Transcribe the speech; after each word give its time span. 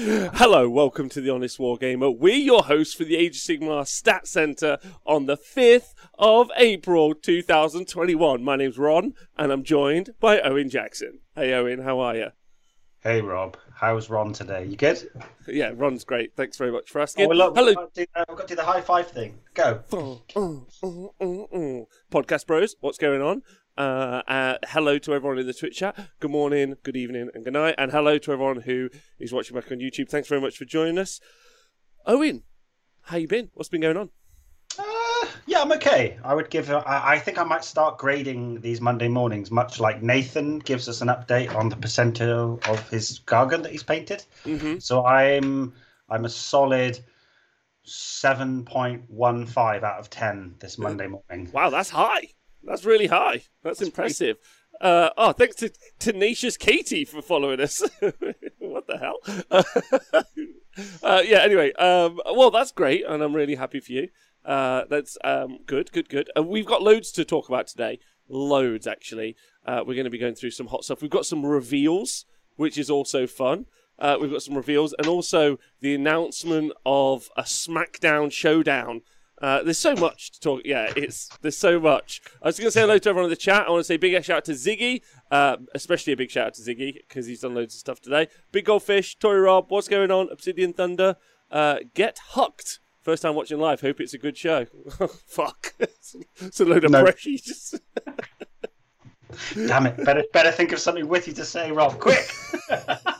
Hello, 0.00 0.70
welcome 0.70 1.08
to 1.08 1.20
the 1.20 1.28
Honest 1.30 1.58
Wargamer. 1.58 2.16
We're 2.16 2.36
your 2.36 2.62
hosts 2.62 2.94
for 2.94 3.02
the 3.02 3.16
Age 3.16 3.36
of 3.36 3.42
Sigmar 3.42 3.84
Stat 3.84 4.28
Center 4.28 4.78
on 5.04 5.26
the 5.26 5.36
5th 5.36 5.92
of 6.16 6.52
April 6.56 7.14
2021. 7.14 8.44
My 8.44 8.54
name's 8.54 8.78
Ron, 8.78 9.14
and 9.36 9.50
I'm 9.50 9.64
joined 9.64 10.10
by 10.20 10.40
Owen 10.40 10.70
Jackson. 10.70 11.18
Hey, 11.34 11.52
Owen, 11.52 11.80
how 11.80 11.98
are 11.98 12.14
you? 12.14 12.28
Hey, 13.00 13.20
Rob. 13.22 13.56
How's 13.74 14.08
Ron 14.08 14.32
today? 14.32 14.66
You 14.66 14.76
good? 14.76 15.10
Yeah, 15.48 15.72
Ron's 15.74 16.04
great. 16.04 16.36
Thanks 16.36 16.56
very 16.56 16.70
much 16.70 16.90
for 16.90 17.00
asking. 17.00 17.26
Oh, 17.26 17.34
look, 17.34 17.56
Hello. 17.56 17.66
We've 17.66 17.74
got, 17.74 17.94
do, 17.94 18.06
uh, 18.14 18.24
we've 18.28 18.38
got 18.38 18.46
to 18.46 18.54
do 18.54 18.56
the 18.56 18.64
high 18.64 18.80
five 18.80 19.08
thing. 19.10 19.40
Go. 19.54 19.82
Podcast 22.12 22.46
bros, 22.46 22.76
what's 22.80 22.98
going 22.98 23.20
on? 23.20 23.42
Uh, 23.78 24.22
uh, 24.26 24.58
hello 24.70 24.98
to 24.98 25.14
everyone 25.14 25.38
in 25.38 25.46
the 25.46 25.54
Twitch 25.54 25.76
chat. 25.76 25.96
Good 26.18 26.32
morning, 26.32 26.74
good 26.82 26.96
evening, 26.96 27.30
and 27.32 27.44
good 27.44 27.52
night. 27.52 27.76
And 27.78 27.92
hello 27.92 28.18
to 28.18 28.32
everyone 28.32 28.62
who 28.62 28.90
is 29.20 29.32
watching 29.32 29.54
back 29.54 29.70
on 29.70 29.78
YouTube. 29.78 30.08
Thanks 30.08 30.26
very 30.26 30.40
much 30.40 30.56
for 30.56 30.64
joining 30.64 30.98
us. 30.98 31.20
Owen, 32.04 32.42
how 33.02 33.18
you 33.18 33.28
been? 33.28 33.50
What's 33.54 33.68
been 33.68 33.82
going 33.82 33.96
on? 33.96 34.10
Uh, 34.76 35.26
yeah, 35.46 35.60
I'm 35.60 35.70
okay. 35.70 36.18
I 36.24 36.34
would 36.34 36.50
give. 36.50 36.72
I, 36.72 36.82
I 36.86 37.18
think 37.20 37.38
I 37.38 37.44
might 37.44 37.62
start 37.62 37.98
grading 37.98 38.62
these 38.62 38.80
Monday 38.80 39.06
mornings, 39.06 39.52
much 39.52 39.78
like 39.78 40.02
Nathan 40.02 40.58
gives 40.58 40.88
us 40.88 41.00
an 41.00 41.06
update 41.06 41.54
on 41.54 41.68
the 41.68 41.76
percentile 41.76 42.66
of 42.68 42.90
his 42.90 43.20
Gargan 43.26 43.62
that 43.62 43.70
he's 43.70 43.84
painted. 43.84 44.24
Mm-hmm. 44.44 44.78
So 44.80 45.06
I'm 45.06 45.72
I'm 46.08 46.24
a 46.24 46.28
solid 46.28 46.98
seven 47.84 48.64
point 48.64 49.04
one 49.06 49.46
five 49.46 49.84
out 49.84 50.00
of 50.00 50.10
ten 50.10 50.56
this 50.58 50.78
Monday 50.78 51.06
morning. 51.06 51.48
Wow, 51.52 51.70
that's 51.70 51.90
high. 51.90 52.30
That's 52.62 52.84
really 52.84 53.06
high. 53.06 53.42
That's, 53.62 53.80
impressive. 53.80 54.36
Uh, 54.80 55.10
oh, 55.16 55.32
thanks 55.32 55.56
to 55.56 55.72
Tenacious 55.98 56.56
Katie 56.56 57.04
for 57.04 57.22
following 57.22 57.60
us. 57.60 57.82
what 58.58 58.86
the 58.86 58.98
hell? 58.98 59.18
uh, 61.02 61.22
yeah. 61.24 61.38
Anyway, 61.38 61.72
um, 61.74 62.20
well, 62.26 62.50
that's 62.50 62.72
great, 62.72 63.04
and 63.06 63.22
I'm 63.22 63.34
really 63.34 63.56
happy 63.56 63.80
for 63.80 63.92
you. 63.92 64.08
Uh, 64.44 64.84
that's 64.88 65.18
um, 65.24 65.58
good, 65.66 65.92
good, 65.92 66.08
good. 66.08 66.30
And 66.36 66.48
we've 66.48 66.66
got 66.66 66.82
loads 66.82 67.12
to 67.12 67.24
talk 67.24 67.48
about 67.48 67.66
today. 67.66 67.98
Loads, 68.28 68.86
actually. 68.86 69.36
Uh, 69.66 69.82
we're 69.86 69.94
going 69.94 70.04
to 70.04 70.10
be 70.10 70.18
going 70.18 70.34
through 70.34 70.52
some 70.52 70.68
hot 70.68 70.84
stuff. 70.84 71.02
We've 71.02 71.10
got 71.10 71.26
some 71.26 71.44
reveals, 71.44 72.24
which 72.56 72.78
is 72.78 72.88
also 72.88 73.26
fun. 73.26 73.66
Uh, 73.98 74.16
we've 74.20 74.30
got 74.30 74.42
some 74.42 74.54
reveals, 74.54 74.94
and 74.98 75.08
also 75.08 75.58
the 75.80 75.94
announcement 75.94 76.72
of 76.86 77.28
a 77.36 77.42
SmackDown 77.42 78.30
showdown. 78.30 79.02
Uh, 79.40 79.62
there's 79.62 79.78
so 79.78 79.94
much 79.94 80.32
to 80.32 80.40
talk. 80.40 80.62
Yeah, 80.64 80.92
it's 80.96 81.28
there's 81.42 81.56
so 81.56 81.78
much. 81.78 82.20
I 82.42 82.48
was 82.48 82.58
going 82.58 82.68
to 82.68 82.72
say 82.72 82.80
hello 82.80 82.98
to 82.98 83.08
everyone 83.08 83.26
in 83.26 83.30
the 83.30 83.36
chat. 83.36 83.66
I 83.66 83.70
want 83.70 83.80
to 83.80 83.84
say 83.84 83.96
big 83.96 84.12
shout 84.24 84.38
out 84.38 84.44
to 84.46 84.52
Ziggy, 84.52 85.02
uh, 85.30 85.58
especially 85.74 86.12
a 86.12 86.16
big 86.16 86.30
shout 86.30 86.48
out 86.48 86.54
to 86.54 86.62
Ziggy 86.62 86.94
because 87.08 87.26
he's 87.26 87.40
done 87.40 87.54
loads 87.54 87.74
of 87.74 87.78
stuff 87.78 88.00
today. 88.00 88.28
Big 88.50 88.64
Goldfish, 88.64 89.16
Tory 89.18 89.40
Rob, 89.40 89.66
what's 89.70 89.88
going 89.88 90.10
on? 90.10 90.28
Obsidian 90.30 90.72
Thunder, 90.72 91.16
uh, 91.50 91.78
get 91.94 92.18
hooked. 92.30 92.80
First 93.00 93.22
time 93.22 93.34
watching 93.34 93.58
live. 93.58 93.80
Hope 93.80 94.00
it's 94.00 94.12
a 94.12 94.18
good 94.18 94.36
show. 94.36 94.66
Fuck, 95.26 95.74
it's 95.78 96.60
a 96.60 96.64
load 96.64 96.84
of 96.84 96.90
No. 96.90 97.10
Just 97.12 97.80
Damn 99.54 99.86
it! 99.86 100.04
Better 100.04 100.24
better 100.32 100.50
think 100.50 100.72
of 100.72 100.78
something 100.78 101.06
witty 101.06 101.32
to 101.34 101.44
say, 101.44 101.70
Rob. 101.70 101.98
Quick. 101.98 102.30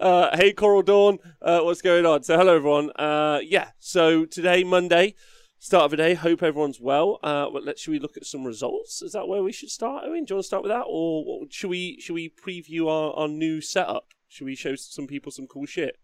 Uh, 0.00 0.36
hey, 0.36 0.52
Coral 0.52 0.82
Dawn, 0.82 1.18
uh, 1.40 1.60
what's 1.60 1.80
going 1.80 2.04
on? 2.04 2.22
So, 2.24 2.36
hello, 2.36 2.56
everyone. 2.56 2.90
Uh, 2.96 3.38
yeah, 3.42 3.70
so 3.78 4.24
today, 4.24 4.64
Monday, 4.64 5.14
start 5.58 5.84
of 5.84 5.90
the 5.92 5.96
day. 5.96 6.14
Hope 6.14 6.42
everyone's 6.42 6.80
well. 6.80 7.20
Uh, 7.22 7.46
well, 7.52 7.62
let's 7.62 7.80
should 7.80 7.92
we 7.92 7.98
look 8.00 8.16
at 8.16 8.26
some 8.26 8.44
results? 8.44 9.00
Is 9.00 9.12
that 9.12 9.28
where 9.28 9.42
we 9.42 9.52
should 9.52 9.70
start? 9.70 10.04
Owen, 10.04 10.24
do 10.24 10.32
you 10.32 10.36
want 10.36 10.44
to 10.44 10.46
start 10.46 10.62
with 10.64 10.72
that, 10.72 10.84
or 10.88 11.24
what, 11.24 11.52
should 11.52 11.70
we 11.70 12.00
should 12.00 12.14
we 12.14 12.30
preview 12.30 12.88
our, 12.88 13.12
our 13.14 13.28
new 13.28 13.60
setup? 13.60 14.08
Should 14.28 14.46
we 14.46 14.56
show 14.56 14.74
some 14.74 15.06
people 15.06 15.30
some 15.30 15.46
cool 15.46 15.66
shit? 15.66 15.96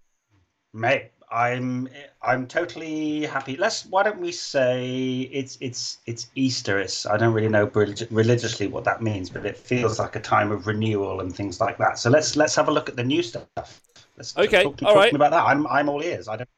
Mate, 0.73 1.11
I'm 1.31 1.89
I'm 2.23 2.47
totally 2.47 3.25
happy. 3.25 3.57
Let's. 3.57 3.87
Why 3.87 4.03
don't 4.03 4.21
we 4.21 4.33
say 4.33 5.21
it's 5.33 5.59
it's 5.61 5.99
it's 6.07 6.29
Easter? 6.35 6.79
It's 6.79 7.07
I 7.07 7.17
don't 7.17 7.33
really 7.35 7.49
know 7.49 7.71
relig- 7.75 8.09
religiously 8.11 8.67
what 8.67 8.85
that 8.85 9.03
means, 9.03 9.31
but 9.31 9.45
it 9.47 9.57
feels 9.57 9.99
like 9.99 10.17
a 10.17 10.21
time 10.21 10.51
of 10.51 10.67
renewal 10.67 11.21
and 11.21 11.35
things 11.35 11.61
like 11.61 11.79
that. 11.79 11.99
So 11.99 12.11
let's 12.11 12.37
let's 12.37 12.55
have 12.57 12.69
a 12.69 12.73
look 12.73 12.89
at 12.89 12.97
the 12.97 13.05
new 13.05 13.23
stuff. 13.23 13.81
Let's 14.17 14.37
Okay, 14.37 14.65
talk, 14.65 14.83
all 14.83 14.95
right. 14.95 15.13
about 15.13 15.31
that. 15.33 15.45
I'm 15.45 15.67
I'm 15.67 15.89
all 15.89 16.03
ears. 16.03 16.29
I 16.29 16.37
don't. 16.37 16.49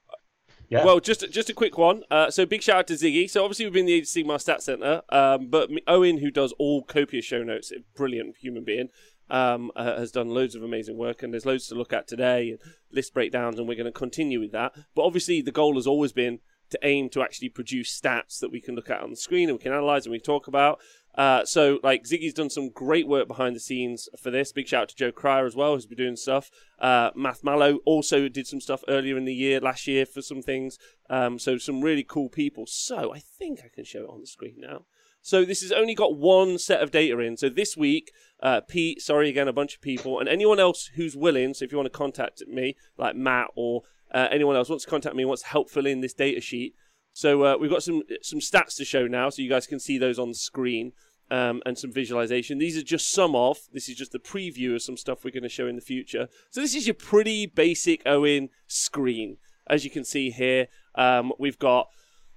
Yeah. 0.69 0.87
Well, 0.87 1.01
just 1.01 1.31
just 1.31 1.51
a 1.51 1.55
quick 1.55 1.77
one. 1.77 2.03
Uh, 2.11 2.31
so 2.31 2.47
big 2.47 2.63
shout 2.63 2.77
out 2.77 2.87
to 2.87 2.95
Ziggy. 2.95 3.29
So 3.29 3.45
obviously 3.45 3.67
we've 3.67 3.75
been 3.75 3.85
the 3.87 4.01
Sigmar 4.03 4.41
Stat 4.41 4.63
Center, 4.63 5.03
um, 5.11 5.49
but 5.49 5.71
Owen, 5.87 6.19
who 6.19 6.31
does 6.31 6.53
all 6.59 6.83
copious 6.83 7.27
show 7.27 7.43
notes, 7.43 7.71
a 7.73 7.77
brilliant 7.95 8.37
human 8.39 8.65
being, 8.65 8.89
um, 9.33 9.73
uh, 9.75 9.99
has 9.99 10.13
done 10.13 10.29
loads 10.29 10.55
of 10.55 10.63
amazing 10.63 10.97
work, 10.97 11.23
and 11.23 11.33
there's 11.33 11.47
loads 11.47 11.67
to 11.69 11.75
look 11.75 11.93
at 11.93 12.07
today 12.07 12.51
and 12.51 12.59
list 12.93 13.15
breakdowns, 13.15 13.59
and 13.59 13.67
we're 13.67 13.75
going 13.75 13.87
to 13.87 13.93
continue 13.93 14.39
with 14.39 14.53
that. 14.53 14.73
But 14.95 15.03
obviously 15.03 15.41
the 15.41 15.51
goal 15.51 15.75
has 15.77 15.87
always 15.87 16.13
been 16.13 16.39
to 16.71 16.79
aim 16.83 17.09
to 17.11 17.23
actually 17.23 17.49
produce 17.49 17.99
stats 17.99 18.41
that 18.41 18.51
we 18.51 18.61
can 18.61 18.75
look 18.75 18.91
at 18.91 19.03
on 19.03 19.11
the 19.11 19.17
screen 19.17 19.49
and 19.49 19.59
we 19.59 19.63
can 19.63 19.73
analyze 19.73 20.07
and 20.07 20.13
we 20.13 20.19
talk 20.19 20.49
about. 20.49 20.81
Uh, 21.15 21.45
so, 21.45 21.79
like, 21.83 22.05
Ziggy's 22.05 22.33
done 22.33 22.49
some 22.49 22.71
great 22.71 23.07
work 23.07 23.29
behind 23.29 23.55
the 23.55 23.61
scenes 23.61 24.09
for 24.19 24.31
this. 24.31 24.51
Big 24.51 24.67
shout 24.67 24.83
out 24.83 24.89
to 24.89 24.97
Joe 24.97 25.13
Cryer 25.13 25.45
as 25.45 25.55
well, 25.55 25.75
who's 25.75 25.85
been 25.85 25.99
doing 25.99 26.17
stuff. 26.17 26.51
Uh, 26.79 27.11
Math 27.15 27.45
Mallow 27.45 27.81
also 27.85 28.29
did 28.29 28.47
some 28.47 28.63
stuff 28.63 28.83
earlier 28.89 29.19
in 29.19 29.27
the 29.27 29.35
year, 29.35 29.61
last 29.61 29.87
year, 29.87 30.07
for 30.07 30.23
some 30.23 30.41
things. 30.41 30.79
Um, 31.11 31.39
so, 31.39 31.59
some 31.59 31.83
really 31.83 32.03
cool 32.03 32.31
people. 32.31 32.65
So, 32.67 33.13
I 33.13 33.19
think 33.19 33.61
I 33.63 33.69
can 33.69 33.85
show 33.85 34.05
it 34.05 34.11
on 34.11 34.21
the 34.21 34.27
screen 34.27 34.57
now. 34.57 34.87
So, 35.23 35.45
this 35.45 35.63
has 35.63 35.73
only 35.73 35.95
got 35.95 36.17
one 36.17 36.59
set 36.59 36.83
of 36.83 36.91
data 36.91 37.19
in. 37.21 37.37
So, 37.37 37.49
this 37.49 37.77
week, 37.77 38.13
uh, 38.43 38.61
Pete, 38.61 39.01
sorry 39.01 39.29
again, 39.29 39.49
a 39.49 39.53
bunch 39.53 39.75
of 39.75 39.81
people, 39.81 40.19
and 40.19 40.29
anyone 40.29 40.59
else 40.59 40.91
who's 40.97 41.17
willing, 41.17 41.55
so 41.55 41.65
if 41.65 41.73
you 41.73 41.79
want 41.79 41.93
to 41.93 41.97
contact 41.97 42.43
me, 42.47 42.77
like 42.99 43.17
Matt 43.17 43.49
or 43.55 43.83
uh, 44.13 44.29
anyone 44.31 44.57
else 44.57 44.69
wants 44.69 44.85
to 44.85 44.91
contact 44.91 45.17
me, 45.17 45.25
wants 45.25 45.43
to 45.43 45.49
help 45.49 45.71
fill 45.71 45.87
in 45.87 46.01
this 46.01 46.13
data 46.13 46.41
sheet. 46.41 46.75
So 47.13 47.45
uh, 47.45 47.57
we've 47.59 47.71
got 47.71 47.83
some 47.83 48.03
some 48.23 48.41
stats 48.41 48.77
to 48.77 48.85
show 48.85 49.07
now, 49.07 49.31
so 49.31 49.43
you 49.43 49.49
guys 49.49 49.67
can 49.67 49.81
see 49.81 49.99
those 49.99 50.19
on 50.19 50.29
the 50.29 50.35
screen 50.35 50.93
um, 51.31 51.63
and 51.65 51.77
some 51.77 51.93
visualization. 51.93 52.59
These 52.59 52.77
are 52.77 52.83
just 52.83 53.11
some 53.11 53.35
of. 53.35 53.59
This 53.73 53.89
is 53.89 53.97
just 53.97 54.13
the 54.13 54.19
preview 54.19 54.75
of 54.75 54.83
some 54.83 54.97
stuff 54.97 55.25
we're 55.25 55.31
going 55.31 55.43
to 55.43 55.49
show 55.49 55.67
in 55.67 55.77
the 55.77 55.83
future. 55.83 56.29
So 56.51 56.61
this 56.61 56.75
is 56.75 56.87
your 56.87 56.95
pretty 56.95 57.47
basic 57.47 58.03
Owen 58.07 58.51
screen, 58.67 59.39
as 59.67 59.85
you 59.85 59.91
can 59.91 60.05
see 60.05 60.31
here. 60.31 60.69
Um, 60.95 61.33
we've 61.39 61.59
got 61.59 61.89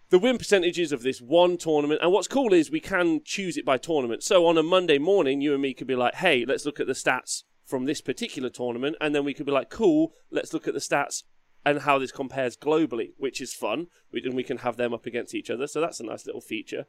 the 0.10 0.20
win 0.20 0.38
percentages 0.38 0.92
of 0.92 1.04
this 1.04 1.22
one 1.22 1.58
tournament. 1.58 2.02
And 2.02 2.12
what's 2.12 2.28
cool 2.28 2.54
is 2.54 2.70
we 2.70 2.80
can 2.80 3.22
choose 3.24 3.58
it 3.58 3.66
by 3.66 3.78
tournament. 3.78 4.24
So 4.24 4.46
on 4.46 4.58
a 4.58 4.64
Monday 4.64 4.98
morning, 4.98 5.42
you 5.42 5.54
and 5.54 5.62
me 5.62 5.74
could 5.74 5.88
be 5.88 5.96
like, 5.96 6.16
hey, 6.16 6.46
let's 6.46 6.66
look 6.66 6.80
at 6.80 6.88
the 6.88 6.94
stats 6.94 7.44
from 7.66 7.86
this 7.86 8.02
particular 8.02 8.50
tournament. 8.50 8.96
And 9.02 9.16
then 9.16 9.26
we 9.26 9.34
could 9.34 9.46
be 9.46 9.52
like, 9.52 9.70
cool, 9.70 10.14
let's 10.32 10.54
look 10.54 10.68
at 10.68 10.74
the 10.74 10.80
stats 10.80 11.24
and 11.68 11.82
how 11.82 11.98
this 11.98 12.12
compares 12.12 12.56
globally, 12.56 13.14
which 13.18 13.42
is 13.42 13.52
fun. 13.52 13.88
We, 14.12 14.22
and 14.24 14.36
we 14.36 14.44
can 14.44 14.60
have 14.60 14.78
them 14.78 14.94
up 14.94 15.08
against 15.08 15.34
each 15.34 15.50
other. 15.50 15.66
So 15.66 15.82
that's 15.82 16.00
a 16.00 16.04
nice 16.04 16.28
little 16.28 16.42
feature. 16.42 16.86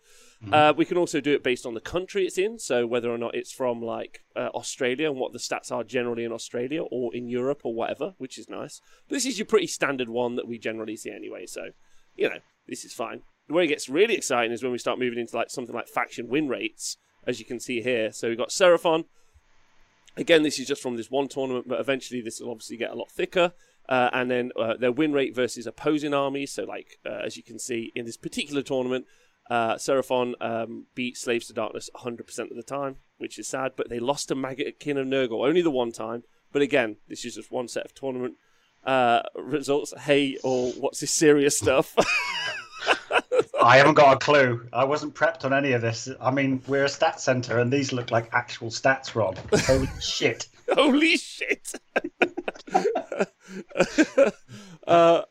Uh, 0.52 0.74
we 0.76 0.84
can 0.84 0.98
also 0.98 1.18
do 1.18 1.32
it 1.32 1.42
based 1.42 1.64
on 1.64 1.72
the 1.72 1.80
country 1.80 2.26
it's 2.26 2.36
in. 2.36 2.58
So 2.58 2.86
whether 2.86 3.10
or 3.10 3.16
not 3.16 3.34
it's 3.34 3.52
from 3.52 3.80
like 3.80 4.24
uh, 4.36 4.50
Australia 4.54 5.10
and 5.10 5.18
what 5.18 5.32
the 5.32 5.38
stats 5.38 5.72
are 5.72 5.82
generally 5.82 6.24
in 6.24 6.32
Australia 6.32 6.82
or 6.82 7.14
in 7.14 7.26
Europe 7.26 7.62
or 7.64 7.72
whatever, 7.72 8.14
which 8.18 8.36
is 8.36 8.50
nice. 8.50 8.82
But 9.08 9.14
this 9.14 9.24
is 9.24 9.38
your 9.38 9.46
pretty 9.46 9.66
standard 9.66 10.10
one 10.10 10.36
that 10.36 10.46
we 10.46 10.58
generally 10.58 10.96
see 10.96 11.10
anyway. 11.10 11.46
So, 11.46 11.70
you 12.14 12.28
know, 12.28 12.40
this 12.68 12.84
is 12.84 12.92
fine. 12.92 13.22
Where 13.48 13.62
it 13.62 13.68
gets 13.68 13.88
really 13.88 14.14
exciting 14.14 14.52
is 14.52 14.62
when 14.62 14.72
we 14.72 14.78
start 14.78 14.98
moving 14.98 15.18
into 15.18 15.36
like 15.36 15.50
something 15.50 15.74
like 15.74 15.88
faction 15.88 16.28
win 16.28 16.48
rates, 16.48 16.96
as 17.26 17.38
you 17.38 17.44
can 17.44 17.60
see 17.60 17.80
here. 17.80 18.12
So 18.12 18.28
we've 18.28 18.38
got 18.38 18.50
Seraphon. 18.50 19.04
Again, 20.16 20.42
this 20.42 20.58
is 20.58 20.66
just 20.66 20.82
from 20.82 20.96
this 20.96 21.10
one 21.10 21.28
tournament, 21.28 21.68
but 21.68 21.78
eventually 21.78 22.20
this 22.20 22.40
will 22.40 22.50
obviously 22.50 22.76
get 22.76 22.90
a 22.90 22.94
lot 22.94 23.10
thicker. 23.10 23.52
Uh, 23.88 24.10
and 24.12 24.30
then 24.30 24.50
uh, 24.58 24.76
their 24.76 24.90
win 24.90 25.12
rate 25.12 25.34
versus 25.34 25.66
opposing 25.66 26.12
armies. 26.12 26.52
So, 26.52 26.64
like 26.64 26.98
uh, 27.06 27.20
as 27.24 27.36
you 27.36 27.42
can 27.42 27.58
see 27.58 27.92
in 27.94 28.04
this 28.04 28.16
particular 28.16 28.62
tournament, 28.62 29.06
uh, 29.48 29.74
Seraphon 29.74 30.34
um, 30.40 30.86
beat 30.94 31.16
Slaves 31.16 31.46
to 31.46 31.52
Darkness 31.52 31.88
100% 31.94 32.50
of 32.50 32.56
the 32.56 32.64
time, 32.64 32.96
which 33.18 33.38
is 33.38 33.46
sad. 33.46 33.72
But 33.76 33.88
they 33.88 34.00
lost 34.00 34.28
to 34.28 34.34
Maggot 34.34 34.80
Kin 34.80 34.98
of 34.98 35.06
Nurgle 35.06 35.46
only 35.46 35.62
the 35.62 35.70
one 35.70 35.92
time. 35.92 36.24
But 36.52 36.62
again, 36.62 36.96
this 37.08 37.24
is 37.24 37.36
just 37.36 37.52
one 37.52 37.68
set 37.68 37.84
of 37.84 37.94
tournament 37.94 38.34
uh, 38.84 39.22
results. 39.36 39.92
Hey, 40.00 40.36
or 40.42 40.72
what's 40.72 41.00
this 41.00 41.12
serious 41.12 41.56
stuff? 41.58 41.94
I 43.62 43.78
haven't 43.78 43.94
got 43.94 44.14
a 44.14 44.18
clue. 44.18 44.66
I 44.72 44.84
wasn't 44.84 45.14
prepped 45.14 45.44
on 45.44 45.52
any 45.52 45.72
of 45.72 45.82
this. 45.82 46.08
I 46.20 46.30
mean, 46.30 46.62
we're 46.66 46.84
a 46.84 46.88
stat 46.88 47.20
center, 47.20 47.58
and 47.58 47.72
these 47.72 47.92
look 47.92 48.10
like 48.10 48.28
actual 48.32 48.68
stats, 48.68 49.14
Rob. 49.14 49.38
Holy 49.52 49.88
shit! 50.00 50.48
Holy 50.72 51.16
shit! 51.16 51.72
uh, 54.86 55.22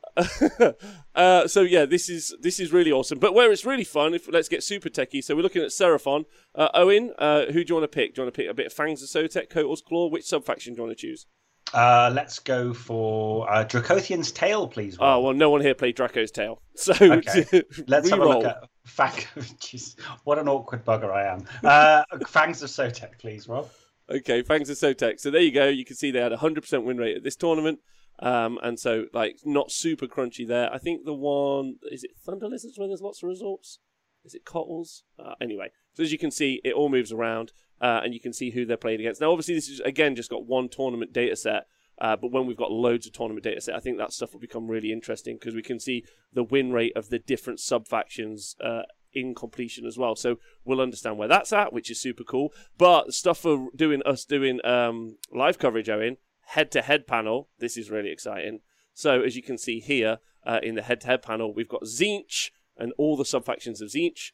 uh, 1.16 1.48
so 1.48 1.62
yeah, 1.62 1.86
this 1.86 2.10
is 2.10 2.36
this 2.42 2.60
is 2.60 2.74
really 2.74 2.92
awesome. 2.92 3.20
But 3.20 3.34
where 3.34 3.52
it's 3.52 3.66
really 3.66 3.84
fun, 3.84 4.14
if 4.14 4.32
let's 4.32 4.50
get 4.50 4.64
super 4.64 4.90
techie. 4.90 5.24
So 5.24 5.36
we're 5.36 5.44
looking 5.44 5.62
at 5.62 5.70
Seraphon. 5.70 6.26
Uh, 6.54 6.70
Owen, 6.74 7.14
uh, 7.18 7.46
who 7.48 7.64
do 7.64 7.72
you 7.72 7.76
want 7.76 7.84
to 7.90 7.96
pick? 7.96 8.16
Do 8.16 8.22
you 8.22 8.26
want 8.26 8.34
to 8.34 8.42
pick 8.42 8.50
a 8.50 8.54
bit 8.54 8.68
of 8.68 8.74
Fangs 8.74 9.02
of 9.02 9.10
Sotek, 9.10 9.50
Koatl's 9.50 9.82
Claw? 9.82 10.10
Which 10.10 10.26
sub 10.26 10.46
faction 10.46 10.74
do 10.74 10.82
you 10.82 10.88
want 10.88 10.98
to 10.98 11.08
choose? 11.08 11.26
Uh, 11.74 12.12
let's 12.14 12.40
go 12.40 12.74
for 12.74 13.52
uh, 13.52 13.66
Dracothion's 13.66 14.32
Tail, 14.32 14.68
please. 14.68 14.98
Oh 15.00 15.20
well, 15.22 15.34
no 15.34 15.50
one 15.50 15.62
here 15.62 15.76
played 15.76 15.96
Draco's 15.96 16.32
Tail, 16.32 16.62
so 16.76 16.94
Okay. 16.94 17.46
Let's 17.88 18.10
have 18.10 18.20
a 18.20 18.26
look 18.26 18.46
at 18.46 18.70
Fang. 18.86 19.12
Jeez, 19.60 20.00
what 20.24 20.38
an 20.40 20.48
awkward 20.48 20.86
bugger 20.86 21.12
I 21.12 21.34
am. 21.34 21.46
Uh, 21.64 22.04
Fangs 22.28 22.62
of 22.62 22.70
Sotek, 22.70 23.18
please, 23.20 23.48
Rob. 23.48 23.70
Okay, 24.10 24.44
Fangs 24.44 24.70
of 24.70 24.78
Sotek. 24.78 25.20
So 25.20 25.32
there 25.32 25.42
you 25.42 25.52
go. 25.52 25.68
You 25.68 25.84
can 25.86 25.96
see 25.96 26.12
they 26.12 26.22
had 26.22 26.32
a 26.32 26.38
100% 26.38 26.84
win 26.84 26.98
rate 26.98 27.18
at 27.18 27.24
this 27.24 27.36
tournament. 27.36 27.80
Um, 28.20 28.60
and 28.64 28.80
so, 28.80 29.06
like, 29.14 29.40
not 29.44 29.72
super 29.72 30.06
crunchy 30.06 30.48
there. 30.48 30.72
I 30.74 30.78
think 30.78 31.04
the 31.04 31.14
one, 31.14 31.76
is 31.92 32.04
it 32.04 32.12
Thunder 32.24 32.48
Lizards 32.48 32.78
where 32.78 32.88
there's 32.88 33.02
lots 33.02 33.22
of 33.24 33.28
resorts? 33.28 33.80
Is 34.24 34.34
it 34.34 34.46
Cottles? 34.46 35.04
Uh, 35.20 35.34
anyway, 35.42 35.70
so 35.94 36.04
as 36.04 36.12
you 36.12 36.18
can 36.18 36.32
see, 36.32 36.62
it 36.64 36.74
all 36.74 36.90
moves 36.90 37.12
around 37.12 37.52
uh, 37.82 38.02
and 38.04 38.14
you 38.14 38.20
can 38.20 38.34
see 38.34 38.52
who 38.52 38.66
they're 38.66 38.78
playing 38.78 39.00
against. 39.00 39.22
Now, 39.22 39.32
obviously, 39.32 39.56
this 39.56 39.70
is, 39.70 39.80
again, 39.82 40.16
just 40.16 40.30
got 40.30 40.46
one 40.46 40.70
tournament 40.70 41.14
data 41.14 41.36
set. 41.36 41.68
Uh, 41.98 42.16
but 42.16 42.32
when 42.32 42.46
we've 42.46 42.58
got 42.58 42.72
loads 42.72 43.08
of 43.08 43.14
tournament 43.14 43.44
data 43.44 43.62
set, 43.62 43.76
I 43.76 43.80
think 43.80 43.98
that 43.98 44.12
stuff 44.12 44.34
will 44.34 44.40
become 44.42 44.68
really 44.68 44.92
interesting 44.92 45.38
because 45.38 45.56
we 45.56 45.62
can 45.62 45.80
see 45.80 46.04
the 46.34 46.44
win 46.44 46.74
rate 46.74 46.92
of 46.96 47.10
the 47.10 47.20
different 47.20 47.62
sub 47.62 47.88
factions 47.88 48.56
uh, 48.62 48.82
in 49.14 49.34
completion 49.34 49.86
as 49.86 49.98
well. 49.98 50.16
So 50.16 50.38
we'll 50.66 50.82
understand 50.82 51.18
where 51.18 51.30
that's 51.30 51.54
at, 51.54 51.72
which 51.72 51.90
is 51.90 52.00
super 52.00 52.24
cool. 52.24 52.52
But 52.78 53.14
stuff 53.14 53.40
for 53.40 53.70
doing 53.76 54.02
us 54.06 54.26
doing 54.26 54.60
um, 54.66 55.18
live 55.32 55.58
coverage, 55.58 55.90
Owen, 55.90 56.18
head 56.48 56.70
to 56.72 56.82
head 56.82 57.08
panel. 57.08 57.50
This 57.60 57.78
is 57.78 57.90
really 57.90 58.12
exciting. 58.12 58.60
So 58.94 59.22
as 59.22 59.36
you 59.36 59.42
can 59.42 59.58
see 59.58 59.80
here 59.80 60.20
uh, 60.46 60.60
in 60.62 60.76
the 60.76 60.82
head 60.82 61.02
to 61.02 61.08
head 61.08 61.22
panel, 61.22 61.54
we've 61.54 61.70
got 61.70 61.84
Tzeentch 61.84 62.52
and 62.78 62.92
all 62.98 63.16
the 63.16 63.26
sub 63.26 63.46
factions 63.46 63.82
of 63.82 63.90
Tzeentch 63.90 64.32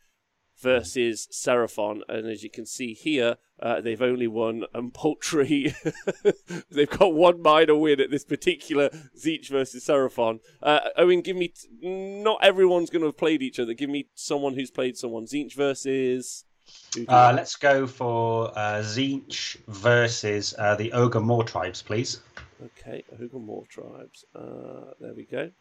versus 0.62 1.28
Seraphon. 1.32 2.02
And 2.08 2.28
as 2.28 2.44
you 2.44 2.50
can 2.50 2.66
see 2.66 2.94
here, 2.94 3.38
uh, 3.62 3.82
they've 3.82 4.02
only 4.02 4.28
won 4.28 4.66
a 4.74 4.82
paltry. 4.84 5.76
they've 6.72 6.90
got 6.90 7.14
one 7.14 7.42
minor 7.42 7.76
win 7.76 8.00
at 8.00 8.12
this 8.12 8.24
particular 8.24 8.90
Tzeentch 9.18 9.50
versus 9.50 9.86
Seraphon. 9.86 10.40
Uh, 10.62 10.80
Owen, 10.98 11.22
give 11.22 11.36
me. 11.36 11.50
T- 11.50 11.68
not 11.82 12.40
everyone's 12.44 12.90
going 12.90 13.02
to 13.02 13.08
have 13.08 13.18
played 13.18 13.42
each 13.42 13.60
other. 13.60 13.74
Give 13.74 13.90
me 13.90 14.08
someone 14.16 14.56
who's 14.56 14.72
played 14.72 14.98
someone. 14.98 15.26
Tzeentch 15.26 15.56
versus. 15.56 16.46
Uh, 17.08 17.34
let's 17.36 17.56
go 17.56 17.86
for 17.86 18.50
uh, 18.58 18.82
Tzeentch 18.82 19.58
versus 19.68 20.56
uh, 20.58 20.76
the 20.76 20.92
Ogre 20.94 21.20
Mawtribes, 21.20 21.84
please. 21.84 22.22
Okay, 22.64 23.04
Ogre 23.14 23.40
Mawtribes. 23.40 24.24
Uh, 24.36 24.92
there 25.00 25.14
we 25.14 25.26
go. 25.26 25.52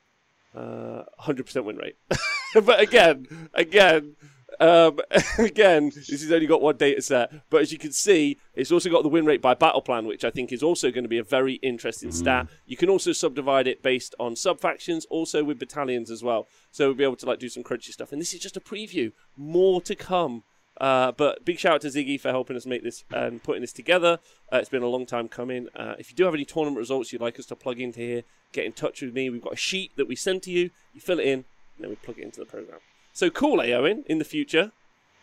Uh, 0.55 1.05
100% 1.21 1.65
win 1.65 1.77
rate. 1.77 1.97
but 2.55 2.81
again, 2.81 3.27
again, 3.55 4.17
um, 4.61 4.99
again, 5.39 5.91
this 5.95 6.09
has 6.09 6.31
only 6.31 6.47
got 6.47 6.61
one 6.61 6.77
data 6.77 7.01
set, 7.01 7.33
but 7.49 7.63
as 7.63 7.73
you 7.73 7.79
can 7.79 7.93
see, 7.93 8.39
it's 8.55 8.71
also 8.71 8.91
got 8.91 9.03
the 9.03 9.09
win 9.09 9.25
rate 9.25 9.41
by 9.41 9.55
battle 9.55 9.81
plan, 9.81 10.07
which 10.07 10.25
I 10.25 10.31
think 10.31 10.53
is 10.53 10.63
also 10.63 10.91
going 10.91 11.05
to 11.05 11.09
be 11.09 11.19
a 11.19 11.25
very 11.25 11.55
interesting 11.55 12.11
mm-hmm. 12.11 12.19
stat. 12.19 12.47
You 12.67 12.77
can 12.77 12.91
also 12.91 13.13
subdivide 13.13 13.67
it 13.67 13.83
based 13.83 14.15
on 14.21 14.37
sub 14.37 14.61
factions, 14.61 15.07
also 15.07 15.43
with 15.43 15.59
battalions 15.59 16.11
as 16.11 16.23
well. 16.23 16.47
So 16.71 16.87
we'll 16.87 16.95
be 16.95 17.05
able 17.05 17.17
to 17.17 17.27
like 17.27 17.39
do 17.39 17.49
some 17.49 17.63
crunchy 17.63 17.91
stuff. 17.91 18.13
And 18.13 18.21
this 18.21 18.35
is 18.35 18.41
just 18.41 18.57
a 18.57 18.61
preview. 18.61 19.13
More 19.37 19.81
to 19.81 19.95
come. 19.95 20.45
Uh, 20.79 21.13
but 21.13 21.45
big 21.45 21.59
shout 21.59 21.75
out 21.75 21.81
to 21.83 21.89
Ziggy 21.89 22.19
for 22.19 22.31
helping 22.31 22.57
us 22.57 22.65
make 22.65 22.83
this 22.83 23.05
and 23.11 23.43
putting 23.43 23.61
this 23.61 23.73
together. 23.73 24.19
Uh, 24.53 24.59
it's 24.59 24.69
been 24.69 24.83
a 24.83 24.89
long 24.89 25.05
time 25.05 25.29
coming. 25.29 25.69
Uh, 25.75 25.95
if 25.99 26.11
you 26.11 26.17
do 26.17 26.25
have 26.25 26.35
any 26.35 26.45
tournament 26.45 26.79
results 26.79 27.13
you'd 27.13 27.21
like 27.21 27.39
us 27.39 27.47
to 27.47 27.57
plug 27.57 27.81
into 27.81 28.01
here, 28.01 28.23
get 28.53 28.65
in 28.65 28.73
touch 28.73 29.03
with 29.03 29.15
me. 29.15 29.29
We've 29.29 29.43
got 29.43 29.55
a 29.55 29.57
sheet 29.57 29.93
that 29.97 30.09
we 30.09 30.17
send 30.17 30.43
to 30.45 30.51
you. 30.51 30.71
You 30.95 31.01
fill 31.01 31.21
it 31.21 31.27
in, 31.27 31.45
and 31.77 31.81
then 31.81 31.91
we 31.91 31.97
plug 31.97 32.19
it 32.19 32.25
into 32.25 32.41
the 32.41 32.47
program. 32.47 32.79
So 33.13 33.31
cool, 33.31 33.61
eh, 33.61 33.73
Owen, 33.73 34.05
in 34.07 34.19
the 34.19 34.25
future. 34.25 34.73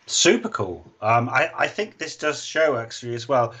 Super 0.06 0.48
cool. 0.48 0.84
Um, 1.02 1.28
I, 1.28 1.50
I 1.56 1.68
think 1.68 1.98
this 1.98 2.16
does 2.16 2.42
show 2.42 2.76
actually 2.76 3.14
as 3.14 3.28
well. 3.28 3.54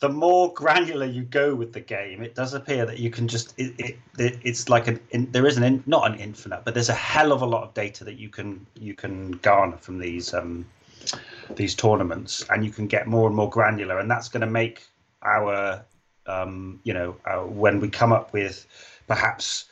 The 0.00 0.08
more 0.08 0.52
granular 0.52 1.06
you 1.06 1.22
go 1.22 1.54
with 1.54 1.72
the 1.72 1.80
game, 1.80 2.22
it 2.22 2.34
does 2.34 2.52
appear 2.52 2.84
that 2.84 2.98
you 2.98 3.10
can 3.10 3.26
just 3.26 3.54
it, 3.58 3.72
it, 3.78 3.96
it 4.18 4.38
it's 4.42 4.68
like 4.68 4.86
an 4.86 5.00
in, 5.10 5.30
there 5.32 5.46
is 5.46 5.56
an 5.56 5.62
in, 5.62 5.82
not 5.86 6.10
an 6.10 6.18
infinite, 6.18 6.62
but 6.64 6.74
there's 6.74 6.90
a 6.90 6.94
hell 6.94 7.32
of 7.32 7.40
a 7.40 7.46
lot 7.46 7.62
of 7.62 7.72
data 7.72 8.04
that 8.04 8.18
you 8.18 8.28
can 8.28 8.66
you 8.74 8.92
can 8.92 9.32
garner 9.32 9.78
from 9.78 9.98
these 9.98 10.34
um, 10.34 10.66
these 11.56 11.74
tournaments, 11.74 12.44
and 12.50 12.64
you 12.64 12.70
can 12.70 12.86
get 12.86 13.06
more 13.06 13.26
and 13.26 13.36
more 13.36 13.48
granular, 13.48 13.98
and 13.98 14.10
that's 14.10 14.28
going 14.28 14.42
to 14.42 14.46
make 14.46 14.82
our 15.22 15.82
um, 16.26 16.80
you 16.84 16.92
know 16.92 17.16
uh, 17.24 17.40
when 17.40 17.80
we 17.80 17.88
come 17.88 18.12
up 18.12 18.32
with 18.34 18.66
perhaps 19.06 19.66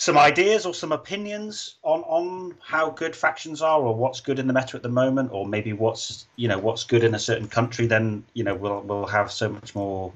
some 0.00 0.16
ideas 0.16 0.64
or 0.64 0.72
some 0.72 0.92
opinions 0.92 1.76
on 1.82 2.00
on 2.04 2.54
how 2.62 2.88
good 2.88 3.14
factions 3.14 3.60
are 3.60 3.82
or 3.82 3.94
what's 3.94 4.22
good 4.22 4.38
in 4.38 4.46
the 4.46 4.52
meta 4.52 4.74
at 4.74 4.82
the 4.82 4.88
moment 4.88 5.28
or 5.30 5.46
maybe 5.46 5.74
what's 5.74 6.26
you 6.36 6.48
know 6.48 6.58
what's 6.58 6.84
good 6.84 7.04
in 7.04 7.14
a 7.14 7.18
certain 7.18 7.46
country 7.46 7.86
then 7.86 8.24
you 8.32 8.42
know 8.42 8.54
we'll 8.54 8.80
we'll 8.80 9.06
have 9.06 9.30
so 9.30 9.50
much 9.50 9.74
more 9.74 10.10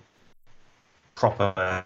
proper 1.17 1.85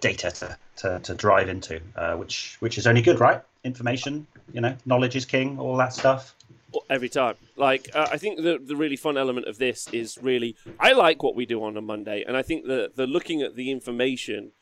data 0.00 0.32
to, 0.32 0.58
to, 0.76 0.98
to 0.98 1.14
drive 1.14 1.48
into 1.48 1.80
uh, 1.94 2.16
which 2.16 2.56
which 2.58 2.76
is 2.76 2.88
only 2.88 3.02
good 3.02 3.20
right? 3.20 3.40
Information 3.62 4.26
you 4.52 4.60
know 4.60 4.76
knowledge 4.84 5.14
is 5.14 5.24
king 5.24 5.60
all 5.60 5.76
that 5.76 5.92
stuff. 5.92 6.34
Every 6.90 7.08
time. 7.08 7.36
Like 7.54 7.88
uh, 7.94 8.08
i 8.10 8.18
think 8.18 8.38
the 8.38 8.58
the 8.58 8.74
really 8.74 8.96
fun 8.96 9.16
element 9.16 9.46
of 9.46 9.58
this 9.58 9.88
is 9.92 10.18
really 10.20 10.56
i 10.80 10.92
like 10.92 11.22
what 11.22 11.36
we 11.36 11.46
do 11.46 11.62
on 11.62 11.76
a 11.76 11.80
monday 11.80 12.24
and 12.26 12.36
i 12.36 12.42
think 12.42 12.66
that 12.66 12.96
the 12.96 13.06
looking 13.06 13.42
at 13.42 13.56
the 13.56 13.70
information 13.70 14.52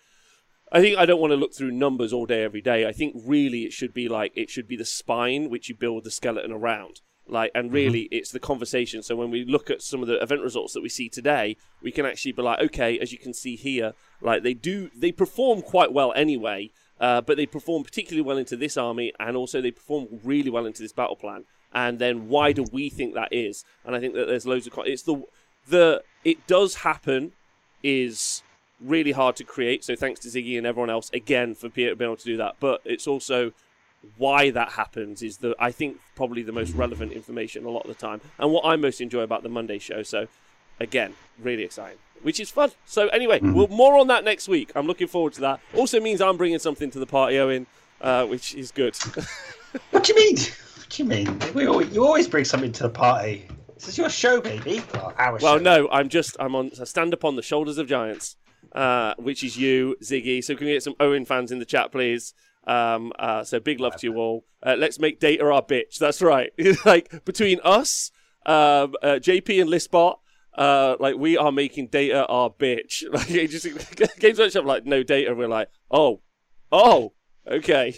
I 0.72 0.80
think 0.80 0.98
I 0.98 1.06
don't 1.06 1.20
want 1.20 1.30
to 1.30 1.36
look 1.36 1.54
through 1.54 1.70
numbers 1.70 2.12
all 2.12 2.26
day, 2.26 2.42
every 2.42 2.60
day. 2.60 2.86
I 2.86 2.92
think 2.92 3.14
really 3.24 3.64
it 3.64 3.72
should 3.72 3.94
be 3.94 4.08
like 4.08 4.32
it 4.34 4.50
should 4.50 4.66
be 4.66 4.76
the 4.76 4.84
spine 4.84 5.48
which 5.48 5.68
you 5.68 5.74
build 5.74 6.04
the 6.04 6.10
skeleton 6.10 6.52
around. 6.52 7.00
Like, 7.28 7.50
and 7.54 7.66
mm-hmm. 7.66 7.74
really, 7.74 8.02
mm-hmm. 8.04 8.14
it's 8.14 8.30
the 8.30 8.40
conversation. 8.40 9.02
So 9.02 9.16
when 9.16 9.30
we 9.30 9.44
look 9.44 9.70
at 9.70 9.82
some 9.82 10.00
of 10.00 10.08
the 10.08 10.20
event 10.22 10.42
results 10.42 10.74
that 10.74 10.82
we 10.82 10.88
see 10.88 11.08
today, 11.08 11.56
we 11.82 11.90
can 11.90 12.06
actually 12.06 12.32
be 12.32 12.42
like, 12.42 12.60
okay, 12.60 12.98
as 12.98 13.12
you 13.12 13.18
can 13.18 13.34
see 13.34 13.56
here, 13.56 13.94
like 14.20 14.42
they 14.42 14.54
do, 14.54 14.90
they 14.96 15.12
perform 15.12 15.62
quite 15.62 15.92
well 15.92 16.12
anyway. 16.14 16.70
Uh, 16.98 17.20
but 17.20 17.36
they 17.36 17.44
perform 17.44 17.84
particularly 17.84 18.22
well 18.22 18.38
into 18.38 18.56
this 18.56 18.78
army, 18.78 19.12
and 19.20 19.36
also 19.36 19.60
they 19.60 19.70
perform 19.70 20.08
really 20.24 20.48
well 20.48 20.64
into 20.64 20.80
this 20.80 20.94
battle 20.94 21.16
plan. 21.16 21.44
And 21.74 21.98
then 21.98 22.28
why 22.28 22.52
do 22.52 22.64
we 22.72 22.88
think 22.88 23.12
that 23.14 23.28
is? 23.32 23.64
And 23.84 23.94
I 23.94 24.00
think 24.00 24.14
that 24.14 24.26
there's 24.26 24.46
loads 24.46 24.66
of 24.66 24.72
it's 24.86 25.02
the 25.02 25.22
the 25.68 26.02
it 26.24 26.46
does 26.46 26.76
happen 26.76 27.32
is 27.82 28.42
really 28.80 29.12
hard 29.12 29.36
to 29.36 29.44
create. 29.44 29.84
So 29.84 29.96
thanks 29.96 30.20
to 30.20 30.28
Ziggy 30.28 30.58
and 30.58 30.66
everyone 30.66 30.90
else 30.90 31.10
again 31.12 31.54
for 31.54 31.68
being 31.68 31.96
able 32.00 32.16
to 32.16 32.24
do 32.24 32.36
that. 32.36 32.56
But 32.60 32.80
it's 32.84 33.06
also 33.06 33.52
why 34.16 34.50
that 34.50 34.70
happens 34.72 35.22
is 35.22 35.38
the 35.38 35.54
I 35.58 35.72
think 35.72 35.98
probably 36.14 36.42
the 36.42 36.52
most 36.52 36.74
relevant 36.74 37.12
information 37.12 37.64
a 37.64 37.70
lot 37.70 37.82
of 37.82 37.88
the 37.88 37.94
time, 37.94 38.20
and 38.38 38.52
what 38.52 38.64
I 38.64 38.76
most 38.76 39.00
enjoy 39.00 39.20
about 39.20 39.42
the 39.42 39.48
Monday 39.48 39.78
show. 39.78 40.02
So 40.02 40.28
again, 40.80 41.14
really 41.38 41.64
exciting, 41.64 41.98
which 42.22 42.38
is 42.38 42.50
fun. 42.50 42.70
So 42.84 43.08
anyway, 43.08 43.38
mm-hmm. 43.38 43.54
we'll 43.54 43.68
more 43.68 43.98
on 43.98 44.06
that 44.08 44.24
next 44.24 44.48
week. 44.48 44.72
I'm 44.74 44.86
looking 44.86 45.08
forward 45.08 45.32
to 45.34 45.40
that. 45.42 45.60
Also 45.74 46.00
means 46.00 46.20
I'm 46.20 46.36
bringing 46.36 46.58
something 46.58 46.90
to 46.90 46.98
the 46.98 47.06
party, 47.06 47.38
Owen, 47.38 47.66
uh, 48.00 48.26
which 48.26 48.54
is 48.54 48.70
good. 48.70 48.96
what 49.90 50.04
do 50.04 50.12
you 50.12 50.18
mean? 50.18 50.36
What 50.36 50.86
do 50.90 51.02
you 51.02 51.08
mean? 51.08 51.38
We 51.54 51.66
always, 51.66 51.92
you 51.92 52.04
always 52.04 52.28
bring 52.28 52.44
something 52.44 52.72
to 52.72 52.84
the 52.84 52.90
party. 52.90 53.48
This 53.74 53.88
is 53.88 53.98
your 53.98 54.08
show, 54.08 54.40
baby. 54.40 54.82
Well, 54.94 55.14
well, 55.18 55.38
show. 55.38 55.58
no, 55.58 55.88
I'm 55.90 56.08
just 56.08 56.36
I'm 56.40 56.54
on 56.54 56.70
I 56.80 56.84
stand 56.84 57.12
upon 57.12 57.36
the 57.36 57.42
shoulders 57.42 57.76
of 57.76 57.86
giants 57.86 58.36
uh, 58.72 59.14
which 59.18 59.44
is 59.44 59.56
you, 59.56 59.96
Ziggy. 60.02 60.42
So 60.42 60.54
can 60.54 60.66
we 60.66 60.72
get 60.72 60.82
some 60.82 60.94
Owen 61.00 61.24
fans 61.24 61.52
in 61.52 61.58
the 61.58 61.64
chat, 61.64 61.92
please? 61.92 62.34
Um, 62.66 63.12
uh, 63.18 63.44
so 63.44 63.60
big 63.60 63.80
love 63.80 63.96
to 63.96 64.06
you 64.06 64.16
all. 64.16 64.44
Uh, 64.62 64.74
let's 64.76 64.98
make 64.98 65.20
data 65.20 65.44
our 65.44 65.62
bitch. 65.62 65.98
That's 65.98 66.20
right. 66.20 66.50
like 66.84 67.24
between 67.24 67.60
us, 67.62 68.10
um, 68.44 68.94
uh, 69.02 69.18
JP 69.20 69.62
and 69.62 69.70
Lispot, 69.70 70.16
uh, 70.56 70.96
like 70.98 71.16
we 71.16 71.36
are 71.36 71.52
making 71.52 71.88
data 71.88 72.26
our 72.26 72.50
bitch. 72.50 73.04
Like 73.12 73.30
it 73.30 73.48
just 73.48 74.18
Games 74.20 74.38
Workshop, 74.38 74.64
like 74.64 74.84
no 74.84 75.02
data. 75.02 75.34
We're 75.34 75.48
like, 75.48 75.68
oh, 75.90 76.22
oh, 76.72 77.12
okay. 77.48 77.94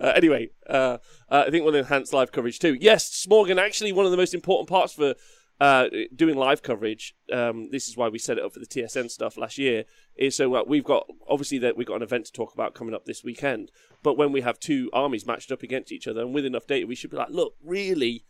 Uh, 0.00 0.12
anyway, 0.16 0.50
uh, 0.68 0.98
uh, 1.28 1.44
I 1.46 1.50
think 1.50 1.64
we'll 1.64 1.74
enhance 1.74 2.12
live 2.12 2.32
coverage 2.32 2.58
too. 2.58 2.76
Yes, 2.80 3.26
Smorgan, 3.26 3.60
actually, 3.60 3.92
one 3.92 4.06
of 4.06 4.10
the 4.10 4.16
most 4.16 4.32
important 4.34 4.68
parts 4.68 4.94
for 4.94 5.14
uh, 5.60 5.88
doing 6.14 6.36
live 6.36 6.62
coverage. 6.62 7.14
Um, 7.32 7.70
this 7.70 7.88
is 7.88 7.96
why 7.96 8.08
we 8.08 8.18
set 8.18 8.38
it 8.38 8.44
up 8.44 8.52
for 8.52 8.60
the 8.60 8.66
TSN 8.66 9.10
stuff 9.10 9.36
last 9.36 9.58
year. 9.58 9.84
Is 10.16 10.36
so 10.36 10.54
uh, 10.54 10.62
we've 10.66 10.84
got 10.84 11.06
obviously 11.28 11.58
that 11.58 11.76
we've 11.76 11.86
got 11.86 11.96
an 11.96 12.02
event 12.02 12.26
to 12.26 12.32
talk 12.32 12.54
about 12.54 12.74
coming 12.74 12.94
up 12.94 13.06
this 13.06 13.24
weekend. 13.24 13.70
But 14.02 14.16
when 14.16 14.32
we 14.32 14.42
have 14.42 14.60
two 14.60 14.90
armies 14.92 15.26
matched 15.26 15.50
up 15.50 15.62
against 15.62 15.92
each 15.92 16.06
other 16.06 16.20
and 16.20 16.32
with 16.32 16.44
enough 16.44 16.66
data, 16.66 16.86
we 16.86 16.94
should 16.94 17.10
be 17.10 17.16
like, 17.16 17.30
look, 17.30 17.54
really, 17.62 18.24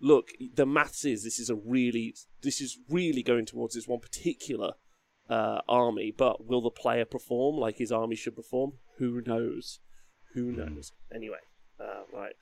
look, 0.00 0.30
the 0.54 0.66
maths 0.66 1.04
is 1.04 1.22
this 1.22 1.38
is 1.38 1.50
a 1.50 1.54
really 1.54 2.14
this 2.42 2.60
is 2.60 2.78
really 2.88 3.22
going 3.22 3.46
towards 3.46 3.74
this 3.74 3.86
one 3.86 4.00
particular 4.00 4.72
uh, 5.30 5.60
army. 5.68 6.12
But 6.16 6.46
will 6.46 6.62
the 6.62 6.70
player 6.70 7.04
perform 7.04 7.56
like 7.56 7.78
his 7.78 7.92
army 7.92 8.16
should 8.16 8.34
perform? 8.34 8.72
Who 8.98 9.22
knows? 9.24 9.78
Who 10.34 10.50
knows? 10.50 10.92
Anyway. 11.14 11.38
Uh, 11.80 12.02
right. 12.12 12.34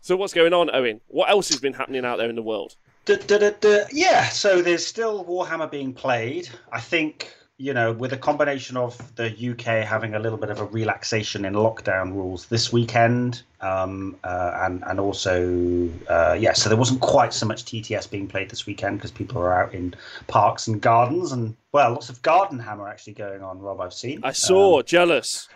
So 0.00 0.16
what's 0.16 0.32
going 0.32 0.52
on, 0.52 0.74
Owen? 0.74 1.00
What 1.08 1.28
else 1.28 1.48
has 1.48 1.60
been 1.60 1.74
happening 1.74 2.04
out 2.04 2.18
there 2.18 2.30
in 2.30 2.36
the 2.36 2.42
world? 2.42 2.76
Da, 3.06 3.14
da, 3.14 3.50
da, 3.50 3.84
yeah, 3.92 4.28
so 4.30 4.60
there's 4.60 4.84
still 4.84 5.24
Warhammer 5.24 5.70
being 5.70 5.94
played. 5.94 6.48
I 6.72 6.80
think 6.80 7.32
you 7.58 7.72
know, 7.72 7.92
with 7.92 8.12
a 8.12 8.18
combination 8.18 8.76
of 8.76 9.14
the 9.14 9.28
UK 9.28 9.86
having 9.86 10.14
a 10.14 10.18
little 10.18 10.36
bit 10.36 10.50
of 10.50 10.60
a 10.60 10.64
relaxation 10.64 11.44
in 11.44 11.54
lockdown 11.54 12.12
rules 12.12 12.46
this 12.46 12.72
weekend, 12.72 13.42
um, 13.60 14.16
uh, 14.24 14.58
and 14.64 14.82
and 14.86 15.00
also 15.00 15.88
uh, 16.08 16.36
yeah, 16.38 16.52
so 16.52 16.68
there 16.68 16.76
wasn't 16.76 17.00
quite 17.00 17.32
so 17.32 17.46
much 17.46 17.64
TTS 17.64 18.10
being 18.10 18.26
played 18.26 18.50
this 18.50 18.66
weekend 18.66 18.98
because 18.98 19.12
people 19.12 19.38
are 19.38 19.54
out 19.62 19.72
in 19.72 19.94
parks 20.26 20.66
and 20.66 20.82
gardens, 20.82 21.30
and 21.30 21.56
well, 21.70 21.92
lots 21.92 22.08
of 22.08 22.20
garden 22.22 22.58
hammer 22.58 22.88
actually 22.88 23.14
going 23.14 23.40
on. 23.40 23.60
Rob, 23.60 23.80
I've 23.80 23.94
seen. 23.94 24.20
I 24.22 24.32
saw. 24.32 24.80
Um, 24.80 24.84
jealous. 24.84 25.48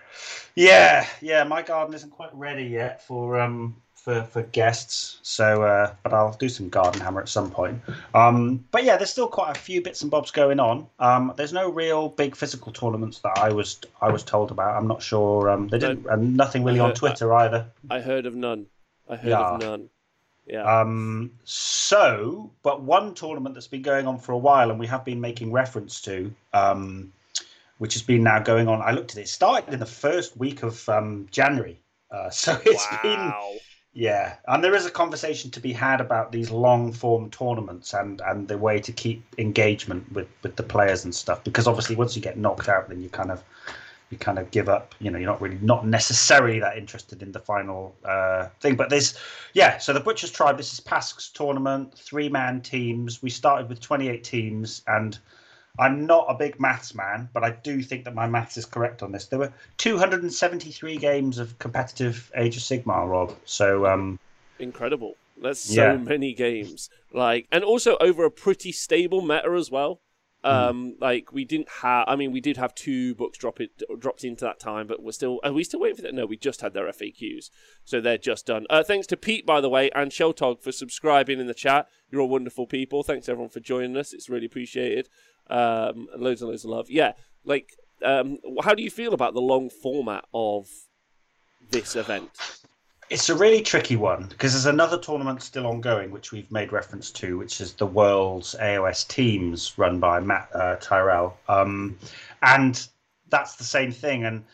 Yeah, 0.54 1.06
yeah, 1.20 1.44
my 1.44 1.62
garden 1.62 1.94
isn't 1.94 2.10
quite 2.10 2.32
ready 2.32 2.64
yet 2.64 3.04
for 3.04 3.40
um 3.40 3.76
for, 4.02 4.22
for 4.24 4.42
guests. 4.42 5.18
So, 5.22 5.62
uh, 5.62 5.94
but 6.02 6.14
I'll 6.14 6.32
do 6.32 6.48
some 6.48 6.68
Garden 6.68 7.00
Hammer 7.00 7.20
at 7.20 7.28
some 7.28 7.50
point. 7.50 7.80
Um, 8.14 8.64
but 8.70 8.84
yeah, 8.84 8.96
there's 8.96 9.10
still 9.10 9.28
quite 9.28 9.56
a 9.56 9.60
few 9.60 9.82
bits 9.82 10.02
and 10.02 10.10
bobs 10.10 10.30
going 10.30 10.58
on. 10.58 10.86
Um, 10.98 11.34
there's 11.36 11.52
no 11.52 11.70
real 11.70 12.08
big 12.08 12.34
physical 12.34 12.72
tournaments 12.72 13.18
that 13.20 13.38
I 13.38 13.52
was 13.52 13.80
I 14.00 14.10
was 14.10 14.22
told 14.22 14.50
about. 14.50 14.76
I'm 14.76 14.88
not 14.88 15.02
sure. 15.02 15.50
Um, 15.50 15.68
they 15.68 15.78
didn't, 15.78 16.06
and 16.06 16.36
nothing 16.36 16.64
really 16.64 16.80
on 16.80 16.94
Twitter 16.94 17.32
either. 17.34 17.66
I 17.90 18.00
heard 18.00 18.26
of 18.26 18.34
none. 18.34 18.66
I 19.08 19.16
heard 19.16 19.30
yeah. 19.30 19.40
of 19.40 19.60
none. 19.60 19.90
Yeah. 20.46 20.80
Um, 20.80 21.32
so, 21.44 22.50
but 22.62 22.82
one 22.82 23.14
tournament 23.14 23.54
that's 23.54 23.68
been 23.68 23.82
going 23.82 24.06
on 24.06 24.18
for 24.18 24.32
a 24.32 24.38
while, 24.38 24.70
and 24.70 24.80
we 24.80 24.86
have 24.86 25.04
been 25.04 25.20
making 25.20 25.52
reference 25.52 26.00
to, 26.02 26.34
um, 26.54 27.12
which 27.78 27.94
has 27.94 28.02
been 28.02 28.22
now 28.22 28.40
going 28.40 28.66
on. 28.66 28.80
I 28.80 28.92
looked 28.92 29.12
at 29.12 29.18
it. 29.18 29.22
it 29.22 29.28
started 29.28 29.72
in 29.72 29.78
the 29.78 29.86
first 29.86 30.36
week 30.36 30.62
of 30.62 30.88
um, 30.88 31.28
January. 31.30 31.78
Uh, 32.10 32.30
so 32.30 32.58
it's 32.64 32.86
wow. 32.90 32.98
been 33.02 33.60
yeah, 33.92 34.36
and 34.46 34.62
there 34.62 34.74
is 34.74 34.86
a 34.86 34.90
conversation 34.90 35.50
to 35.50 35.60
be 35.60 35.72
had 35.72 36.00
about 36.00 36.30
these 36.30 36.50
long 36.50 36.92
form 36.92 37.28
tournaments 37.30 37.92
and 37.92 38.20
and 38.20 38.46
the 38.46 38.56
way 38.56 38.80
to 38.80 38.92
keep 38.92 39.24
engagement 39.36 40.12
with 40.12 40.28
with 40.42 40.54
the 40.54 40.62
players 40.62 41.04
and 41.04 41.14
stuff. 41.14 41.42
Because 41.42 41.66
obviously, 41.66 41.96
once 41.96 42.14
you 42.14 42.22
get 42.22 42.38
knocked 42.38 42.68
out, 42.68 42.88
then 42.88 43.00
you 43.00 43.08
kind 43.08 43.32
of 43.32 43.42
you 44.10 44.18
kind 44.18 44.38
of 44.38 44.52
give 44.52 44.68
up. 44.68 44.94
You 45.00 45.10
know, 45.10 45.18
you're 45.18 45.30
not 45.30 45.40
really 45.40 45.58
not 45.60 45.86
necessarily 45.86 46.60
that 46.60 46.78
interested 46.78 47.20
in 47.20 47.32
the 47.32 47.40
final 47.40 47.96
uh, 48.04 48.48
thing. 48.60 48.76
But 48.76 48.90
there's 48.90 49.18
yeah. 49.54 49.78
So 49.78 49.92
the 49.92 50.00
Butchers 50.00 50.30
Tribe. 50.30 50.56
This 50.56 50.72
is 50.72 50.78
Pask's 50.78 51.28
tournament, 51.28 51.92
three 51.98 52.28
man 52.28 52.60
teams. 52.60 53.20
We 53.22 53.30
started 53.30 53.68
with 53.68 53.80
28 53.80 54.22
teams 54.22 54.82
and 54.86 55.18
I'm 55.78 56.06
not 56.06 56.26
a 56.28 56.34
big 56.34 56.60
maths 56.60 56.94
man, 56.94 57.28
but 57.32 57.44
I 57.44 57.50
do 57.50 57.82
think 57.82 58.04
that 58.04 58.14
my 58.14 58.26
maths 58.26 58.56
is 58.56 58.66
correct 58.66 59.02
on 59.02 59.12
this. 59.12 59.26
There 59.26 59.38
were 59.38 59.52
273 59.78 60.96
games 60.96 61.38
of 61.38 61.58
competitive 61.58 62.30
Age 62.36 62.56
of 62.56 62.62
Sigmar, 62.62 63.08
Rob. 63.08 63.34
So 63.44 63.86
um, 63.86 64.18
incredible. 64.58 65.16
That's 65.42 65.60
so 65.60 65.92
yeah. 65.92 65.96
many 65.96 66.34
games. 66.34 66.90
Like, 67.12 67.46
and 67.50 67.64
also 67.64 67.96
over 67.98 68.24
a 68.24 68.30
pretty 68.30 68.72
stable 68.72 69.22
meta 69.22 69.50
as 69.56 69.70
well. 69.70 70.00
Hmm. 70.42 70.48
Um, 70.48 70.92
mm. 70.92 71.00
like 71.00 71.32
we 71.32 71.44
didn't 71.44 71.68
have. 71.82 72.04
I 72.08 72.16
mean, 72.16 72.32
we 72.32 72.40
did 72.40 72.56
have 72.56 72.74
two 72.74 73.14
books 73.14 73.36
drop 73.36 73.60
it 73.60 73.82
dropped 73.98 74.24
into 74.24 74.44
that 74.44 74.58
time, 74.58 74.86
but 74.86 75.02
we're 75.02 75.12
still. 75.12 75.38
Are 75.44 75.52
we 75.52 75.64
still 75.64 75.80
waiting 75.80 75.96
for 75.96 76.02
that? 76.02 76.14
No, 76.14 76.24
we 76.24 76.36
just 76.36 76.62
had 76.62 76.72
their 76.72 76.86
FAQs, 76.86 77.50
so 77.84 78.00
they're 78.00 78.18
just 78.18 78.46
done. 78.46 78.66
Uh, 78.70 78.82
thanks 78.82 79.06
to 79.08 79.16
Pete, 79.16 79.44
by 79.44 79.60
the 79.60 79.68
way, 79.68 79.90
and 79.94 80.10
Sheltog 80.10 80.62
for 80.62 80.72
subscribing 80.72 81.40
in 81.40 81.46
the 81.46 81.54
chat. 81.54 81.88
You're 82.10 82.22
all 82.22 82.28
wonderful 82.28 82.66
people. 82.66 83.02
Thanks 83.02 83.28
everyone 83.28 83.50
for 83.50 83.60
joining 83.60 83.96
us. 83.96 84.12
It's 84.12 84.30
really 84.30 84.46
appreciated. 84.46 85.08
Um, 85.48 86.06
loads 86.16 86.40
and 86.40 86.50
loads 86.50 86.64
of 86.64 86.70
love. 86.70 86.90
Yeah, 86.90 87.12
like, 87.44 87.76
um, 88.02 88.38
how 88.62 88.74
do 88.74 88.82
you 88.82 88.90
feel 88.90 89.12
about 89.12 89.34
the 89.34 89.40
long 89.40 89.68
format 89.68 90.24
of 90.32 90.68
this 91.70 91.96
event? 91.96 92.30
It's 93.10 93.28
a 93.28 93.34
really 93.34 93.60
tricky 93.60 93.96
one 93.96 94.26
because 94.28 94.52
there's 94.52 94.66
another 94.66 94.96
tournament 94.96 95.42
still 95.42 95.66
ongoing, 95.66 96.12
which 96.12 96.30
we've 96.30 96.50
made 96.52 96.70
reference 96.70 97.10
to, 97.12 97.36
which 97.36 97.60
is 97.60 97.72
the 97.72 97.86
World's 97.86 98.54
AOS 98.60 99.06
Teams, 99.08 99.76
run 99.76 99.98
by 99.98 100.20
Matt 100.20 100.48
uh, 100.54 100.76
Tyrell, 100.76 101.36
um, 101.48 101.98
and 102.40 102.86
that's 103.28 103.56
the 103.56 103.64
same 103.64 103.90
thing. 103.90 104.24
And 104.24 104.44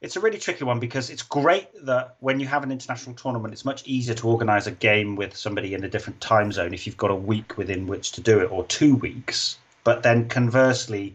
it's 0.00 0.16
a 0.16 0.20
really 0.20 0.38
tricky 0.38 0.64
one 0.64 0.80
because 0.80 1.08
it's 1.08 1.22
great 1.22 1.68
that 1.86 2.16
when 2.18 2.40
you 2.40 2.46
have 2.46 2.64
an 2.64 2.72
international 2.72 3.14
tournament, 3.14 3.54
it's 3.54 3.64
much 3.64 3.86
easier 3.86 4.14
to 4.16 4.28
organise 4.28 4.66
a 4.66 4.72
game 4.72 5.14
with 5.14 5.36
somebody 5.36 5.72
in 5.72 5.84
a 5.84 5.88
different 5.88 6.20
time 6.20 6.50
zone 6.50 6.74
if 6.74 6.86
you've 6.86 6.96
got 6.96 7.12
a 7.12 7.14
week 7.14 7.56
within 7.56 7.86
which 7.86 8.10
to 8.12 8.20
do 8.20 8.40
it 8.40 8.50
or 8.50 8.64
two 8.64 8.96
weeks. 8.96 9.56
But 9.84 10.02
then 10.02 10.28
conversely, 10.28 11.14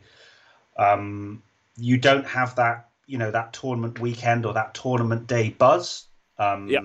um, 0.77 1.43
you 1.75 1.97
don't 1.97 2.25
have 2.25 2.55
that 2.55 2.89
you 3.05 3.17
know 3.17 3.31
that 3.31 3.51
tournament 3.51 3.99
weekend 3.99 4.45
or 4.45 4.53
that 4.53 4.73
tournament 4.73 5.27
day 5.27 5.49
buzz. 5.49 6.05
Um, 6.39 6.67
yeah. 6.67 6.79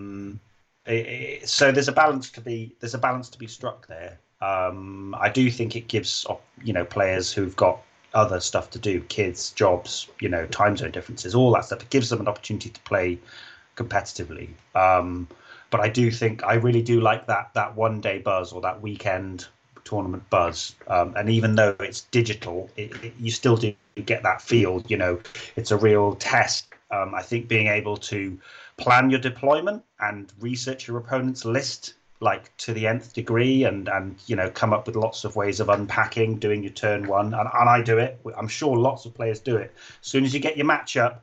It, 0.92 1.06
it, 1.06 1.48
so 1.48 1.72
there's 1.72 1.88
a 1.88 1.92
balance 1.92 2.30
to 2.30 2.40
be 2.40 2.76
there's 2.80 2.94
a 2.94 2.98
balance 2.98 3.30
to 3.30 3.38
be 3.38 3.46
struck 3.46 3.86
there. 3.86 4.18
Um, 4.42 5.14
I 5.18 5.30
do 5.30 5.50
think 5.50 5.76
it 5.76 5.88
gives 5.88 6.26
you 6.62 6.72
know 6.72 6.84
players 6.84 7.32
who've 7.32 7.56
got 7.56 7.80
other 8.12 8.40
stuff 8.40 8.70
to 8.70 8.78
do, 8.78 9.00
kids, 9.02 9.50
jobs, 9.50 10.08
you 10.20 10.28
know, 10.28 10.46
time 10.46 10.76
zone 10.76 10.92
differences, 10.92 11.34
all 11.34 11.52
that 11.52 11.64
stuff. 11.64 11.82
It 11.82 11.90
gives 11.90 12.10
them 12.10 12.20
an 12.20 12.28
opportunity 12.28 12.70
to 12.70 12.80
play 12.82 13.18
competitively. 13.76 14.50
Um, 14.74 15.28
but 15.70 15.80
I 15.80 15.88
do 15.88 16.10
think 16.10 16.44
I 16.44 16.54
really 16.54 16.82
do 16.82 17.00
like 17.00 17.26
that 17.26 17.52
that 17.54 17.74
one 17.74 18.00
day 18.00 18.18
buzz 18.18 18.52
or 18.52 18.60
that 18.60 18.80
weekend 18.80 19.46
tournament 19.82 20.28
buzz. 20.30 20.74
Um, 20.88 21.14
and 21.16 21.28
even 21.28 21.56
though 21.56 21.74
it's 21.80 22.02
digital, 22.02 22.70
it, 22.76 22.92
it, 23.02 23.14
you 23.18 23.30
still 23.30 23.56
do 23.56 23.74
get 24.04 24.22
that 24.22 24.40
feel. 24.40 24.82
You 24.88 24.96
know, 24.96 25.20
it's 25.56 25.70
a 25.70 25.76
real 25.76 26.14
test. 26.16 26.68
Um, 26.90 27.14
I 27.14 27.22
think 27.22 27.48
being 27.48 27.66
able 27.66 27.96
to 27.96 28.38
plan 28.76 29.10
your 29.10 29.20
deployment 29.20 29.82
and 30.00 30.32
research 30.40 30.88
your 30.88 30.98
opponent's 30.98 31.44
list 31.44 31.94
like 32.20 32.56
to 32.56 32.72
the 32.72 32.86
nth 32.86 33.12
degree 33.12 33.64
and 33.64 33.88
and 33.88 34.16
you 34.26 34.34
know 34.34 34.48
come 34.50 34.72
up 34.72 34.86
with 34.86 34.96
lots 34.96 35.24
of 35.24 35.36
ways 35.36 35.60
of 35.60 35.68
unpacking 35.68 36.38
doing 36.38 36.62
your 36.62 36.72
turn 36.72 37.06
one 37.06 37.34
and, 37.34 37.48
and 37.54 37.68
i 37.68 37.82
do 37.82 37.98
it. 37.98 38.18
I'm 38.36 38.48
sure 38.48 38.76
lots 38.76 39.04
of 39.04 39.14
players 39.14 39.40
do 39.40 39.56
it. 39.56 39.72
As 40.00 40.06
soon 40.06 40.24
as 40.24 40.32
you 40.32 40.40
get 40.40 40.56
your 40.56 40.66
matchup 40.66 41.18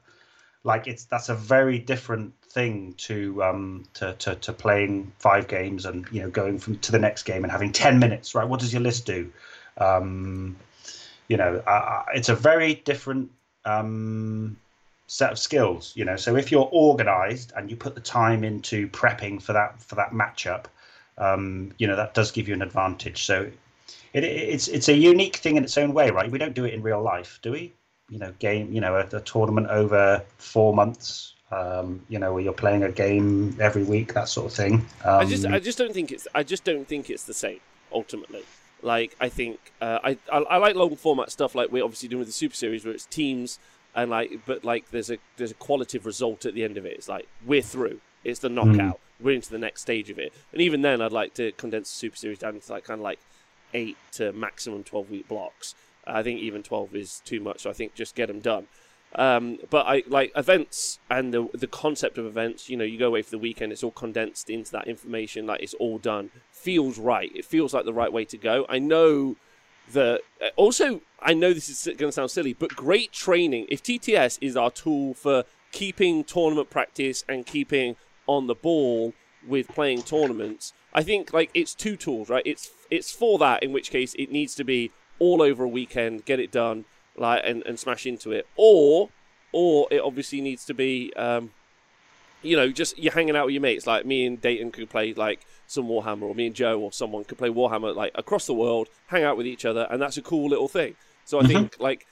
like 0.64 0.88
it's 0.88 1.06
that's 1.06 1.30
a 1.30 1.36
very 1.36 1.80
different 1.80 2.34
thing 2.44 2.94
to 2.98 3.44
um 3.44 3.84
to, 3.96 4.14
to 4.14 4.36
to 4.36 4.54
playing 4.54 5.12
five 5.18 5.48
games 5.48 5.86
and 5.86 6.06
you 6.12 6.22
know 6.22 6.30
going 6.30 6.60
from 6.60 6.78
to 6.80 6.92
the 6.92 7.00
next 7.00 7.24
game 7.24 7.44
and 7.44 7.52
having 7.52 7.72
10 7.72 8.00
minutes 8.00 8.36
right? 8.36 8.48
What 8.48 8.60
does 8.60 8.72
your 8.72 8.82
list 8.82 9.06
do? 9.06 9.32
Um 9.78 10.56
you 11.28 11.38
know 11.38 11.64
uh, 11.66 12.04
it's 12.14 12.30
a 12.30 12.36
very 12.36 12.76
different 12.76 13.32
um 13.66 14.58
set 15.12 15.30
of 15.30 15.38
skills 15.38 15.92
you 15.94 16.06
know. 16.06 16.16
So 16.16 16.38
if 16.38 16.54
you're 16.54 16.70
organized 16.72 17.52
and 17.58 17.70
you 17.70 17.76
put 17.76 17.96
the 17.96 18.02
time 18.02 18.46
into 18.46 18.88
prepping 18.88 19.42
for 19.42 19.52
that 19.52 19.82
for 19.84 19.96
that 19.96 20.12
matchup 20.12 20.68
um 21.18 21.74
you 21.78 21.86
know 21.86 21.98
that 21.98 22.14
does 22.14 22.32
give 22.32 22.48
you 22.48 22.54
an 22.54 22.62
advantage. 22.62 23.26
So 23.26 23.52
it, 24.14 24.24
it's 24.24 24.70
it's 24.70 24.88
a 24.88 24.96
unique 24.96 25.36
thing 25.36 25.58
in 25.58 25.66
its 25.66 25.78
own 25.78 25.94
way 25.94 26.12
right? 26.12 26.32
We 26.32 26.38
don't 26.38 26.54
do 26.54 26.64
it 26.64 26.74
in 26.74 26.82
real 26.82 27.02
life 27.02 27.40
do 27.42 27.52
we? 27.52 27.74
You 28.10 28.20
know 28.20 28.34
game 28.40 28.72
you 28.72 28.80
know 28.80 28.96
a, 28.96 29.18
a 29.18 29.20
tournament 29.20 29.68
over 29.68 30.24
four 30.38 30.74
months 30.74 31.34
um, 31.52 32.02
you 32.08 32.18
know 32.18 32.32
where 32.32 32.42
you're 32.42 32.54
playing 32.54 32.84
a 32.84 32.92
game 32.92 33.58
every 33.60 33.84
week 33.84 34.14
that 34.14 34.30
sort 34.30 34.48
of 34.48 34.54
thing. 34.54 34.76
Um, 35.04 35.20
i 35.20 35.26
just 35.26 35.46
i 35.46 35.60
just 35.60 35.78
don't 35.78 35.94
think 35.94 36.14
it's 36.14 36.26
i 36.34 36.42
just 36.42 36.64
don't 36.64 36.88
think 36.88 37.10
it's 37.10 37.26
the 37.26 37.34
same 37.34 37.60
ultimately. 37.92 38.44
Like 38.82 39.14
i 39.20 39.28
think 39.28 39.60
uh, 39.82 40.00
I, 40.02 40.12
I, 40.32 40.38
I 40.38 40.58
like 40.58 40.76
long 40.76 40.96
format 40.96 41.32
stuff 41.32 41.54
like 41.54 41.70
we're 41.70 41.84
obviously 41.84 42.08
doing 42.08 42.20
with 42.20 42.30
the 42.30 42.34
super 42.44 42.56
series 42.56 42.86
where 42.86 42.94
it's 42.94 43.06
teams 43.08 43.60
and 43.96 44.10
like 44.10 44.40
but 44.46 44.64
like 44.64 44.90
there's 44.92 45.10
a 45.10 45.18
there's 45.38 45.52
a 45.52 45.56
qualitative 45.56 46.06
result 46.06 46.46
at 46.46 46.54
the 46.54 46.64
end 46.64 46.78
of 46.78 46.86
it 46.86 46.94
it's 46.98 47.10
like 47.10 47.28
we're 47.46 47.62
through 47.62 48.00
it's 48.24 48.40
the 48.40 48.50
knockout 48.50 48.96
mm. 48.96 49.24
we're 49.26 49.36
into 49.36 49.50
the 49.50 49.58
next 49.58 49.82
stage 49.82 50.10
of 50.10 50.18
it 50.20 50.34
and 50.52 50.62
even 50.62 50.82
then 50.82 51.02
i'd 51.02 51.12
like 51.12 51.34
to 51.34 51.52
condense 51.54 51.90
the 51.92 51.98
super 51.98 52.16
series 52.16 52.40
down 52.40 52.56
into 52.56 52.72
like 52.72 52.84
kind 52.84 53.00
of 53.00 53.04
like 53.04 53.20
eight 53.74 53.98
to 54.12 54.32
maximum 54.34 54.84
12 54.84 55.10
week 55.10 55.28
blocks 55.28 55.76
I 56.06 56.24
think 56.24 56.40
even 56.40 56.64
12 56.64 56.96
is 56.96 57.22
too 57.26 57.40
much. 57.40 57.62
So 57.62 57.70
I 57.70 57.74
think 57.74 57.94
just 57.94 58.16
get 58.16 58.28
them 58.28 58.40
done. 58.40 58.68
Um, 59.14 59.58
but 59.70 59.86
I 59.88 60.04
like 60.08 60.32
events 60.38 61.00
and 61.10 61.34
the 61.34 61.50
the 61.54 61.68
concept 61.68 62.18
of 62.18 62.26
events. 62.26 62.70
You 62.70 62.78
know, 62.78 62.86
you 62.86 62.98
go 62.98 63.08
away 63.08 63.22
for 63.22 63.32
the 63.32 63.38
weekend. 63.38 63.74
It's 63.74 63.84
all 63.84 63.92
condensed 63.92 64.50
into 64.50 64.72
that 64.72 64.88
information. 64.88 65.46
Like 65.46 65.62
it's 65.62 65.74
all 65.74 65.98
done. 65.98 66.32
Feels 66.52 66.98
right. 66.98 67.30
It 67.36 67.44
feels 67.44 67.74
like 67.74 67.84
the 67.84 67.94
right 67.94 68.12
way 68.12 68.24
to 68.26 68.38
go. 68.38 68.66
I 68.70 68.80
know 68.80 69.36
that. 69.92 70.22
Also, 70.56 71.02
I 71.22 71.34
know 71.34 71.54
this 71.54 71.70
is 71.70 71.86
going 71.86 72.10
to 72.10 72.12
sound 72.12 72.32
silly, 72.32 72.54
but 72.54 72.76
great 72.76 73.12
training. 73.12 73.68
If 73.70 73.84
TTS 73.84 74.40
is 74.42 74.56
our 74.58 74.72
tool 74.72 75.14
for 75.14 75.44
keeping 75.72 76.24
tournament 76.24 76.70
practice 76.70 77.24
and 77.30 77.46
keeping 77.46 77.96
on 78.28 78.48
the 78.48 78.56
ball 78.56 79.14
with 79.48 79.68
playing 79.68 80.04
tournaments, 80.04 80.74
I 80.94 81.04
think 81.04 81.34
like 81.34 81.50
it's 81.54 81.74
two 81.76 81.96
tools, 81.96 82.30
right? 82.30 82.44
It's 82.46 82.72
it's 82.90 83.12
for 83.12 83.38
that. 83.40 83.64
In 83.64 83.72
which 83.72 83.92
case, 83.92 84.14
it 84.16 84.32
needs 84.32 84.56
to 84.56 84.64
be 84.64 84.92
all 85.20 85.42
over 85.42 85.64
a 85.64 85.70
weekend, 85.70 86.26
get 86.26 86.40
it 86.40 86.52
done, 86.52 86.86
like 87.16 87.42
and, 87.46 87.64
and 87.66 87.80
smash 87.80 88.06
into 88.06 88.32
it. 88.32 88.48
Or 88.56 89.10
or 89.52 89.88
it 89.92 90.02
obviously 90.02 90.42
needs 90.42 90.66
to 90.66 90.74
be 90.74 91.14
um, 91.16 91.52
you 92.42 92.56
know, 92.56 92.72
just 92.72 92.98
you're 92.98 93.14
hanging 93.14 93.36
out 93.36 93.46
with 93.46 93.54
your 93.54 93.62
mates. 93.62 93.88
Like 93.88 94.06
me 94.06 94.26
and 94.26 94.42
Dayton 94.42 94.72
could 94.72 94.90
play 94.90 95.14
like 95.14 95.46
some 95.72 95.88
Warhammer, 95.88 96.24
or 96.24 96.36
me 96.36 96.48
and 96.48 96.56
Joe 96.56 96.80
or 96.80 96.92
someone 96.92 97.24
could 97.24 97.38
play 97.38 97.50
Warhammer 97.50 97.96
like 97.96 98.12
across 98.16 98.46
the 98.46 98.54
world, 98.54 98.90
hang 99.08 99.24
out 99.24 99.38
with 99.38 99.48
each 99.48 99.66
other, 99.66 99.88
and 99.90 100.02
that's 100.02 100.18
a 100.18 100.22
cool 100.22 100.50
little 100.50 100.68
thing. 100.68 100.96
So 101.26 101.40
I 101.40 101.44
mm-hmm. 101.44 101.52
think 101.52 101.80
like 101.80 102.06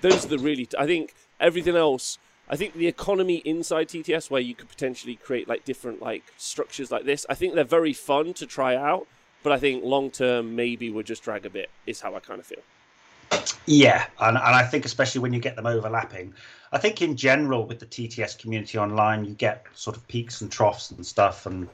those 0.00 0.24
are 0.24 0.28
the 0.28 0.38
really. 0.38 0.68
I 0.78 0.86
think 0.86 1.14
everything 1.40 1.76
else. 1.76 2.18
I 2.48 2.54
think 2.54 2.74
the 2.74 2.86
economy 2.86 3.36
inside 3.38 3.88
TTS, 3.88 4.30
where 4.30 4.40
you 4.40 4.54
could 4.54 4.68
potentially 4.68 5.16
create 5.16 5.48
like 5.48 5.64
different 5.64 6.00
like 6.00 6.22
structures 6.36 6.92
like 6.92 7.04
this, 7.04 7.26
I 7.28 7.34
think 7.34 7.54
they're 7.54 7.64
very 7.64 7.92
fun 7.92 8.34
to 8.34 8.46
try 8.46 8.76
out. 8.76 9.06
But 9.42 9.52
I 9.52 9.58
think 9.58 9.84
long 9.84 10.10
term, 10.10 10.54
maybe 10.54 10.90
we'll 10.90 11.02
just 11.02 11.22
drag 11.22 11.46
a 11.46 11.50
bit, 11.50 11.70
is 11.86 12.00
how 12.00 12.14
I 12.14 12.20
kind 12.20 12.38
of 12.38 12.46
feel. 12.46 12.62
Yeah, 13.66 14.06
and, 14.20 14.36
and 14.36 14.54
I 14.54 14.62
think 14.62 14.84
especially 14.84 15.20
when 15.20 15.32
you 15.32 15.40
get 15.40 15.56
them 15.56 15.66
overlapping, 15.66 16.34
I 16.72 16.78
think 16.78 17.02
in 17.02 17.16
general 17.16 17.66
with 17.66 17.80
the 17.80 17.86
TTS 17.86 18.38
community 18.38 18.78
online, 18.78 19.24
you 19.24 19.34
get 19.34 19.66
sort 19.74 19.96
of 19.96 20.06
peaks 20.06 20.40
and 20.40 20.52
troughs 20.52 20.90
and 20.92 21.04
stuff. 21.04 21.46
And 21.46 21.68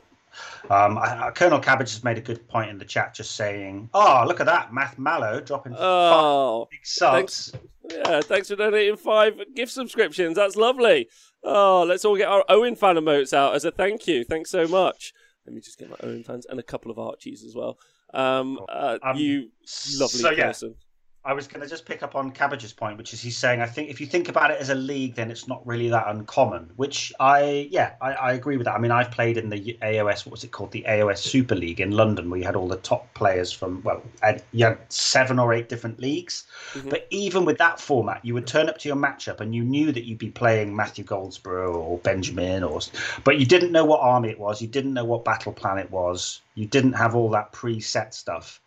um, 0.70 0.98
I, 0.98 1.30
Colonel 1.34 1.58
Cabbage 1.58 1.92
has 1.92 2.04
made 2.04 2.18
a 2.18 2.20
good 2.20 2.46
point 2.48 2.70
in 2.70 2.78
the 2.78 2.84
chat, 2.84 3.14
just 3.14 3.36
saying, 3.36 3.90
"Oh, 3.94 4.24
look 4.26 4.40
at 4.40 4.46
that, 4.46 4.72
Math 4.72 4.98
Mallow 4.98 5.40
dropping 5.40 5.74
oh, 5.78 6.68
big 6.70 6.84
subs." 6.84 7.50
Thanks, 7.50 7.66
yeah, 7.90 8.20
thanks 8.20 8.48
for 8.48 8.56
donating 8.56 8.96
five 8.96 9.40
gift 9.54 9.72
subscriptions. 9.72 10.36
That's 10.36 10.56
lovely. 10.56 11.08
Oh, 11.44 11.82
let's 11.82 12.04
all 12.04 12.16
get 12.16 12.28
our 12.28 12.44
Owen 12.48 12.76
fan 12.76 12.96
emotes 12.96 13.32
out 13.32 13.54
as 13.54 13.64
a 13.64 13.70
thank 13.70 14.06
you. 14.06 14.24
Thanks 14.24 14.50
so 14.50 14.66
much. 14.68 15.12
Let 15.46 15.54
me 15.54 15.60
just 15.60 15.78
get 15.78 15.90
my 15.90 15.96
Owen 16.02 16.22
fans 16.22 16.46
and 16.46 16.60
a 16.60 16.62
couple 16.62 16.90
of 16.90 16.98
Archies 16.98 17.44
as 17.44 17.54
well. 17.54 17.78
Um, 18.14 18.60
uh, 18.68 18.98
Um, 19.02 19.16
you 19.16 19.50
lovely 19.98 20.20
so, 20.20 20.30
yeah. 20.30 20.52
I 21.24 21.34
was 21.34 21.46
going 21.46 21.60
to 21.60 21.68
just 21.68 21.86
pick 21.86 22.02
up 22.02 22.16
on 22.16 22.32
Cabbage's 22.32 22.72
point, 22.72 22.98
which 22.98 23.12
is 23.12 23.20
he's 23.20 23.36
saying 23.36 23.60
I 23.60 23.66
think 23.66 23.90
if 23.90 24.00
you 24.00 24.06
think 24.08 24.28
about 24.28 24.50
it 24.50 24.60
as 24.60 24.70
a 24.70 24.74
league, 24.74 25.14
then 25.14 25.30
it's 25.30 25.46
not 25.46 25.64
really 25.64 25.88
that 25.88 26.08
uncommon. 26.08 26.70
Which 26.76 27.12
I 27.20 27.68
yeah 27.70 27.92
I, 28.00 28.12
I 28.12 28.32
agree 28.32 28.56
with 28.56 28.64
that. 28.64 28.74
I 28.74 28.78
mean 28.78 28.90
I've 28.90 29.12
played 29.12 29.36
in 29.36 29.48
the 29.48 29.78
AOS 29.82 30.26
what 30.26 30.32
was 30.32 30.42
it 30.42 30.50
called 30.50 30.72
the 30.72 30.84
AOS 30.88 31.18
Super 31.18 31.54
League 31.54 31.80
in 31.80 31.92
London, 31.92 32.28
where 32.28 32.40
you 32.40 32.46
had 32.46 32.56
all 32.56 32.66
the 32.66 32.76
top 32.76 33.12
players 33.14 33.52
from 33.52 33.82
well 33.82 34.02
you 34.52 34.64
had 34.64 34.80
seven 34.88 35.38
or 35.38 35.52
eight 35.52 35.68
different 35.68 36.00
leagues. 36.00 36.44
Mhm. 36.72 36.90
But 36.90 37.06
even 37.10 37.44
with 37.44 37.58
that 37.58 37.78
format, 37.78 38.24
you 38.24 38.34
would 38.34 38.48
turn 38.48 38.68
up 38.68 38.78
to 38.78 38.88
your 38.88 38.96
matchup 38.96 39.40
and 39.40 39.54
you 39.54 39.62
knew 39.62 39.92
that 39.92 40.04
you'd 40.04 40.18
be 40.18 40.30
playing 40.30 40.74
Matthew 40.74 41.04
Goldsborough 41.04 41.74
or 41.74 41.98
Benjamin 41.98 42.64
or 42.64 42.80
but 43.22 43.38
you 43.38 43.46
didn't 43.46 43.70
know 43.70 43.84
what 43.84 44.00
army 44.00 44.30
it 44.30 44.40
was, 44.40 44.60
you 44.60 44.68
didn't 44.68 44.94
know 44.94 45.04
what 45.04 45.24
battle 45.24 45.52
plan 45.52 45.78
it 45.78 45.90
was, 45.90 46.40
you 46.56 46.66
didn't 46.66 46.94
have 46.94 47.14
all 47.14 47.30
that 47.30 47.52
preset 47.52 48.12
stuff. 48.12 48.60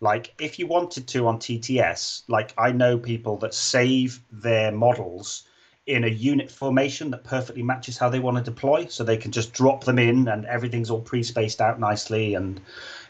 Like 0.00 0.34
if 0.40 0.58
you 0.58 0.66
wanted 0.66 1.08
to 1.08 1.26
on 1.26 1.38
TTS, 1.38 2.22
like 2.28 2.54
I 2.56 2.72
know 2.72 2.98
people 2.98 3.36
that 3.38 3.54
save 3.54 4.20
their 4.30 4.70
models 4.70 5.44
in 5.86 6.04
a 6.04 6.08
unit 6.08 6.50
formation 6.50 7.10
that 7.10 7.24
perfectly 7.24 7.62
matches 7.62 7.96
how 7.96 8.10
they 8.10 8.20
want 8.20 8.36
to 8.36 8.42
deploy, 8.42 8.86
so 8.86 9.02
they 9.02 9.16
can 9.16 9.32
just 9.32 9.52
drop 9.54 9.84
them 9.84 9.98
in 9.98 10.28
and 10.28 10.44
everything's 10.44 10.90
all 10.90 11.00
pre-spaced 11.00 11.60
out 11.60 11.80
nicely. 11.80 12.34
And 12.34 12.60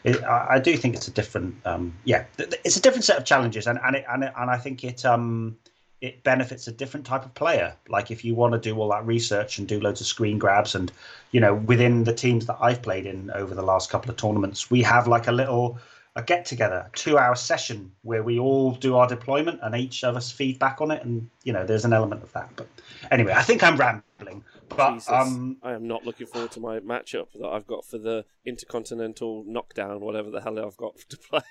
it, 0.03 0.23
I, 0.23 0.55
I 0.55 0.59
do 0.59 0.77
think 0.77 0.95
it's 0.95 1.07
a 1.07 1.11
different, 1.11 1.55
um, 1.65 1.93
yeah, 2.05 2.23
it's 2.37 2.77
a 2.77 2.81
different 2.81 3.03
set 3.03 3.17
of 3.17 3.25
challenges, 3.25 3.67
and 3.67 3.79
and 3.83 3.97
it, 3.97 4.05
and, 4.09 4.23
it, 4.23 4.33
and 4.35 4.49
I 4.49 4.57
think 4.57 4.83
it 4.83 5.05
um 5.05 5.57
it 6.01 6.23
benefits 6.23 6.67
a 6.67 6.71
different 6.71 7.05
type 7.05 7.25
of 7.25 7.33
player. 7.33 7.75
Like 7.89 8.09
if 8.09 8.23
you 8.23 8.33
want 8.33 8.53
to 8.53 8.59
do 8.59 8.77
all 8.79 8.89
that 8.91 9.05
research 9.05 9.57
and 9.59 9.67
do 9.67 9.81
loads 9.81 9.99
of 9.99 10.07
screen 10.07 10.39
grabs, 10.39 10.73
and 10.73 10.91
you 11.31 11.39
know 11.41 11.53
within 11.53 12.05
the 12.05 12.13
teams 12.13 12.45
that 12.47 12.57
I've 12.61 12.81
played 12.81 13.05
in 13.05 13.29
over 13.31 13.53
the 13.53 13.61
last 13.61 13.91
couple 13.91 14.09
of 14.09 14.17
tournaments, 14.17 14.71
we 14.71 14.81
have 14.83 15.07
like 15.07 15.27
a 15.27 15.33
little 15.33 15.77
a 16.15 16.23
get 16.23 16.45
together, 16.45 16.89
two 16.93 17.17
hour 17.17 17.35
session 17.35 17.91
where 18.01 18.23
we 18.23 18.39
all 18.39 18.71
do 18.71 18.95
our 18.97 19.07
deployment 19.07 19.59
and 19.61 19.75
each 19.75 20.03
of 20.03 20.15
us 20.15 20.31
feedback 20.31 20.81
on 20.81 20.91
it, 20.91 21.03
and 21.03 21.29
you 21.43 21.53
know 21.53 21.65
there's 21.65 21.85
an 21.85 21.93
element 21.93 22.23
of 22.23 22.31
that. 22.33 22.49
But 22.55 22.67
anyway, 23.11 23.33
I 23.35 23.43
think 23.43 23.63
I'm 23.63 23.77
rambling. 23.77 24.43
But 24.69 24.93
Jesus. 24.95 25.09
um, 25.09 25.57
I 25.63 25.73
am 25.73 25.87
not 25.87 26.05
looking 26.05 26.27
forward 26.27 26.51
to 26.51 26.59
my 26.59 26.79
matchup 26.79 27.27
that 27.39 27.47
I've 27.47 27.67
got 27.67 27.85
for 27.85 27.97
the 27.97 28.25
Intercontinental 28.45 29.43
Knockdown, 29.47 29.99
whatever 30.01 30.29
the 30.29 30.41
hell 30.41 30.57
I've 30.63 30.77
got 30.77 30.95
to 31.09 31.17
play. 31.17 31.41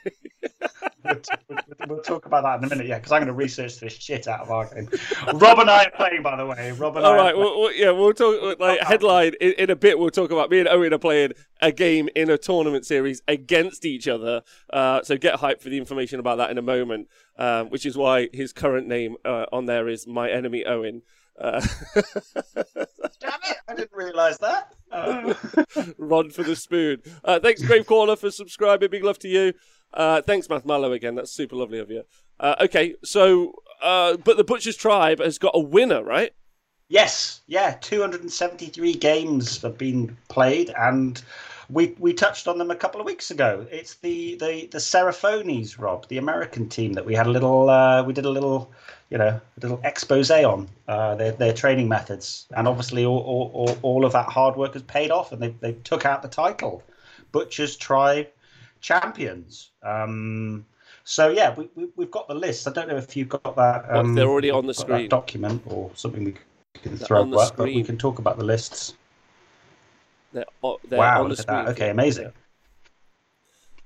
we'll, 1.04 1.20
we'll- 1.48 1.58
we'll 1.88 2.02
talk 2.02 2.26
about 2.26 2.42
that 2.44 2.58
in 2.58 2.64
a 2.64 2.68
minute, 2.68 2.86
yeah, 2.88 2.98
because 2.98 3.12
I'm 3.12 3.18
going 3.20 3.28
to 3.28 3.32
research 3.32 3.80
this 3.80 3.92
shit 3.94 4.26
out 4.28 4.40
of 4.40 4.50
our 4.50 4.66
game. 4.74 4.88
Rob 5.34 5.58
and 5.58 5.70
I 5.70 5.84
are 5.84 5.90
playing, 5.90 6.22
by 6.22 6.36
the 6.36 6.46
way. 6.46 6.72
Rob 6.72 6.96
and 6.96 7.04
All 7.06 7.12
I. 7.12 7.16
right, 7.16 7.36
well, 7.36 7.60
well, 7.60 7.74
yeah, 7.74 7.90
we'll 7.90 8.12
talk. 8.12 8.58
Like 8.58 8.80
headline 8.80 9.32
in, 9.40 9.52
in 9.52 9.70
a 9.70 9.76
bit, 9.76 9.98
we'll 9.98 10.10
talk 10.10 10.30
about 10.30 10.50
me 10.50 10.60
and 10.60 10.68
Owen 10.68 10.92
are 10.92 10.98
playing 10.98 11.32
a 11.60 11.72
game 11.72 12.08
in 12.14 12.30
a 12.30 12.38
tournament 12.38 12.86
series 12.86 13.22
against 13.28 13.84
each 13.84 14.06
other. 14.08 14.42
Uh, 14.72 15.02
so 15.02 15.16
get 15.16 15.36
hyped 15.40 15.60
for 15.60 15.68
the 15.70 15.78
information 15.78 16.20
about 16.20 16.38
that 16.38 16.50
in 16.50 16.58
a 16.58 16.62
moment. 16.62 17.08
Um, 17.36 17.70
which 17.70 17.86
is 17.86 17.96
why 17.96 18.28
his 18.32 18.52
current 18.52 18.88
name 18.88 19.14
uh, 19.24 19.46
on 19.52 19.66
there 19.66 19.88
is 19.88 20.08
my 20.08 20.28
enemy 20.28 20.64
Owen. 20.64 21.02
Uh, 21.40 21.60
Damn 21.94 23.38
it! 23.44 23.56
I 23.68 23.74
didn't 23.76 23.87
realise 23.98 24.38
that. 24.38 24.74
Uh, 24.90 25.34
Run 25.98 26.30
for 26.30 26.42
the 26.42 26.56
spoon. 26.56 27.02
Uh, 27.24 27.38
thanks, 27.40 27.62
Grave 27.62 27.86
Caller, 27.86 28.16
for 28.16 28.30
subscribing. 28.30 28.90
Big 28.90 29.04
love 29.04 29.18
to 29.20 29.28
you. 29.28 29.52
Uh, 29.92 30.22
thanks, 30.22 30.48
Math 30.48 30.64
Mallow, 30.64 30.92
again. 30.92 31.14
That's 31.14 31.32
super 31.32 31.56
lovely 31.56 31.78
of 31.78 31.90
you. 31.90 32.02
Uh, 32.40 32.54
okay, 32.60 32.94
so, 33.04 33.52
uh, 33.82 34.16
but 34.16 34.36
the 34.36 34.44
Butcher's 34.44 34.76
Tribe 34.76 35.20
has 35.20 35.38
got 35.38 35.52
a 35.54 35.60
winner, 35.60 36.02
right? 36.02 36.32
Yes, 36.88 37.42
yeah, 37.46 37.76
273 37.80 38.94
games 38.94 39.60
have 39.60 39.76
been 39.76 40.16
played, 40.28 40.72
and 40.78 41.20
we 41.68 41.94
we 41.98 42.14
touched 42.14 42.48
on 42.48 42.56
them 42.56 42.70
a 42.70 42.76
couple 42.76 42.98
of 42.98 43.06
weeks 43.06 43.30
ago. 43.30 43.66
It's 43.70 43.96
the 43.96 44.36
the 44.36 44.68
the 44.68 44.78
Seraphones, 44.78 45.78
Rob, 45.78 46.08
the 46.08 46.16
American 46.16 46.68
team 46.68 46.94
that 46.94 47.04
we 47.04 47.14
had 47.14 47.26
a 47.26 47.30
little 47.30 47.68
uh, 47.68 48.02
we 48.02 48.14
did 48.14 48.24
a 48.24 48.30
little 48.30 48.72
you 49.10 49.18
know 49.18 49.28
a 49.28 49.60
little 49.60 49.80
expose 49.84 50.30
on 50.30 50.68
uh, 50.86 51.14
their 51.14 51.32
their 51.32 51.52
training 51.52 51.88
methods, 51.88 52.46
and 52.56 52.68
obviously 52.68 53.04
all, 53.04 53.18
all, 53.18 53.78
all, 53.82 54.04
of 54.04 54.12
that 54.12 54.26
hard 54.26 54.56
work 54.56 54.74
has 54.74 54.82
paid 54.82 55.10
off, 55.10 55.32
and 55.32 55.42
they 55.42 55.54
they 55.60 55.72
took 55.84 56.04
out 56.04 56.22
the 56.22 56.28
title, 56.28 56.82
Butchers 57.32 57.76
Tribe 57.76 58.28
champions. 58.80 59.70
Um, 59.82 60.66
so 61.04 61.30
yeah, 61.30 61.54
we, 61.54 61.68
we 61.74 61.88
we've 61.96 62.10
got 62.10 62.28
the 62.28 62.34
list. 62.34 62.68
I 62.68 62.72
don't 62.72 62.88
know 62.88 62.96
if 62.96 63.16
you've 63.16 63.30
got 63.30 63.56
that. 63.56 63.88
Well, 63.88 64.00
Um, 64.00 64.14
they're 64.14 64.28
already 64.28 64.50
on 64.50 64.66
the 64.66 64.74
screen. 64.74 65.08
document 65.08 65.62
or 65.66 65.90
something 65.94 66.24
we 66.24 66.34
can 66.74 66.96
They're 66.96 67.06
throw 67.06 67.32
up, 67.32 67.56
but 67.56 67.66
we 67.66 67.82
can 67.82 67.96
talk 67.96 68.18
about 68.18 68.38
the 68.38 68.44
lists. 68.44 68.94
They're, 70.32 70.44
they're 70.88 70.98
wow, 70.98 71.24
on 71.24 71.30
the 71.30 71.38
at 71.38 71.46
that. 71.46 71.68
Okay, 71.68 71.88
amazing. 71.90 72.32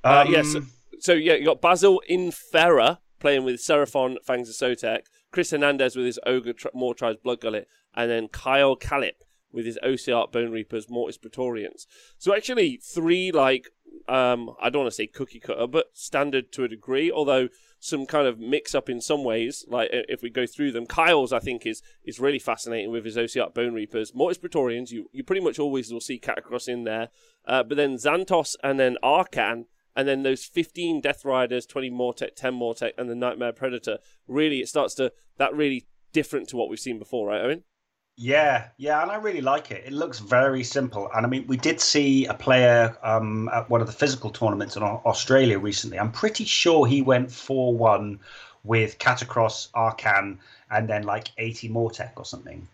Uh, 0.03 0.25
Um, 0.27 0.33
yes. 0.33 0.57
So 0.99 1.13
yeah, 1.13 1.35
you 1.35 1.45
got 1.45 1.61
Basil 1.61 2.03
Inferra 2.11 2.99
playing 3.21 3.45
with 3.45 3.61
Seraphon 3.61 4.17
Fangs 4.25 4.49
of 4.49 4.57
Sotek, 4.57 5.03
Chris 5.33 5.51
Hernandez 5.51 5.97
with 5.97 6.07
his 6.07 6.21
Ogre 6.25 6.53
Tri- 6.53 6.71
More 6.75 6.95
Tribes 6.95 7.19
Blood 7.23 7.41
Gullet, 7.41 7.69
and 7.95 8.11
then 8.11 8.29
Kyle 8.29 8.77
Callip 8.77 9.25
with 9.51 9.67
his 9.67 9.79
OBR 9.85 10.31
Bone 10.31 10.51
Reapers 10.51 10.89
Mortis 10.89 11.19
Praetorians. 11.19 11.87
So 12.19 12.35
actually, 12.35 12.79
three 12.83 13.33
like 13.33 13.71
um, 14.09 14.55
I 14.61 14.71
don't 14.71 14.83
want 14.83 14.93
to 14.93 14.97
say 14.97 15.07
cookie 15.07 15.41
cutter, 15.41 15.67
but 15.67 15.87
standard 15.93 16.53
to 16.53 16.65
a 16.65 16.69
degree. 16.69 17.11
Although 17.11 17.49
some 17.83 18.07
kind 18.07 18.29
of 18.29 18.39
mix 18.39 18.77
up 18.77 18.89
in 18.89 19.01
some 19.01 19.25
ways. 19.25 19.65
Like 19.67 19.91
if 19.93 20.23
we 20.23 20.31
go 20.31 20.47
through 20.47 20.71
them, 20.71 20.87
Kyle's 20.87 21.33
I 21.33 21.41
think 21.41 21.67
is 21.67 21.83
is 22.05 22.21
really 22.21 22.39
fascinating 22.39 22.93
with 22.93 23.05
his 23.05 23.17
OBR 23.17 23.53
Bone 23.53 23.75
Reapers, 23.75 24.15
Mortis 24.15 24.39
Praetorians. 24.39 24.93
You 24.93 25.11
you 25.13 25.25
pretty 25.25 25.43
much 25.43 25.59
always 25.59 25.93
will 25.93 26.01
see 26.01 26.21
Katakros 26.21 26.69
in 26.69 26.85
there, 26.85 27.09
uh, 27.45 27.65
but 27.65 27.77
then 27.77 27.97
Zandtos 27.97 28.55
and 28.63 28.79
then 28.79 28.97
Arkhan 29.03 29.65
and 29.95 30.09
then 30.09 30.23
those 30.23 30.45
15 30.45 31.01
Death 31.01 31.25
Riders, 31.25 31.67
20 31.67 31.91
Mortek, 31.91 32.35
10 32.35 32.55
Mortek, 32.55 32.93
and 32.99 33.09
the 33.09 33.15
Nightmare 33.15 33.53
Predator. 33.53 33.99
Really, 34.27 34.61
it 34.61 34.69
starts 34.69 34.95
to 34.95 35.13
that 35.39 35.55
really 35.55 35.87
different 36.13 36.49
to 36.51 36.57
what 36.57 36.69
we've 36.69 36.79
seen 36.79 36.99
before, 36.99 37.29
right, 37.29 37.41
Owen? 37.41 37.65
Yeah, 38.17 38.69
yeah, 38.77 39.03
and 39.03 39.11
I 39.11 39.17
really 39.17 39.41
like 39.41 39.71
it. 39.71 39.85
It 39.87 39.93
looks 39.93 40.19
very 40.19 40.63
simple. 40.65 41.11
And 41.15 41.25
I 41.25 41.29
mean, 41.29 41.47
we 41.47 41.57
did 41.57 41.81
see 41.81 42.27
a 42.27 42.35
player 42.35 42.97
um, 43.03 43.49
at 43.53 43.71
one 43.71 43.81
of 43.81 43.87
the 43.87 43.93
physical 43.93 44.31
tournaments 44.31 44.77
in 44.77 44.83
Australia 44.83 45.59
recently. 45.59 45.99
I'm 45.99 46.13
pretty 46.13 46.45
sure 46.45 46.87
he 46.87 47.01
went 47.01 47.33
4 47.33 47.75
1 47.75 48.21
with 48.65 48.99
Katakros, 48.99 49.71
Arkhan, 49.73 50.39
and 50.71 50.89
then 50.89 51.05
like 51.05 51.29
80 51.39 51.71
Mortek 51.71 52.13
or 52.17 52.25
something. 52.25 52.69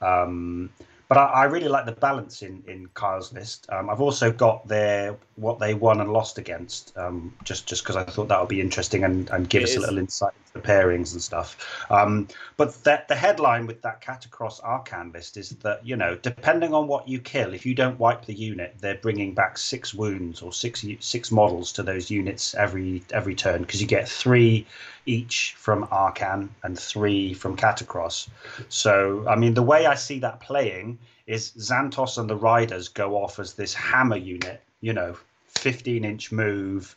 Um, 0.00 0.70
but 1.08 1.18
I, 1.18 1.24
I 1.24 1.44
really 1.44 1.68
like 1.68 1.86
the 1.86 1.92
balance 1.92 2.42
in, 2.42 2.62
in 2.66 2.88
Kyle's 2.94 3.32
list. 3.32 3.66
Um, 3.70 3.88
I've 3.88 4.00
also 4.00 4.32
got 4.32 4.66
their 4.66 5.16
what 5.36 5.58
they 5.58 5.74
won 5.74 6.00
and 6.00 6.12
lost 6.12 6.38
against, 6.38 6.96
um, 6.96 7.32
just 7.44 7.66
just 7.66 7.84
because 7.84 7.96
I 7.96 8.04
thought 8.04 8.28
that 8.28 8.40
would 8.40 8.48
be 8.48 8.60
interesting 8.60 9.04
and, 9.04 9.28
and 9.30 9.48
give 9.48 9.62
It 9.62 9.64
us 9.64 9.70
is. 9.70 9.76
a 9.76 9.80
little 9.80 9.98
insight 9.98 10.32
into 10.36 10.52
the 10.66 10.72
pairings 10.72 11.12
and 11.12 11.22
stuff. 11.22 11.86
Um, 11.90 12.26
but 12.56 12.82
that 12.84 13.06
the 13.06 13.14
headline 13.14 13.66
with 13.66 13.82
that 13.82 14.00
Katakros 14.02 14.60
Arkhan 14.62 15.12
list 15.12 15.36
is 15.36 15.50
that 15.50 15.86
you 15.86 15.96
know, 15.96 16.16
depending 16.16 16.74
on 16.74 16.88
what 16.88 17.08
you 17.08 17.20
kill, 17.20 17.54
if 17.54 17.64
you 17.64 17.74
don't 17.74 17.98
wipe 17.98 18.24
the 18.24 18.34
unit, 18.34 18.74
they're 18.80 18.96
bringing 18.96 19.34
back 19.34 19.58
six 19.58 19.94
wounds 19.94 20.42
or 20.42 20.52
six 20.52 20.84
six 21.00 21.30
models 21.30 21.72
to 21.72 21.82
those 21.82 22.10
units 22.10 22.54
every 22.54 23.02
every 23.12 23.34
turn 23.34 23.62
because 23.62 23.80
you 23.80 23.86
get 23.86 24.08
three 24.08 24.66
each 25.06 25.54
from 25.56 25.86
Arkhan 25.86 26.48
and 26.62 26.78
three 26.78 27.32
from 27.32 27.56
Katakros. 27.56 28.28
So 28.68 29.24
I 29.28 29.36
mean, 29.36 29.54
the 29.54 29.62
way 29.62 29.86
I 29.86 29.94
see 29.94 30.18
that 30.20 30.40
playing 30.40 30.98
is 31.26 31.52
Zandtos 31.52 32.18
and 32.18 32.28
the 32.28 32.36
Riders 32.36 32.88
go 32.88 33.16
off 33.16 33.38
as 33.38 33.54
this 33.54 33.74
hammer 33.74 34.16
unit, 34.16 34.62
you 34.80 34.92
know, 34.92 35.16
15 35.48 36.04
inch 36.04 36.32
move. 36.32 36.94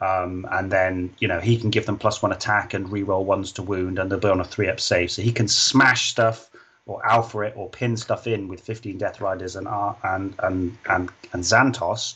Um, 0.00 0.46
and 0.52 0.70
then 0.70 1.12
you 1.18 1.26
know 1.26 1.40
he 1.40 1.56
can 1.56 1.70
give 1.70 1.86
them 1.86 1.98
plus 1.98 2.22
one 2.22 2.30
attack 2.30 2.72
and 2.72 2.86
reroll 2.86 3.24
ones 3.24 3.50
to 3.52 3.62
wound, 3.62 3.98
and 3.98 4.08
they'll 4.10 4.20
be 4.20 4.28
on 4.28 4.40
a 4.40 4.44
three 4.44 4.68
up 4.68 4.78
save. 4.78 5.10
So 5.10 5.22
he 5.22 5.32
can 5.32 5.48
smash 5.48 6.10
stuff 6.10 6.50
or 6.86 7.04
alpha 7.04 7.40
it 7.40 7.52
or 7.56 7.68
pin 7.68 7.96
stuff 7.96 8.26
in 8.26 8.48
with 8.48 8.60
15 8.60 8.96
Death 8.96 9.20
Riders 9.20 9.56
and 9.56 9.66
Ar- 9.66 9.96
and 10.04 10.36
and 10.38 10.78
and 10.88 11.10
and 11.32 11.42
Zandtos, 11.42 12.14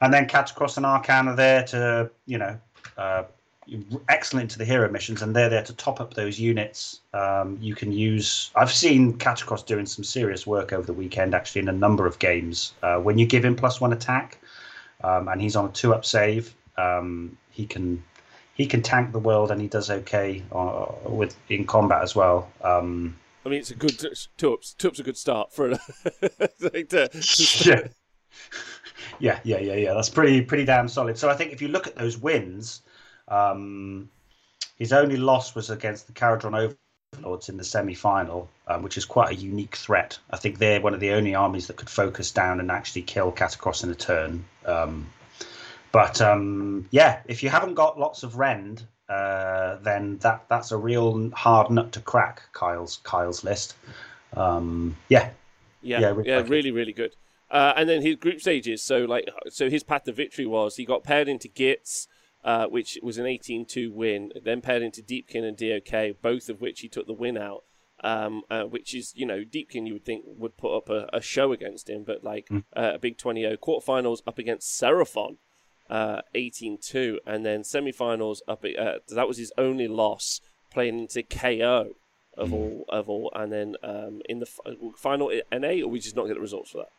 and 0.00 0.14
then 0.14 0.28
Katakros 0.28 0.76
and 0.76 0.86
Arkhan 0.86 1.26
are 1.26 1.34
there 1.34 1.64
to 1.64 2.10
you 2.26 2.38
know 2.38 2.58
uh, 2.96 3.24
excellent 4.08 4.50
to 4.52 4.58
the 4.58 4.64
hero 4.64 4.90
missions, 4.90 5.22
and 5.22 5.34
they're 5.34 5.48
there 5.48 5.62
to 5.62 5.72
top 5.74 6.00
up 6.00 6.14
those 6.14 6.38
units. 6.38 7.00
Um, 7.14 7.58
you 7.60 7.74
can 7.74 7.92
use. 7.92 8.50
I've 8.56 8.72
seen 8.72 9.14
Katakros 9.18 9.64
doing 9.64 9.86
some 9.86 10.04
serious 10.04 10.46
work 10.46 10.72
over 10.72 10.86
the 10.86 10.92
weekend, 10.92 11.34
actually, 11.34 11.62
in 11.62 11.68
a 11.68 11.72
number 11.72 12.06
of 12.06 12.18
games. 12.18 12.74
Uh, 12.82 12.96
when 12.98 13.18
you 13.18 13.26
give 13.26 13.44
him 13.44 13.56
plus 13.56 13.80
one 13.80 13.92
attack, 13.92 14.38
um, 15.04 15.28
and 15.28 15.40
he's 15.40 15.56
on 15.56 15.66
a 15.66 15.72
two 15.72 15.94
up 15.94 16.04
save, 16.04 16.54
um, 16.76 17.36
he 17.50 17.66
can 17.66 18.02
he 18.54 18.66
can 18.66 18.82
tank 18.82 19.12
the 19.12 19.18
world, 19.18 19.50
and 19.50 19.60
he 19.60 19.68
does 19.68 19.90
okay 19.90 20.42
uh, 20.52 20.86
with 21.04 21.36
in 21.48 21.66
combat 21.66 22.02
as 22.02 22.14
well. 22.14 22.50
Um, 22.62 23.16
I 23.44 23.48
mean, 23.48 23.60
it's 23.60 23.70
a 23.70 23.74
good 23.74 23.98
Tups. 24.36 24.74
Tups 24.76 24.98
a 24.98 25.02
good 25.02 25.16
start 25.16 25.52
for 25.52 25.70
a, 25.70 25.78
like 26.60 26.88
to, 26.90 27.08
to- 27.08 27.70
yeah. 27.70 27.80
yeah, 29.18 29.40
yeah, 29.44 29.58
yeah, 29.58 29.74
yeah. 29.74 29.94
That's 29.94 30.10
pretty 30.10 30.42
pretty 30.42 30.64
damn 30.64 30.88
solid. 30.88 31.16
So 31.16 31.30
I 31.30 31.34
think 31.34 31.52
if 31.52 31.62
you 31.62 31.68
look 31.68 31.86
at 31.86 31.96
those 31.96 32.18
wins, 32.18 32.82
um, 33.30 34.10
his 34.78 34.92
only 34.92 35.16
loss 35.16 35.54
was 35.54 35.70
against 35.70 36.06
the 36.06 36.12
Kharadron 36.12 36.74
overlords 37.14 37.48
in 37.48 37.56
the 37.56 37.64
semi-final, 37.64 38.48
um, 38.66 38.82
which 38.82 38.96
is 38.96 39.04
quite 39.04 39.30
a 39.30 39.34
unique 39.34 39.76
threat. 39.76 40.18
I 40.30 40.36
think 40.36 40.58
they're 40.58 40.80
one 40.80 40.94
of 40.94 41.00
the 41.00 41.12
only 41.12 41.34
armies 41.34 41.66
that 41.68 41.76
could 41.76 41.90
focus 41.90 42.32
down 42.32 42.60
and 42.60 42.70
actually 42.70 43.02
kill 43.02 43.32
Katakros 43.32 43.84
in 43.84 43.90
a 43.90 43.94
turn. 43.94 44.44
Um, 44.64 45.06
but 45.92 46.20
um, 46.20 46.88
yeah, 46.90 47.20
if 47.26 47.42
you 47.42 47.48
haven't 47.48 47.74
got 47.74 47.98
lots 47.98 48.22
of 48.22 48.36
rend, 48.36 48.84
uh, 49.08 49.76
then 49.82 50.18
that 50.18 50.44
that's 50.48 50.70
a 50.70 50.76
real 50.76 51.30
hard 51.30 51.70
nut 51.70 51.92
to 51.92 52.00
crack. 52.00 52.42
Kyle's 52.52 53.00
Kyle's 53.02 53.42
list. 53.42 53.74
Um, 54.36 54.96
yeah, 55.08 55.30
yeah, 55.82 56.00
yeah, 56.00 56.14
yeah 56.24 56.42
really, 56.46 56.70
really 56.70 56.92
good. 56.92 57.16
Uh, 57.50 57.72
and 57.76 57.88
then 57.88 58.00
his 58.02 58.14
group 58.14 58.40
stages. 58.40 58.82
So 58.82 58.98
like, 58.98 59.28
so 59.48 59.68
his 59.68 59.82
path 59.82 60.04
to 60.04 60.12
victory 60.12 60.46
was 60.46 60.76
he 60.76 60.84
got 60.84 61.02
paired 61.02 61.28
into 61.28 61.48
Gitz, 61.48 62.06
uh, 62.44 62.66
which 62.66 62.98
was 63.02 63.18
an 63.18 63.26
18-2 63.26 63.92
win. 63.92 64.32
Then 64.42 64.60
paired 64.60 64.82
into 64.82 65.02
Deepkin 65.02 65.44
and 65.44 65.56
DOK, 65.56 66.22
both 66.22 66.48
of 66.48 66.60
which 66.60 66.80
he 66.80 66.88
took 66.88 67.06
the 67.06 67.12
win 67.12 67.36
out. 67.36 67.64
Um, 68.02 68.44
uh, 68.50 68.62
which 68.62 68.94
is, 68.94 69.12
you 69.14 69.26
know, 69.26 69.44
Deepkin 69.44 69.86
you 69.86 69.92
would 69.92 70.06
think 70.06 70.24
would 70.26 70.56
put 70.56 70.74
up 70.74 70.88
a, 70.88 71.06
a 71.12 71.20
show 71.20 71.52
against 71.52 71.90
him, 71.90 72.02
but 72.02 72.24
like 72.24 72.48
mm. 72.48 72.64
a 72.72 72.98
big 72.98 73.18
20-0 73.18 73.58
quarterfinals 73.58 74.22
up 74.26 74.38
against 74.38 74.80
Seraphon, 74.80 75.36
uh, 75.90 76.22
18-2, 76.34 77.18
and 77.26 77.44
then 77.44 77.62
semi-finals 77.62 78.42
up. 78.48 78.64
Uh, 78.64 79.00
that 79.14 79.28
was 79.28 79.36
his 79.36 79.52
only 79.58 79.86
loss, 79.86 80.40
playing 80.70 80.98
into 80.98 81.22
KO 81.22 81.90
of 82.36 82.50
mm. 82.50 82.52
all 82.52 82.84
of 82.88 83.08
all, 83.08 83.32
and 83.34 83.52
then 83.52 83.76
um, 83.82 84.20
in 84.28 84.38
the 84.38 84.46
final 84.96 85.30
NA, 85.52 85.82
or 85.82 85.88
we 85.88 86.00
just 86.00 86.16
not 86.16 86.26
get 86.26 86.34
the 86.34 86.40
results 86.40 86.70
for 86.70 86.78
that. 86.78 86.90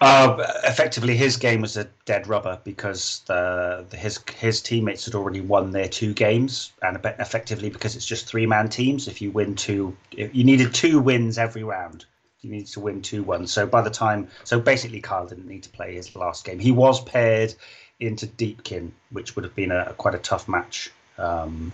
Uh, 0.00 0.36
effectively, 0.64 1.16
his 1.16 1.36
game 1.36 1.60
was 1.60 1.76
a 1.76 1.84
dead 2.04 2.26
rubber 2.26 2.60
because 2.64 3.22
the, 3.26 3.86
the, 3.90 3.96
his 3.96 4.18
his 4.38 4.60
teammates 4.60 5.04
had 5.04 5.14
already 5.14 5.40
won 5.40 5.70
their 5.70 5.88
two 5.88 6.14
games, 6.14 6.72
and 6.82 6.98
effectively 7.18 7.70
because 7.70 7.96
it's 7.96 8.06
just 8.06 8.26
three 8.26 8.46
man 8.46 8.68
teams. 8.68 9.08
If 9.08 9.20
you 9.20 9.30
win 9.30 9.54
two, 9.54 9.96
you 10.10 10.44
needed 10.44 10.74
two 10.74 11.00
wins 11.00 11.38
every 11.38 11.64
round. 11.64 12.06
You 12.40 12.50
needed 12.50 12.68
to 12.68 12.80
win 12.80 13.02
two 13.02 13.22
one. 13.22 13.46
So 13.46 13.66
by 13.66 13.82
the 13.82 13.90
time, 13.90 14.28
so 14.44 14.60
basically, 14.60 15.00
Kyle 15.00 15.26
didn't 15.26 15.46
need 15.46 15.64
to 15.64 15.70
play 15.70 15.94
his 15.94 16.14
last 16.16 16.44
game. 16.44 16.58
He 16.58 16.72
was 16.72 17.02
paired 17.02 17.54
into 18.00 18.26
Deepkin, 18.26 18.92
which 19.10 19.34
would 19.34 19.44
have 19.44 19.54
been 19.54 19.72
a 19.72 19.92
quite 19.98 20.14
a 20.14 20.18
tough 20.18 20.48
match. 20.48 20.90
Um, 21.18 21.72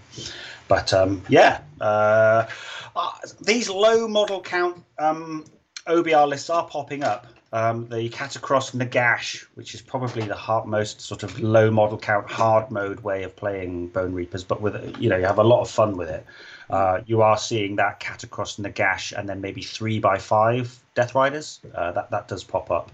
but 0.68 0.92
um, 0.92 1.22
yeah, 1.28 1.60
uh, 1.80 2.46
uh, 2.96 3.12
these 3.40 3.68
low 3.68 4.08
model 4.08 4.40
count 4.40 4.82
um, 4.98 5.44
OBR 5.86 6.28
lists 6.28 6.50
are 6.50 6.66
popping 6.66 7.02
up. 7.02 7.26
Um, 7.52 7.86
the 7.86 8.08
Katakros 8.08 8.74
Nagash, 8.74 9.44
which 9.54 9.74
is 9.74 9.80
probably 9.80 10.26
the 10.26 10.34
hard, 10.34 10.66
most 10.66 11.00
sort 11.00 11.22
of 11.22 11.38
low 11.38 11.70
model 11.70 11.96
count 11.96 12.28
hard 12.28 12.72
mode 12.72 13.00
way 13.00 13.22
of 13.22 13.36
playing 13.36 13.88
Bone 13.88 14.12
Reapers, 14.12 14.42
but 14.42 14.60
with 14.60 14.96
you 14.98 15.08
know 15.08 15.16
you 15.16 15.24
have 15.24 15.38
a 15.38 15.44
lot 15.44 15.60
of 15.60 15.70
fun 15.70 15.96
with 15.96 16.08
it. 16.08 16.26
Uh, 16.68 17.02
you 17.06 17.22
are 17.22 17.38
seeing 17.38 17.76
that 17.76 18.00
Katakros 18.00 18.58
Nagash 18.58 19.16
and 19.16 19.28
then 19.28 19.40
maybe 19.40 19.62
three 19.62 20.00
by 20.00 20.18
five 20.18 20.76
Death 20.96 21.14
Riders. 21.14 21.60
Uh, 21.72 21.92
that 21.92 22.10
that 22.10 22.26
does 22.26 22.42
pop 22.42 22.72
up. 22.72 22.90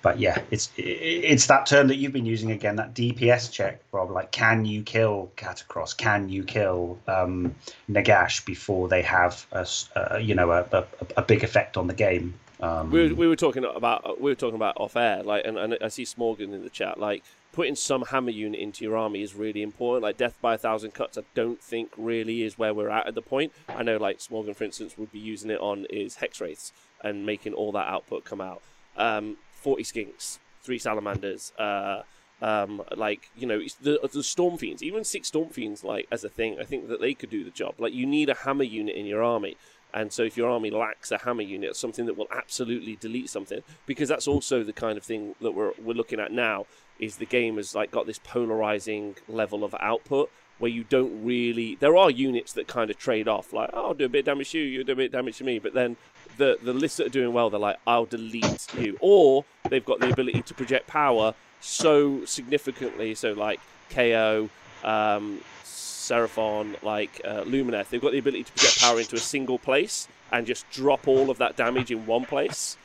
But 0.00 0.20
yeah, 0.20 0.40
it's 0.50 0.70
it's 0.76 1.46
that 1.46 1.66
term 1.66 1.88
that 1.88 1.96
you've 1.96 2.12
been 2.12 2.26
using 2.26 2.52
again, 2.52 2.76
that 2.76 2.94
DPS 2.94 3.50
check, 3.50 3.80
Rob. 3.90 4.10
Like, 4.10 4.30
can 4.30 4.64
you 4.64 4.82
kill 4.82 5.30
Katakros? 5.36 5.96
Can 5.96 6.28
you 6.28 6.44
kill 6.44 6.98
um, 7.08 7.54
Nagash 7.90 8.44
before 8.44 8.88
they 8.88 9.02
have 9.02 9.44
a, 9.52 9.66
a 9.96 10.20
you 10.20 10.34
know 10.34 10.52
a, 10.52 10.66
a, 10.72 10.84
a, 11.16 11.22
big 11.22 11.42
effect 11.42 11.76
on 11.76 11.88
the 11.88 11.94
game? 11.94 12.34
Um, 12.60 12.90
we, 12.90 13.08
were, 13.08 13.14
we 13.14 13.26
were 13.28 13.36
talking 13.36 13.64
about 13.64 14.20
we 14.20 14.30
were 14.30 14.36
talking 14.36 14.56
about 14.56 14.76
off 14.76 14.96
air, 14.96 15.22
like, 15.24 15.44
and, 15.44 15.58
and 15.58 15.76
I 15.80 15.88
see 15.88 16.04
Smorgan 16.04 16.52
in 16.52 16.62
the 16.62 16.70
chat, 16.70 16.98
like 17.00 17.24
putting 17.52 17.74
some 17.74 18.02
hammer 18.02 18.30
unit 18.30 18.60
into 18.60 18.84
your 18.84 18.96
army 18.96 19.20
is 19.20 19.34
really 19.34 19.62
important. 19.62 20.04
Like 20.04 20.16
death 20.16 20.36
by 20.40 20.54
a 20.54 20.58
thousand 20.58 20.94
cuts, 20.94 21.18
I 21.18 21.22
don't 21.34 21.60
think 21.60 21.90
really 21.96 22.44
is 22.44 22.56
where 22.56 22.72
we're 22.72 22.90
at 22.90 23.08
at 23.08 23.16
the 23.16 23.22
point. 23.22 23.52
I 23.68 23.82
know 23.82 23.96
like 23.96 24.18
Smorgan, 24.18 24.54
for 24.54 24.62
instance, 24.62 24.96
would 24.96 25.10
be 25.10 25.18
using 25.18 25.50
it 25.50 25.60
on 25.60 25.86
his 25.90 26.16
hex 26.16 26.40
wraiths 26.40 26.72
and 27.02 27.26
making 27.26 27.54
all 27.54 27.72
that 27.72 27.88
output 27.88 28.24
come 28.24 28.40
out. 28.40 28.62
Um, 28.96 29.38
40 29.58 29.82
skinks, 29.82 30.38
three 30.62 30.78
salamanders, 30.78 31.52
uh, 31.58 32.02
um, 32.40 32.82
like 32.96 33.30
you 33.36 33.46
know 33.46 33.60
the 33.80 33.98
the 34.12 34.22
storm 34.22 34.58
fiends, 34.58 34.82
even 34.82 35.04
six 35.04 35.28
storm 35.28 35.48
fiends, 35.48 35.82
like 35.82 36.06
as 36.10 36.24
a 36.24 36.28
thing, 36.28 36.58
I 36.60 36.64
think 36.64 36.88
that 36.88 37.00
they 37.00 37.14
could 37.14 37.30
do 37.30 37.44
the 37.44 37.50
job. 37.50 37.74
Like 37.78 37.92
you 37.92 38.06
need 38.06 38.28
a 38.28 38.34
hammer 38.34 38.64
unit 38.64 38.94
in 38.94 39.06
your 39.06 39.22
army, 39.22 39.56
and 39.92 40.12
so 40.12 40.22
if 40.22 40.36
your 40.36 40.48
army 40.48 40.70
lacks 40.70 41.10
a 41.10 41.18
hammer 41.18 41.42
unit, 41.42 41.74
something 41.74 42.06
that 42.06 42.16
will 42.16 42.28
absolutely 42.30 42.96
delete 42.96 43.28
something, 43.28 43.62
because 43.86 44.08
that's 44.08 44.28
also 44.28 44.62
the 44.62 44.72
kind 44.72 44.96
of 44.96 45.04
thing 45.04 45.34
that 45.40 45.52
we're 45.52 45.72
we're 45.82 45.94
looking 45.94 46.20
at 46.20 46.32
now. 46.32 46.66
Is 47.00 47.18
the 47.18 47.26
game 47.26 47.58
has 47.58 47.76
like 47.76 47.92
got 47.92 48.06
this 48.06 48.18
polarizing 48.18 49.14
level 49.28 49.62
of 49.62 49.72
output 49.78 50.30
where 50.58 50.70
you 50.70 50.84
don't 50.84 51.24
really. 51.24 51.76
There 51.76 51.96
are 51.96 52.10
units 52.10 52.52
that 52.54 52.66
kind 52.66 52.90
of 52.90 52.98
trade 52.98 53.28
off, 53.28 53.52
like 53.52 53.70
oh, 53.72 53.88
I'll 53.88 53.94
do 53.94 54.04
a 54.04 54.08
bit 54.08 54.20
of 54.20 54.24
damage 54.26 54.50
to 54.50 54.58
you, 54.58 54.64
you 54.64 54.84
do 54.84 54.92
a 54.92 54.96
bit 54.96 55.06
of 55.06 55.12
damage 55.12 55.38
to 55.38 55.44
me, 55.44 55.58
but 55.58 55.74
then 55.74 55.96
the 56.38 56.58
the 56.62 56.72
lists 56.72 56.96
that 56.96 57.06
are 57.06 57.10
doing 57.10 57.32
well, 57.32 57.50
they're 57.50 57.60
like, 57.60 57.78
I'll 57.86 58.06
delete 58.06 58.74
you, 58.74 58.96
or 59.00 59.44
they've 59.68 59.84
got 59.84 60.00
the 60.00 60.10
ability 60.10 60.42
to 60.42 60.54
project 60.54 60.86
power 60.86 61.34
so 61.60 62.24
significantly, 62.24 63.14
so 63.14 63.32
like 63.32 63.60
KO, 63.90 64.48
um, 64.84 65.40
Seraphon, 65.64 66.82
like 66.82 67.20
uh, 67.24 67.42
Lumineth, 67.42 67.90
they've 67.90 68.00
got 68.00 68.12
the 68.12 68.18
ability 68.18 68.44
to 68.44 68.52
project 68.52 68.80
power 68.80 68.98
into 68.98 69.16
a 69.16 69.20
single 69.20 69.58
place 69.58 70.08
and 70.32 70.46
just 70.46 70.68
drop 70.70 71.06
all 71.08 71.30
of 71.30 71.38
that 71.38 71.56
damage 71.56 71.90
in 71.90 72.06
one 72.06 72.24
place. 72.24 72.76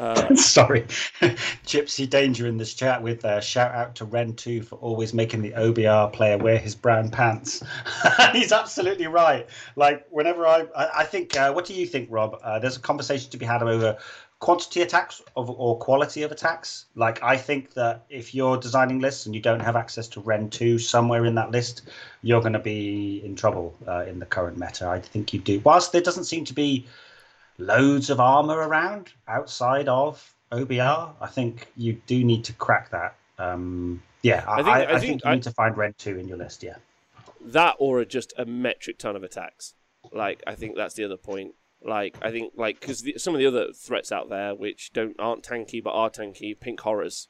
Uh, 0.00 0.34
Sorry, 0.34 0.82
Gypsy 1.66 2.08
Danger 2.08 2.46
in 2.46 2.56
this 2.56 2.72
chat 2.72 3.02
with 3.02 3.22
uh, 3.22 3.38
shout 3.40 3.74
out 3.74 3.94
to 3.96 4.06
Rend 4.06 4.38
two 4.38 4.62
for 4.62 4.76
always 4.76 5.12
making 5.12 5.42
the 5.42 5.50
OBR 5.50 6.10
player 6.10 6.38
wear 6.38 6.56
his 6.56 6.74
brown 6.74 7.10
pants. 7.10 7.62
He's 8.32 8.50
absolutely 8.50 9.08
right. 9.08 9.46
Like 9.76 10.06
whenever 10.08 10.46
I, 10.46 10.66
I, 10.74 11.00
I 11.00 11.04
think, 11.04 11.36
uh, 11.36 11.52
what 11.52 11.66
do 11.66 11.74
you 11.74 11.86
think, 11.86 12.08
Rob? 12.10 12.40
Uh, 12.42 12.58
there's 12.58 12.78
a 12.78 12.80
conversation 12.80 13.30
to 13.30 13.36
be 13.36 13.44
had 13.44 13.62
over 13.62 13.98
quantity 14.38 14.80
attacks 14.80 15.20
of, 15.36 15.50
or 15.50 15.76
quality 15.76 16.22
of 16.22 16.32
attacks. 16.32 16.86
Like 16.94 17.22
I 17.22 17.36
think 17.36 17.74
that 17.74 18.06
if 18.08 18.34
you're 18.34 18.56
designing 18.56 19.00
lists 19.00 19.26
and 19.26 19.34
you 19.34 19.42
don't 19.42 19.60
have 19.60 19.76
access 19.76 20.08
to 20.08 20.20
Rend 20.20 20.50
two 20.50 20.78
somewhere 20.78 21.26
in 21.26 21.34
that 21.34 21.50
list, 21.50 21.82
you're 22.22 22.40
going 22.40 22.54
to 22.54 22.58
be 22.58 23.20
in 23.22 23.36
trouble 23.36 23.76
uh, 23.86 24.04
in 24.06 24.18
the 24.18 24.24
current 24.26 24.56
meta. 24.56 24.88
I 24.88 24.98
think 24.98 25.34
you 25.34 25.40
do. 25.40 25.60
Whilst 25.60 25.92
there 25.92 26.00
doesn't 26.00 26.24
seem 26.24 26.46
to 26.46 26.54
be 26.54 26.86
loads 27.60 28.10
of 28.10 28.20
armor 28.20 28.56
around 28.56 29.12
outside 29.28 29.88
of 29.88 30.34
OBR, 30.52 31.14
I 31.20 31.26
think 31.26 31.68
you 31.76 32.00
do 32.06 32.24
need 32.24 32.44
to 32.44 32.52
crack 32.54 32.90
that. 32.90 33.14
Um, 33.38 34.02
yeah, 34.22 34.44
I, 34.46 34.52
I, 34.52 34.56
think, 34.56 34.68
I, 34.68 34.80
I 34.80 34.86
think, 34.86 35.00
think, 35.00 35.24
you 35.24 35.30
need 35.30 35.42
to 35.44 35.50
find 35.52 35.76
Rend 35.76 35.98
2 35.98 36.18
in 36.18 36.28
your 36.28 36.36
list, 36.36 36.62
yeah. 36.62 36.76
That 37.40 37.76
or 37.78 38.04
just 38.04 38.34
a 38.36 38.44
metric 38.44 38.98
ton 38.98 39.16
of 39.16 39.22
attacks. 39.22 39.74
Like, 40.12 40.42
I 40.46 40.54
think 40.54 40.76
that's 40.76 40.94
the 40.94 41.04
other 41.04 41.16
point. 41.16 41.54
Like, 41.82 42.18
I 42.20 42.30
think, 42.30 42.52
like, 42.56 42.80
because 42.80 43.04
some 43.16 43.34
of 43.34 43.38
the 43.38 43.46
other 43.46 43.72
threats 43.72 44.12
out 44.12 44.28
there 44.28 44.54
which 44.54 44.92
don't 44.92 45.18
aren't 45.18 45.42
tanky 45.42 45.82
but 45.82 45.94
are 45.94 46.10
tanky, 46.10 46.58
pink 46.58 46.80
horrors, 46.80 47.28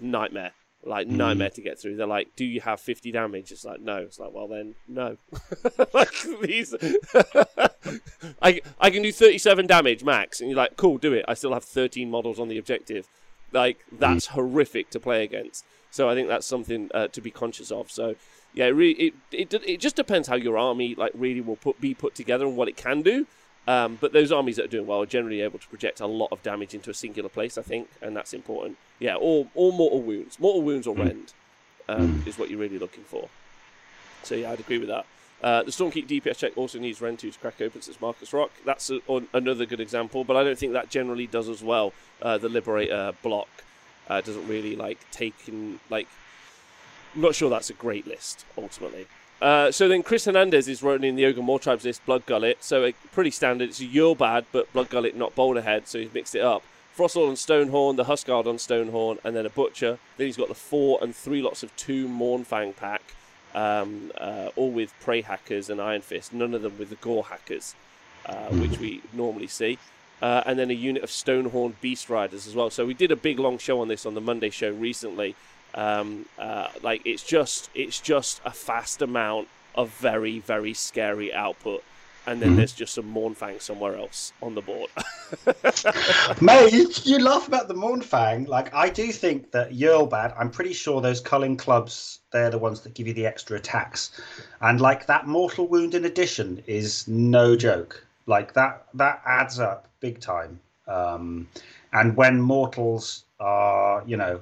nightmare 0.00 0.52
like 0.84 1.08
nightmare 1.08 1.50
mm. 1.50 1.54
to 1.54 1.62
get 1.62 1.78
through. 1.78 1.96
They're 1.96 2.06
like, 2.06 2.34
"Do 2.36 2.44
you 2.44 2.60
have 2.60 2.80
fifty 2.80 3.12
damage?" 3.12 3.52
It's 3.52 3.64
like, 3.64 3.80
"No." 3.80 3.98
It's 3.98 4.18
like, 4.18 4.32
"Well 4.32 4.48
then, 4.48 4.74
no." 4.86 5.16
like 5.94 6.12
these, 6.42 6.74
I 8.42 8.60
I 8.80 8.90
can 8.90 9.02
do 9.02 9.12
thirty-seven 9.12 9.66
damage 9.66 10.04
max, 10.04 10.40
and 10.40 10.48
you're 10.48 10.56
like, 10.56 10.76
"Cool, 10.76 10.98
do 10.98 11.12
it." 11.12 11.24
I 11.28 11.34
still 11.34 11.52
have 11.52 11.64
thirteen 11.64 12.10
models 12.10 12.38
on 12.38 12.48
the 12.48 12.58
objective. 12.58 13.08
Like 13.52 13.84
that's 13.92 14.26
mm. 14.28 14.30
horrific 14.30 14.90
to 14.90 15.00
play 15.00 15.24
against. 15.24 15.64
So 15.90 16.08
I 16.08 16.14
think 16.14 16.28
that's 16.28 16.46
something 16.46 16.90
uh, 16.94 17.08
to 17.08 17.20
be 17.20 17.30
conscious 17.30 17.70
of. 17.70 17.90
So 17.90 18.14
yeah, 18.54 18.66
it, 18.66 18.70
really, 18.70 18.92
it 18.92 19.14
it 19.32 19.54
it 19.66 19.80
just 19.80 19.96
depends 19.96 20.28
how 20.28 20.36
your 20.36 20.58
army 20.58 20.94
like 20.94 21.12
really 21.14 21.40
will 21.40 21.56
put 21.56 21.80
be 21.80 21.94
put 21.94 22.14
together 22.14 22.46
and 22.46 22.56
what 22.56 22.68
it 22.68 22.76
can 22.76 23.02
do. 23.02 23.26
Um, 23.68 23.98
but 24.00 24.14
those 24.14 24.32
armies 24.32 24.56
that 24.56 24.64
are 24.64 24.68
doing 24.68 24.86
well 24.86 25.02
are 25.02 25.06
generally 25.06 25.42
able 25.42 25.58
to 25.58 25.68
project 25.68 26.00
a 26.00 26.06
lot 26.06 26.30
of 26.32 26.42
damage 26.42 26.72
into 26.72 26.88
a 26.88 26.94
singular 26.94 27.28
place, 27.28 27.58
I 27.58 27.62
think, 27.62 27.90
and 28.00 28.16
that's 28.16 28.32
important. 28.32 28.78
Yeah, 28.98 29.16
or, 29.16 29.46
or 29.54 29.74
mortal 29.74 30.00
wounds. 30.00 30.40
Mortal 30.40 30.62
wounds 30.62 30.86
or 30.86 30.94
hmm. 30.94 31.02
rend 31.02 31.34
um, 31.86 32.14
mm. 32.14 32.26
is 32.26 32.38
what 32.38 32.48
you're 32.48 32.58
really 32.58 32.78
looking 32.78 33.04
for. 33.04 33.28
So 34.22 34.36
yeah, 34.36 34.52
I'd 34.52 34.60
agree 34.60 34.78
with 34.78 34.88
that. 34.88 35.04
Uh, 35.42 35.62
the 35.62 35.70
Stormkeep 35.70 36.08
DPS 36.08 36.38
check 36.38 36.56
also 36.56 36.78
needs 36.78 37.00
Rend 37.02 37.18
2 37.18 37.30
to 37.30 37.38
crack 37.38 37.60
open 37.60 37.82
since 37.82 38.00
Marcus 38.00 38.32
Rock. 38.32 38.50
That's 38.64 38.90
a, 38.90 39.00
another 39.34 39.66
good 39.66 39.80
example, 39.80 40.24
but 40.24 40.36
I 40.36 40.42
don't 40.42 40.58
think 40.58 40.72
that 40.72 40.88
generally 40.88 41.26
does 41.26 41.48
as 41.48 41.62
well. 41.62 41.92
Uh, 42.22 42.38
the 42.38 42.48
Liberator 42.48 43.12
block 43.22 43.48
uh, 44.08 44.22
doesn't 44.22 44.48
really 44.48 44.76
like 44.76 44.98
take 45.10 45.34
in, 45.46 45.78
like. 45.90 46.08
I'm 47.14 47.20
not 47.20 47.34
sure 47.34 47.50
that's 47.50 47.70
a 47.70 47.74
great 47.74 48.06
list 48.06 48.44
ultimately. 48.56 49.06
Uh, 49.40 49.70
so 49.70 49.86
then 49.88 50.02
Chris 50.02 50.24
Hernandez 50.24 50.66
is 50.66 50.82
running 50.82 51.14
the 51.14 51.24
Ogre 51.24 51.40
Mawtribes 51.40 51.84
list, 51.84 52.04
Blood 52.04 52.26
Gullet. 52.26 52.62
So 52.62 52.84
a 52.84 52.92
pretty 53.12 53.30
standard. 53.30 53.68
It's 53.70 53.80
a 53.80 53.86
Eurlbad, 53.86 54.46
but 54.50 54.72
Blood 54.72 54.90
Gullet, 54.90 55.16
not 55.16 55.36
Boulderhead. 55.36 55.86
So 55.86 55.98
he's 55.98 56.12
mixed 56.12 56.34
it 56.34 56.42
up. 56.42 56.62
Frostlord 56.96 57.28
on 57.28 57.34
Stonehorn, 57.36 57.96
the 57.96 58.04
Huskard 58.04 58.48
on 58.48 58.56
Stonehorn, 58.56 59.18
and 59.22 59.36
then 59.36 59.46
a 59.46 59.50
Butcher. 59.50 59.98
Then 60.16 60.26
he's 60.26 60.36
got 60.36 60.48
the 60.48 60.54
four 60.54 60.98
and 61.00 61.14
three 61.14 61.40
lots 61.40 61.62
of 61.62 61.74
two 61.76 62.08
Mournfang 62.08 62.74
pack, 62.74 63.14
um, 63.54 64.10
uh, 64.18 64.48
all 64.56 64.72
with 64.72 64.92
Prey 64.98 65.20
Hackers 65.20 65.70
and 65.70 65.80
Iron 65.80 66.02
Fist. 66.02 66.32
None 66.32 66.54
of 66.54 66.62
them 66.62 66.76
with 66.76 66.90
the 66.90 66.96
Gore 66.96 67.26
Hackers, 67.26 67.76
uh, 68.26 68.48
which 68.48 68.80
we 68.80 69.02
normally 69.12 69.46
see. 69.46 69.78
Uh, 70.20 70.42
and 70.44 70.58
then 70.58 70.72
a 70.72 70.74
unit 70.74 71.04
of 71.04 71.10
Stonehorn 71.10 71.74
Beast 71.80 72.10
Riders 72.10 72.48
as 72.48 72.56
well. 72.56 72.68
So 72.68 72.84
we 72.84 72.94
did 72.94 73.12
a 73.12 73.16
big 73.16 73.38
long 73.38 73.58
show 73.58 73.80
on 73.80 73.86
this 73.86 74.04
on 74.04 74.14
the 74.14 74.20
Monday 74.20 74.50
show 74.50 74.72
recently, 74.72 75.36
um, 75.78 76.26
uh, 76.38 76.68
like 76.82 77.02
it's 77.06 77.22
just 77.22 77.70
it's 77.74 78.00
just 78.00 78.40
a 78.44 78.50
fast 78.50 79.00
amount 79.00 79.48
of 79.74 79.90
very 79.90 80.40
very 80.40 80.74
scary 80.74 81.32
output 81.32 81.84
and 82.28 82.42
then 82.42 82.50
mm-hmm. 82.50 82.58
there's 82.58 82.72
just 82.74 82.92
some 82.92 83.06
Mournfang 83.14 83.60
somewhere 83.62 83.96
else 83.96 84.34
on 84.42 84.54
the 84.54 84.60
board. 84.60 84.90
Mate, 86.42 86.72
you, 86.74 86.90
you, 87.04 87.18
laugh 87.20 87.48
about 87.48 87.68
the 87.68 87.74
Mournfang. 87.74 88.46
Like, 88.46 88.72
I 88.74 88.90
do 88.90 89.10
think 89.12 89.50
that 89.52 89.70
Eurlbad, 89.70 90.34
I'm 90.38 90.50
pretty 90.50 90.74
sure 90.74 91.00
those 91.00 91.22
culling 91.22 91.56
clubs, 91.56 92.20
they're 92.30 92.50
the 92.50 92.58
ones 92.58 92.82
that 92.82 92.92
give 92.92 93.06
you 93.06 93.14
the 93.14 93.24
extra 93.24 93.56
attacks. 93.56 94.20
And, 94.60 94.78
like, 94.78 95.06
that 95.06 95.26
Mortal 95.26 95.68
Wound 95.68 95.94
in 95.94 96.04
addition 96.04 96.62
is 96.66 97.08
no 97.08 97.56
joke. 97.56 98.04
Like, 98.26 98.52
that, 98.52 98.84
that 98.92 99.22
adds 99.24 99.58
up 99.58 99.88
big 100.00 100.20
time. 100.20 100.60
Um, 100.86 101.48
and 101.94 102.14
when 102.14 102.42
mortals 102.42 103.24
are, 103.40 104.02
you 104.06 104.18
know, 104.18 104.38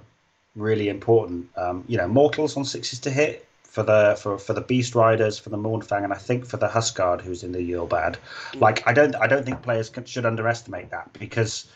really 0.57 0.89
important, 0.89 1.49
um, 1.57 1.85
you 1.87 1.97
know, 1.97 2.09
mortals 2.09 2.57
on 2.57 2.65
sixes 2.65 2.99
to 3.01 3.11
hit 3.11 3.47
for 3.63 3.83
the 3.83 4.17
for, 4.19 4.39
for 4.39 4.55
the 4.55 4.63
Beast 4.63 4.95
Riders, 4.95 5.39
for 5.39 5.51
the 5.51 5.59
Mournfang, 5.59 6.03
and 6.03 6.13
I 6.13 6.17
think 6.17 6.47
for 6.47 6.57
the 6.57 6.67
Huskard, 6.67 7.21
who's 7.21 7.43
in 7.43 7.53
the 7.53 7.59
Eurlbad. 7.59 8.17
Mm. 8.53 8.61
Like 8.61 8.87
I 8.89 8.95
don't 8.95 9.15
I 9.17 9.27
don't 9.27 9.45
think 9.45 9.61
players 9.63 9.91
can, 9.91 10.07
should 10.07 10.25
underestimate 10.25 10.91
that 10.91 11.13
because 11.13 11.69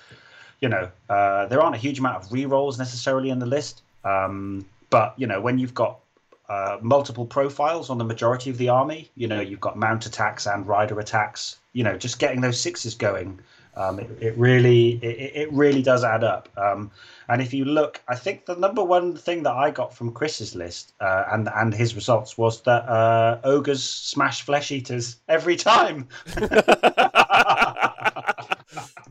you 0.61 0.69
know 0.71 0.91
uh, 1.11 1.47
there 1.47 1.61
aren't 1.61 1.77
a 1.77 1.79
huge 1.79 1.99
amount 1.99 2.25
of 2.25 2.33
re 2.33 2.47
rolls 2.47 2.79
necessarily 2.79 3.29
in 3.29 3.39
the 3.39 3.47
list. 3.47 3.83
Um, 4.03 4.65
but 4.89 5.13
you 5.19 5.27
know 5.27 5.43
when 5.43 5.59
you've 5.59 5.75
got 5.75 6.01
uh, 6.49 6.79
multiple 6.81 7.27
profiles 7.27 7.91
on 7.91 7.99
the 7.99 8.05
majority 8.05 8.49
of 8.49 8.57
the 8.57 8.71
army, 8.71 9.11
you 9.15 9.29
know 9.29 9.41
you've 9.41 9.61
got 9.61 9.77
mount 9.77 10.07
attacks 10.07 10.47
and 10.47 10.67
rider 10.67 10.99
attacks. 11.01 11.59
You 11.75 11.85
know 11.85 11.99
just 11.99 12.19
getting 12.19 12.41
those 12.41 12.59
sixes 12.59 12.95
going 12.95 13.41
um, 13.77 14.01
it, 14.01 14.11
it, 14.21 14.37
really 14.37 14.99
it, 15.03 15.33
it, 15.37 15.53
really 15.53 15.83
does 15.83 16.05
add 16.05 16.25
up. 16.25 16.49
Um, 16.57 16.91
and 17.29 17.41
if 17.41 17.55
you 17.55 17.65
look, 17.65 18.01
I 18.09 18.17
think 18.17 18.47
the 18.47 18.57
number 18.57 18.83
one 18.83 19.17
thing 19.17 19.45
that 19.45 19.53
I 19.53 19.71
got 19.71 19.95
from 19.95 20.13
Chris's 20.13 20.55
list 20.55 20.93
uh, 21.01 21.25
and 21.33 21.49
and 21.55 21.73
his 21.73 21.95
results 21.95 22.37
was 22.37 22.63
that 22.63 22.89
uh, 22.89 23.39
ogres 23.45 23.83
smash 23.83 24.43
flesh 24.43 24.71
eaters 24.73 25.17
every 25.29 25.57
time. 25.57 26.09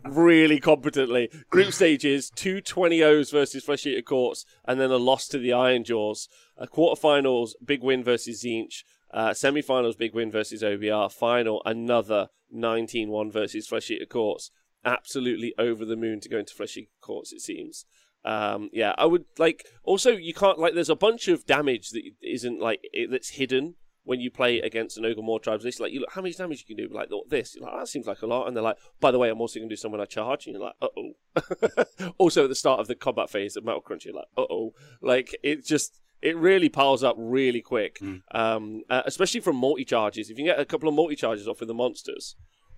really 0.03 0.59
competently. 0.59 1.29
Group 1.49 1.71
stages, 1.73 2.29
two 2.29 2.61
20 2.61 3.03
O's 3.03 3.31
versus 3.31 3.63
Flesh 3.63 3.85
Eater 3.85 4.01
Courts, 4.01 4.45
and 4.65 4.79
then 4.79 4.91
a 4.91 4.97
loss 4.97 5.27
to 5.29 5.37
the 5.37 5.49
Ironjawz. 5.49 6.27
A 6.57 6.67
quarterfinals, 6.67 7.51
big 7.63 7.81
win 7.83 8.03
versus 8.03 8.43
Tzeentch. 8.43 8.83
Uh, 9.11 9.33
semi-finals, 9.33 9.95
big 9.95 10.13
win 10.13 10.31
versus 10.31 10.61
OBR. 10.61 11.11
Final, 11.11 11.61
another 11.65 12.29
19-1 12.55 13.31
versus 13.31 13.67
Flesh 13.67 13.89
Eater 13.91 14.05
Courts. 14.05 14.51
Absolutely 14.85 15.53
over 15.57 15.83
the 15.83 15.95
moon 15.95 16.19
to 16.21 16.29
go 16.29 16.37
into 16.37 16.53
Flesh 16.53 16.77
Eater 16.77 16.91
Courts, 17.01 17.33
it 17.33 17.41
seems. 17.41 17.85
Um, 18.23 18.69
yeah, 18.73 18.93
I 18.97 19.05
would 19.05 19.25
like. 19.37 19.65
Also, 19.83 20.11
you 20.11 20.33
can't 20.33 20.59
like. 20.59 20.73
There's 20.73 20.89
a 20.89 20.95
bunch 20.95 21.27
of 21.27 21.45
damage 21.45 21.91
that 21.91 22.03
isn't 22.21 22.59
like 22.59 22.81
it, 22.91 23.09
that's 23.09 23.29
hidden 23.29 23.75
when 24.03 24.19
you 24.19 24.31
play 24.31 24.59
against 24.59 24.97
an 24.97 25.03
Ogor 25.03 25.41
tribes 25.41 25.63
list. 25.63 25.79
Like, 25.79 25.93
you 25.93 26.01
look 26.01 26.11
how 26.11 26.21
much 26.21 26.35
damage 26.37 26.65
you 26.67 26.75
can 26.75 26.85
do. 26.85 26.93
Like 26.93 27.09
this, 27.29 27.55
you're 27.55 27.65
like 27.65 27.79
that 27.79 27.87
seems 27.87 28.07
like 28.07 28.21
a 28.21 28.27
lot, 28.27 28.47
and 28.47 28.55
they're 28.55 28.63
like, 28.63 28.77
by 28.99 29.11
the 29.11 29.19
way, 29.19 29.29
I'm 29.29 29.39
also 29.39 29.59
going 29.59 29.69
to 29.69 29.73
do 29.73 29.79
some 29.79 29.91
when 29.91 30.01
I 30.01 30.05
charge, 30.05 30.47
and 30.47 30.55
you're 30.55 30.65
like, 30.65 30.75
uh 30.81 30.87
oh. 30.97 32.13
also, 32.17 32.43
at 32.43 32.49
the 32.49 32.55
start 32.55 32.79
of 32.79 32.87
the 32.87 32.95
combat 32.95 33.29
phase 33.29 33.55
of 33.55 33.63
Metal 33.63 33.81
Crunch, 33.81 34.05
you're 34.05 34.15
like, 34.15 34.27
uh 34.37 34.45
oh. 34.49 34.73
Like 35.01 35.37
it 35.43 35.65
just 35.65 35.99
it 36.21 36.35
really 36.37 36.69
piles 36.69 37.03
up 37.03 37.15
really 37.17 37.61
quick, 37.61 37.99
mm. 37.99 38.21
um, 38.31 38.83
uh, 38.89 39.03
especially 39.05 39.39
from 39.39 39.55
multi 39.55 39.85
charges. 39.85 40.29
If 40.29 40.37
you 40.37 40.45
get 40.45 40.59
a 40.59 40.65
couple 40.65 40.89
of 40.89 40.95
multi 40.95 41.15
charges 41.15 41.47
off 41.47 41.59
with 41.59 41.67
the 41.67 41.73
monsters, 41.73 42.35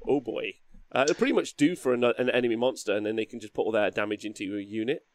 oh 0.07 0.19
boy, 0.19 0.53
uh, 0.91 1.05
they're 1.05 1.15
pretty 1.15 1.33
much 1.33 1.55
due 1.55 1.75
for 1.75 1.93
an, 1.93 2.03
an, 2.03 2.29
enemy 2.29 2.55
monster, 2.55 2.95
and 2.95 3.05
then 3.05 3.15
they 3.15 3.25
can 3.25 3.39
just 3.39 3.53
put 3.53 3.63
all 3.63 3.71
their 3.71 3.89
damage 3.89 4.25
into 4.25 4.43
your 4.43 4.59
unit. 4.59 5.05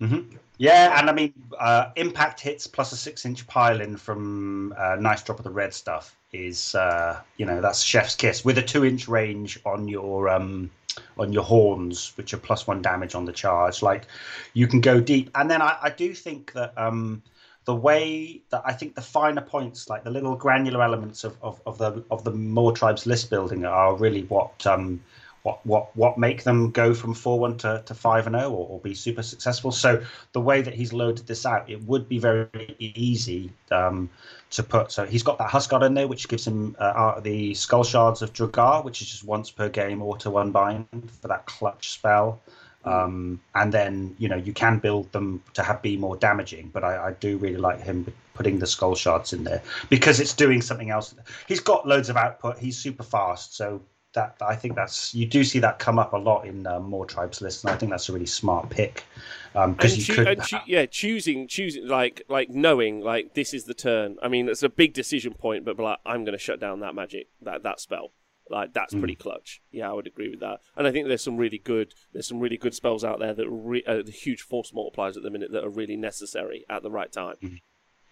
Mm-hmm. 0.00 0.36
Yeah, 0.58 0.98
and 0.98 1.08
I 1.08 1.12
mean, 1.12 1.32
uh, 1.58 1.90
impact 1.96 2.40
hits 2.40 2.66
plus 2.66 2.92
a 2.92 2.96
six-inch 2.96 3.46
pile-in 3.46 3.96
from 3.96 4.74
uh, 4.76 4.96
nice 4.98 5.22
drop 5.22 5.38
of 5.38 5.44
the 5.44 5.50
red 5.50 5.72
stuff 5.72 6.16
is, 6.32 6.74
uh, 6.74 7.20
you 7.36 7.46
know, 7.46 7.60
that's 7.60 7.82
chef's 7.82 8.16
kiss 8.16 8.44
with 8.44 8.58
a 8.58 8.62
two-inch 8.62 9.06
range 9.06 9.60
on 9.64 9.86
your 9.86 10.28
um, 10.28 10.70
on 11.18 11.32
your 11.32 11.44
horns, 11.44 12.12
which 12.16 12.34
are 12.34 12.38
plus 12.38 12.66
one 12.66 12.82
damage 12.82 13.14
on 13.14 13.24
the 13.24 13.32
charge. 13.32 13.82
Like, 13.82 14.06
you 14.54 14.66
can 14.66 14.80
go 14.80 15.00
deep, 15.00 15.30
and 15.34 15.50
then 15.50 15.62
I, 15.62 15.76
I 15.82 15.90
do 15.90 16.14
think 16.14 16.52
that. 16.52 16.76
Um, 16.76 17.22
the 17.64 17.74
way 17.74 18.40
that 18.50 18.62
I 18.64 18.72
think 18.72 18.94
the 18.94 19.02
finer 19.02 19.40
points, 19.40 19.88
like 19.88 20.04
the 20.04 20.10
little 20.10 20.34
granular 20.34 20.82
elements 20.82 21.24
of, 21.24 21.36
of, 21.42 21.60
of 21.66 21.78
the 21.78 22.04
of 22.10 22.24
the 22.24 22.32
Mawtribes 22.32 23.06
list 23.06 23.30
building, 23.30 23.64
are 23.64 23.94
really 23.94 24.24
what 24.24 24.66
um, 24.66 25.00
what 25.42 25.64
what 25.64 25.96
what 25.96 26.18
make 26.18 26.42
them 26.42 26.70
go 26.70 26.94
from 26.94 27.14
four 27.14 27.38
one 27.38 27.56
to, 27.58 27.82
to 27.86 27.94
five 27.94 28.26
and 28.26 28.34
zero 28.34 28.48
oh 28.48 28.54
or, 28.54 28.68
or, 28.70 28.80
be 28.80 28.94
super 28.94 29.22
successful. 29.22 29.70
So 29.70 30.02
the 30.32 30.40
way 30.40 30.62
that 30.62 30.74
he's 30.74 30.92
loaded 30.92 31.26
this 31.26 31.46
out, 31.46 31.70
it 31.70 31.82
would 31.84 32.08
be 32.08 32.18
very 32.18 32.48
easy 32.78 33.52
um, 33.70 34.10
to 34.50 34.62
put. 34.62 34.90
So 34.90 35.04
he's 35.04 35.22
got 35.22 35.38
that 35.38 35.50
Huskard 35.50 35.82
in 35.82 35.94
there, 35.94 36.08
which 36.08 36.28
gives 36.28 36.46
him 36.46 36.76
uh, 36.78 37.20
the 37.20 37.54
Skull 37.54 37.84
Shards 37.84 38.22
of 38.22 38.32
Draghar, 38.32 38.84
which 38.84 39.02
is 39.02 39.08
just 39.08 39.24
once 39.24 39.50
per 39.50 39.68
game 39.68 40.02
auto 40.02 40.36
unbind 40.38 40.86
for 41.20 41.28
that 41.28 41.46
clutch 41.46 41.90
spell. 41.90 42.40
Um, 42.84 43.40
and 43.54 43.72
then 43.72 44.16
you 44.18 44.28
know 44.28 44.36
you 44.36 44.52
can 44.52 44.78
build 44.78 45.12
them 45.12 45.42
to 45.54 45.62
have 45.62 45.82
be 45.82 45.96
more 45.96 46.16
damaging, 46.16 46.70
but 46.72 46.82
I, 46.82 47.08
I, 47.08 47.12
do 47.12 47.36
really 47.38 47.56
like 47.56 47.80
him 47.80 48.12
putting 48.34 48.58
the 48.58 48.66
skull 48.66 48.96
shards 48.96 49.32
in 49.32 49.44
there 49.44 49.62
because 49.88 50.18
it's 50.18 50.34
doing 50.34 50.60
something 50.60 50.90
else. 50.90 51.14
He's 51.46 51.60
got 51.60 51.86
loads 51.86 52.08
of 52.08 52.16
output. 52.16 52.58
He's 52.58 52.76
super 52.76 53.04
fast, 53.04 53.54
so 53.54 53.80
that 54.14 54.36
I 54.40 54.56
think 54.56 54.74
that's 54.74 55.14
you 55.14 55.26
do 55.26 55.44
see 55.44 55.58
that 55.60 55.78
come 55.78 55.98
up 55.98 56.12
a 56.12 56.18
lot 56.18 56.46
in 56.46 56.66
uh, 56.66 56.80
tribes 57.06 57.40
lists, 57.40 57.64
and 57.64 57.72
I 57.72 57.76
think 57.76 57.90
that's 57.90 58.08
a 58.08 58.12
really 58.12 58.26
smart 58.26 58.68
pick 58.68 59.04
because 59.52 59.92
um, 59.92 59.98
you 59.98 60.04
choo- 60.04 60.24
could, 60.24 60.42
cho- 60.42 60.60
yeah, 60.66 60.86
choosing 60.86 61.48
choosing 61.48 61.86
like 61.86 62.22
like 62.28 62.50
knowing 62.50 63.00
like 63.00 63.34
this 63.34 63.54
is 63.54 63.64
the 63.64 63.74
turn. 63.74 64.16
I 64.22 64.28
mean, 64.28 64.48
it's 64.48 64.62
a 64.62 64.68
big 64.68 64.92
decision 64.92 65.34
point, 65.34 65.64
but 65.64 65.78
like 65.78 65.98
I'm 66.04 66.24
going 66.24 66.32
to 66.32 66.38
shut 66.38 66.60
down 66.60 66.80
that 66.80 66.94
magic 66.94 67.28
that 67.42 67.62
that 67.62 67.80
spell. 67.80 68.12
Like 68.52 68.74
that's 68.74 68.92
mm. 68.92 68.98
pretty 68.98 69.14
clutch. 69.14 69.62
Yeah, 69.70 69.90
I 69.90 69.94
would 69.94 70.06
agree 70.06 70.28
with 70.28 70.40
that. 70.40 70.60
And 70.76 70.86
I 70.86 70.92
think 70.92 71.08
there's 71.08 71.22
some 71.22 71.38
really 71.38 71.58
good 71.58 71.94
there's 72.12 72.28
some 72.28 72.38
really 72.38 72.58
good 72.58 72.74
spells 72.74 73.02
out 73.02 73.18
there 73.18 73.32
that 73.32 73.46
are 73.46 73.50
re- 73.50 73.84
uh, 73.86 74.02
the 74.02 74.12
huge 74.12 74.42
force 74.42 74.72
multipliers 74.72 75.16
at 75.16 75.22
the 75.22 75.30
minute 75.30 75.52
that 75.52 75.64
are 75.64 75.70
really 75.70 75.96
necessary 75.96 76.66
at 76.68 76.82
the 76.82 76.90
right 76.90 77.10
time. 77.10 77.36
Mm. 77.42 77.60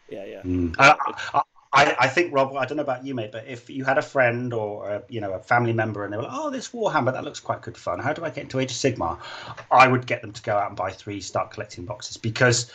Yeah, 0.09 0.25
yeah. 0.25 0.43
Mm. 0.43 0.75
I, 0.79 1.43
I, 1.73 1.97
I, 2.01 2.09
think 2.09 2.33
Rob, 2.35 2.57
I 2.57 2.65
don't 2.65 2.79
know 2.79 2.83
about 2.83 3.05
you, 3.05 3.15
mate, 3.15 3.31
but 3.31 3.47
if 3.47 3.71
you 3.71 3.85
had 3.85 3.97
a 3.97 4.03
friend 4.03 4.53
or 4.53 4.89
a, 4.89 5.03
you 5.09 5.21
know 5.21 5.33
a 5.35 5.39
family 5.39 5.73
member 5.73 6.05
and 6.05 6.13
they 6.13 6.17
were 6.17 6.25
like, 6.25 6.33
"Oh, 6.35 6.51
this 6.51 6.71
Warhammer 6.71 7.13
that 7.13 7.23
looks 7.23 7.39
quite 7.39 7.61
good 7.61 7.77
fun. 7.77 8.01
How 8.01 8.15
do 8.15 8.25
I 8.25 8.31
get 8.31 8.45
into 8.45 8.59
Age 8.59 8.71
of 8.71 8.77
Sigmar?" 8.79 9.19
I 9.71 9.87
would 9.87 10.07
get 10.07 10.23
them 10.23 10.33
to 10.33 10.43
go 10.43 10.57
out 10.57 10.69
and 10.69 10.77
buy 10.77 10.91
three, 10.91 11.21
start 11.21 11.51
collecting 11.51 11.85
boxes 11.85 12.17
because 12.17 12.73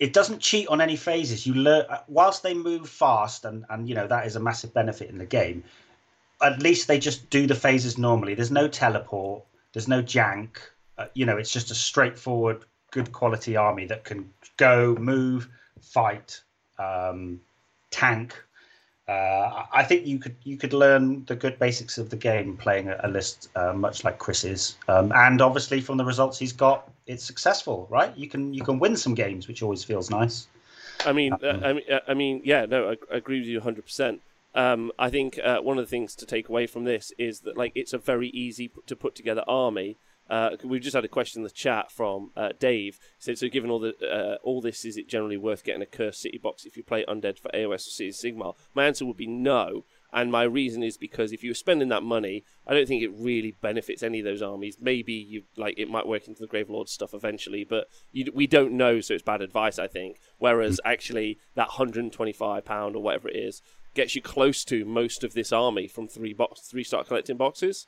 it 0.00 0.12
doesn't 0.12 0.40
cheat 0.40 0.66
on 0.68 0.80
any 0.80 0.96
phases. 0.96 1.46
You 1.46 1.54
learn 1.54 1.86
whilst 2.08 2.42
they 2.42 2.52
move 2.52 2.88
fast, 2.88 3.44
and 3.44 3.64
and 3.70 3.88
you 3.88 3.94
know 3.94 4.08
that 4.08 4.26
is 4.26 4.34
a 4.34 4.40
massive 4.40 4.74
benefit 4.74 5.08
in 5.08 5.18
the 5.18 5.26
game 5.26 5.62
at 6.42 6.62
least 6.62 6.88
they 6.88 6.98
just 6.98 7.30
do 7.30 7.46
the 7.46 7.54
phases 7.54 7.98
normally. 7.98 8.34
There's 8.34 8.50
no 8.50 8.68
teleport. 8.68 9.44
There's 9.72 9.88
no 9.88 10.02
jank. 10.02 10.56
Uh, 10.98 11.06
you 11.14 11.26
know, 11.26 11.36
it's 11.36 11.52
just 11.52 11.70
a 11.70 11.74
straightforward, 11.74 12.64
good 12.90 13.12
quality 13.12 13.56
army 13.56 13.86
that 13.86 14.04
can 14.04 14.30
go, 14.56 14.96
move, 14.98 15.48
fight, 15.80 16.40
um, 16.78 17.40
tank. 17.90 18.42
Uh, 19.08 19.64
I 19.72 19.82
think 19.82 20.06
you 20.06 20.18
could 20.20 20.36
you 20.44 20.56
could 20.56 20.72
learn 20.72 21.24
the 21.24 21.34
good 21.34 21.58
basics 21.58 21.98
of 21.98 22.10
the 22.10 22.16
game 22.16 22.56
playing 22.56 22.90
a, 22.90 23.08
list 23.08 23.48
uh, 23.56 23.72
much 23.72 24.04
like 24.04 24.18
Chris 24.18 24.44
is, 24.44 24.76
um, 24.86 25.10
and 25.16 25.42
obviously 25.42 25.80
from 25.80 25.96
the 25.96 26.04
results 26.04 26.38
he's 26.38 26.52
got, 26.52 26.88
it's 27.06 27.24
successful, 27.24 27.88
right? 27.90 28.16
You 28.16 28.28
can 28.28 28.54
you 28.54 28.62
can 28.62 28.78
win 28.78 28.96
some 28.96 29.14
games, 29.14 29.48
which 29.48 29.62
always 29.64 29.82
feels 29.82 30.10
nice. 30.10 30.46
I 31.04 31.12
mean, 31.12 31.32
um, 31.32 31.64
I 31.64 31.72
mean, 31.72 31.84
I 32.06 32.14
mean, 32.14 32.42
yeah, 32.44 32.66
no, 32.66 32.90
I, 32.90 32.96
I 33.12 33.16
agree 33.16 33.40
with 33.40 33.48
you 33.48 33.58
100. 33.58 33.84
percent 33.84 34.20
um, 34.54 34.90
I 34.98 35.10
think 35.10 35.38
uh, 35.42 35.60
one 35.60 35.78
of 35.78 35.84
the 35.84 35.90
things 35.90 36.14
to 36.16 36.26
take 36.26 36.48
away 36.48 36.66
from 36.66 36.84
this 36.84 37.12
is 37.18 37.40
that 37.40 37.56
like 37.56 37.72
it's 37.74 37.92
a 37.92 37.98
very 37.98 38.28
easy 38.28 38.70
to 38.86 38.96
put 38.96 39.14
together 39.14 39.44
army. 39.46 39.98
Uh, 40.28 40.56
we've 40.62 40.82
just 40.82 40.94
had 40.94 41.04
a 41.04 41.08
question 41.08 41.40
in 41.40 41.44
the 41.44 41.50
chat 41.50 41.90
from 41.90 42.30
uh, 42.36 42.50
Dave. 42.58 43.00
He 43.18 43.22
said, 43.24 43.38
"So, 43.38 43.48
given 43.48 43.68
all 43.68 43.80
the 43.80 43.94
uh, 44.00 44.36
all 44.44 44.60
this, 44.60 44.84
is 44.84 44.96
it 44.96 45.08
generally 45.08 45.36
worth 45.36 45.64
getting 45.64 45.82
a 45.82 45.86
cursed 45.86 46.20
city 46.20 46.38
box 46.38 46.64
if 46.64 46.76
you 46.76 46.84
play 46.84 47.04
undead 47.08 47.38
for 47.38 47.50
AOS 47.50 47.88
or 47.88 47.90
City 47.90 48.10
Sigmar?" 48.10 48.54
My 48.72 48.86
answer 48.86 49.04
would 49.04 49.16
be 49.16 49.26
no, 49.26 49.84
and 50.12 50.30
my 50.30 50.44
reason 50.44 50.84
is 50.84 50.96
because 50.96 51.32
if 51.32 51.42
you're 51.42 51.54
spending 51.54 51.88
that 51.88 52.04
money, 52.04 52.44
I 52.64 52.74
don't 52.74 52.86
think 52.86 53.02
it 53.02 53.12
really 53.12 53.56
benefits 53.60 54.04
any 54.04 54.20
of 54.20 54.24
those 54.24 54.40
armies. 54.40 54.76
Maybe 54.80 55.14
you 55.14 55.42
like 55.56 55.76
it 55.78 55.90
might 55.90 56.06
work 56.06 56.28
into 56.28 56.40
the 56.40 56.48
Gravelord 56.48 56.88
stuff 56.88 57.12
eventually, 57.12 57.64
but 57.64 57.88
you, 58.12 58.30
we 58.32 58.46
don't 58.46 58.72
know, 58.72 59.00
so 59.00 59.14
it's 59.14 59.24
bad 59.24 59.42
advice, 59.42 59.80
I 59.80 59.88
think. 59.88 60.18
Whereas 60.38 60.80
actually, 60.84 61.38
that 61.56 61.68
125 61.68 62.64
pound 62.64 62.94
or 62.94 63.02
whatever 63.02 63.28
it 63.28 63.36
is 63.36 63.62
gets 63.94 64.14
you 64.14 64.22
close 64.22 64.64
to 64.64 64.84
most 64.84 65.24
of 65.24 65.34
this 65.34 65.52
army 65.52 65.88
from 65.88 66.08
three 66.08 66.32
box 66.32 66.60
three 66.60 66.84
start 66.84 67.06
collecting 67.06 67.36
boxes. 67.36 67.86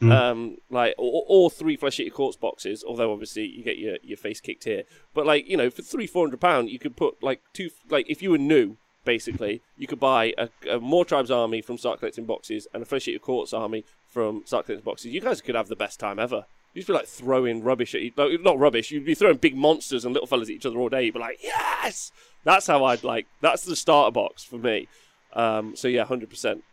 Mm. 0.00 0.10
Um, 0.10 0.56
like 0.68 0.94
or, 0.98 1.24
or 1.28 1.50
three 1.50 1.76
flesh 1.76 2.00
eater 2.00 2.14
courts 2.14 2.36
boxes, 2.36 2.82
although 2.82 3.12
obviously 3.12 3.46
you 3.46 3.62
get 3.62 3.78
your, 3.78 3.98
your 4.02 4.16
face 4.16 4.40
kicked 4.40 4.64
here. 4.64 4.82
But 5.14 5.26
like 5.26 5.48
you 5.48 5.56
know, 5.56 5.70
for 5.70 5.82
three 5.82 6.06
four 6.06 6.26
hundred 6.26 6.40
pound, 6.40 6.70
you 6.70 6.78
could 6.78 6.96
put 6.96 7.22
like 7.22 7.40
two 7.52 7.70
like 7.88 8.10
if 8.10 8.20
you 8.20 8.30
were 8.30 8.38
new, 8.38 8.78
basically, 9.04 9.62
you 9.76 9.86
could 9.86 10.00
buy 10.00 10.34
a, 10.36 10.48
a 10.68 11.04
tribes 11.04 11.30
army 11.30 11.62
from 11.62 11.78
start 11.78 12.00
collecting 12.00 12.24
boxes 12.24 12.66
and 12.74 12.82
a 12.82 12.86
flesh 12.86 13.06
eater 13.06 13.18
courts 13.18 13.52
army 13.52 13.84
from 14.06 14.42
start 14.44 14.66
collecting 14.66 14.84
boxes. 14.84 15.12
You 15.12 15.20
guys 15.20 15.40
could 15.40 15.54
have 15.54 15.68
the 15.68 15.76
best 15.76 16.00
time 16.00 16.18
ever. 16.18 16.46
You'd 16.74 16.86
be 16.86 16.92
like 16.94 17.06
throwing 17.06 17.62
rubbish 17.62 17.94
at 17.94 18.00
each, 18.00 18.14
not 18.16 18.58
rubbish. 18.58 18.90
You'd 18.90 19.04
be 19.04 19.14
throwing 19.14 19.36
big 19.36 19.54
monsters 19.56 20.04
and 20.04 20.14
little 20.14 20.26
fellas 20.26 20.48
at 20.48 20.54
each 20.54 20.66
other 20.66 20.78
all 20.78 20.88
day. 20.88 21.04
You'd 21.04 21.14
be 21.14 21.20
like, 21.20 21.38
yes, 21.42 22.12
that's 22.44 22.66
how 22.66 22.84
I'd 22.84 23.04
like. 23.04 23.26
That's 23.42 23.64
the 23.64 23.76
starter 23.76 24.10
box 24.10 24.42
for 24.42 24.56
me. 24.56 24.88
Um, 25.34 25.76
so 25.76 25.88
yeah, 25.88 26.04
hundred 26.04 26.30
percent. 26.30 26.64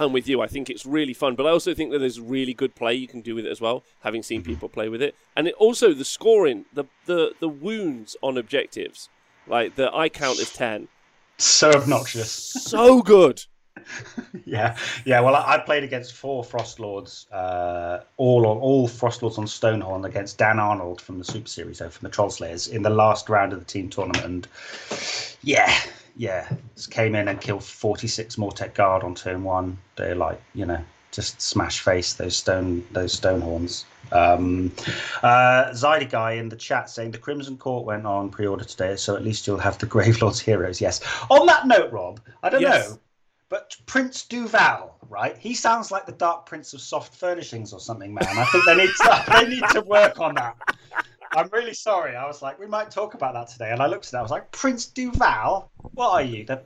I'm 0.00 0.12
with 0.12 0.28
you. 0.28 0.40
I 0.40 0.46
think 0.46 0.70
it's 0.70 0.86
really 0.86 1.12
fun, 1.12 1.34
but 1.34 1.44
I 1.44 1.50
also 1.50 1.74
think 1.74 1.90
that 1.90 1.98
there's 1.98 2.20
really 2.20 2.54
good 2.54 2.76
play 2.76 2.94
you 2.94 3.08
can 3.08 3.20
do 3.20 3.34
with 3.34 3.44
it 3.44 3.50
as 3.50 3.60
well. 3.60 3.82
Having 4.02 4.22
seen 4.22 4.42
Mm-hmm. 4.42 4.52
people 4.52 4.68
play 4.68 4.88
with 4.88 5.02
it, 5.02 5.16
and 5.36 5.48
it 5.48 5.54
also 5.54 5.92
the 5.92 6.04
scoring, 6.04 6.66
the 6.72 6.84
the 7.06 7.32
the 7.40 7.48
wounds 7.48 8.16
on 8.22 8.38
objectives, 8.38 9.08
like 9.48 9.74
the 9.74 9.92
I 9.94 10.08
count 10.08 10.38
as 10.38 10.52
ten, 10.52 10.88
So 11.38 11.70
obnoxious. 11.70 12.30
so 12.32 13.02
good. 13.02 13.42
yeah, 14.44 14.76
yeah. 15.04 15.20
Well, 15.20 15.34
I, 15.36 15.54
I 15.54 15.58
played 15.58 15.84
against 15.84 16.12
four 16.14 16.42
Frost 16.44 16.78
Lords, 16.80 17.26
uh, 17.32 18.00
all 18.16 18.46
on 18.46 18.58
all 18.58 18.86
Frost 18.88 19.22
Lords 19.22 19.38
on 19.38 19.46
Stonehorn 19.46 20.04
against 20.04 20.36
Dan 20.38 20.58
Arnold 20.58 21.00
from 21.00 21.18
the 21.18 21.24
Super 21.24 21.48
Series, 21.48 21.78
so 21.78 21.88
from 21.88 22.06
the 22.08 22.12
Troll 22.14 22.30
Slayers, 22.30 22.68
in 22.68 22.82
the 22.82 22.90
last 22.90 23.28
round 23.28 23.52
of 23.52 23.58
the 23.60 23.64
team 23.64 23.88
tournament. 23.88 24.24
And 24.24 24.48
yeah, 25.42 25.72
yeah, 26.18 26.48
just 26.74 26.90
came 26.90 27.14
in 27.14 27.28
and 27.28 27.40
killed 27.40 27.64
forty 27.64 28.08
six 28.08 28.36
Mortek 28.36 28.74
Guard 28.74 29.04
on 29.04 29.14
turn 29.14 29.44
one. 29.44 29.78
They're 29.96 30.16
like, 30.16 30.42
you 30.52 30.66
know, 30.66 30.80
just 31.12 31.40
smash 31.40 31.80
face 31.80 32.12
those 32.12 32.36
stone 32.36 32.84
those 32.90 33.18
Stonehorns. 33.18 33.84
Um, 34.10 34.72
uh, 35.22 35.70
Zyda 35.70 36.10
guy 36.10 36.32
in 36.32 36.48
the 36.48 36.56
chat 36.56 36.90
saying 36.90 37.12
the 37.12 37.18
Crimson 37.18 37.56
Court 37.56 37.86
went 37.86 38.04
on 38.04 38.30
pre-order 38.30 38.64
today, 38.64 38.96
so 38.96 39.14
at 39.14 39.22
least 39.22 39.46
you'll 39.46 39.58
have 39.58 39.78
the 39.78 39.86
Gravelord's 39.86 40.40
heroes. 40.40 40.80
Yes. 40.80 41.00
On 41.30 41.46
that 41.46 41.66
note, 41.66 41.92
Rob, 41.92 42.20
I 42.42 42.48
don't 42.50 42.62
Yes. 42.62 42.90
know. 42.90 42.98
But 43.48 43.76
Prince 43.86 44.26
Duvalle, 44.28 44.90
right? 45.08 45.36
He 45.38 45.54
sounds 45.54 45.90
like 45.90 46.04
the 46.04 46.12
Dark 46.12 46.46
Prince 46.46 46.74
of 46.74 46.80
Soft 46.80 47.14
Furnishings 47.14 47.72
or 47.72 47.80
something, 47.80 48.12
man. 48.12 48.26
I 48.26 48.44
think 48.46 48.64
they 48.66 48.74
need 48.74 48.90
to 49.02 49.24
they 49.32 49.48
need 49.48 49.64
to 49.70 49.80
work 49.82 50.20
on 50.20 50.34
that. 50.34 50.56
I'm 51.38 51.48
really 51.52 51.72
sorry. 51.72 52.16
I 52.16 52.26
was 52.26 52.42
like, 52.42 52.58
we 52.58 52.66
might 52.66 52.90
talk 52.90 53.14
about 53.14 53.34
that 53.34 53.46
today, 53.46 53.70
and 53.70 53.80
I 53.80 53.86
looked 53.86 54.06
at 54.06 54.10
that. 54.10 54.18
I 54.18 54.22
was 54.22 54.32
like, 54.32 54.50
Prince 54.50 54.86
Duvalle, 54.86 55.68
what 55.94 56.10
are 56.10 56.22
you? 56.22 56.44
The 56.44 56.64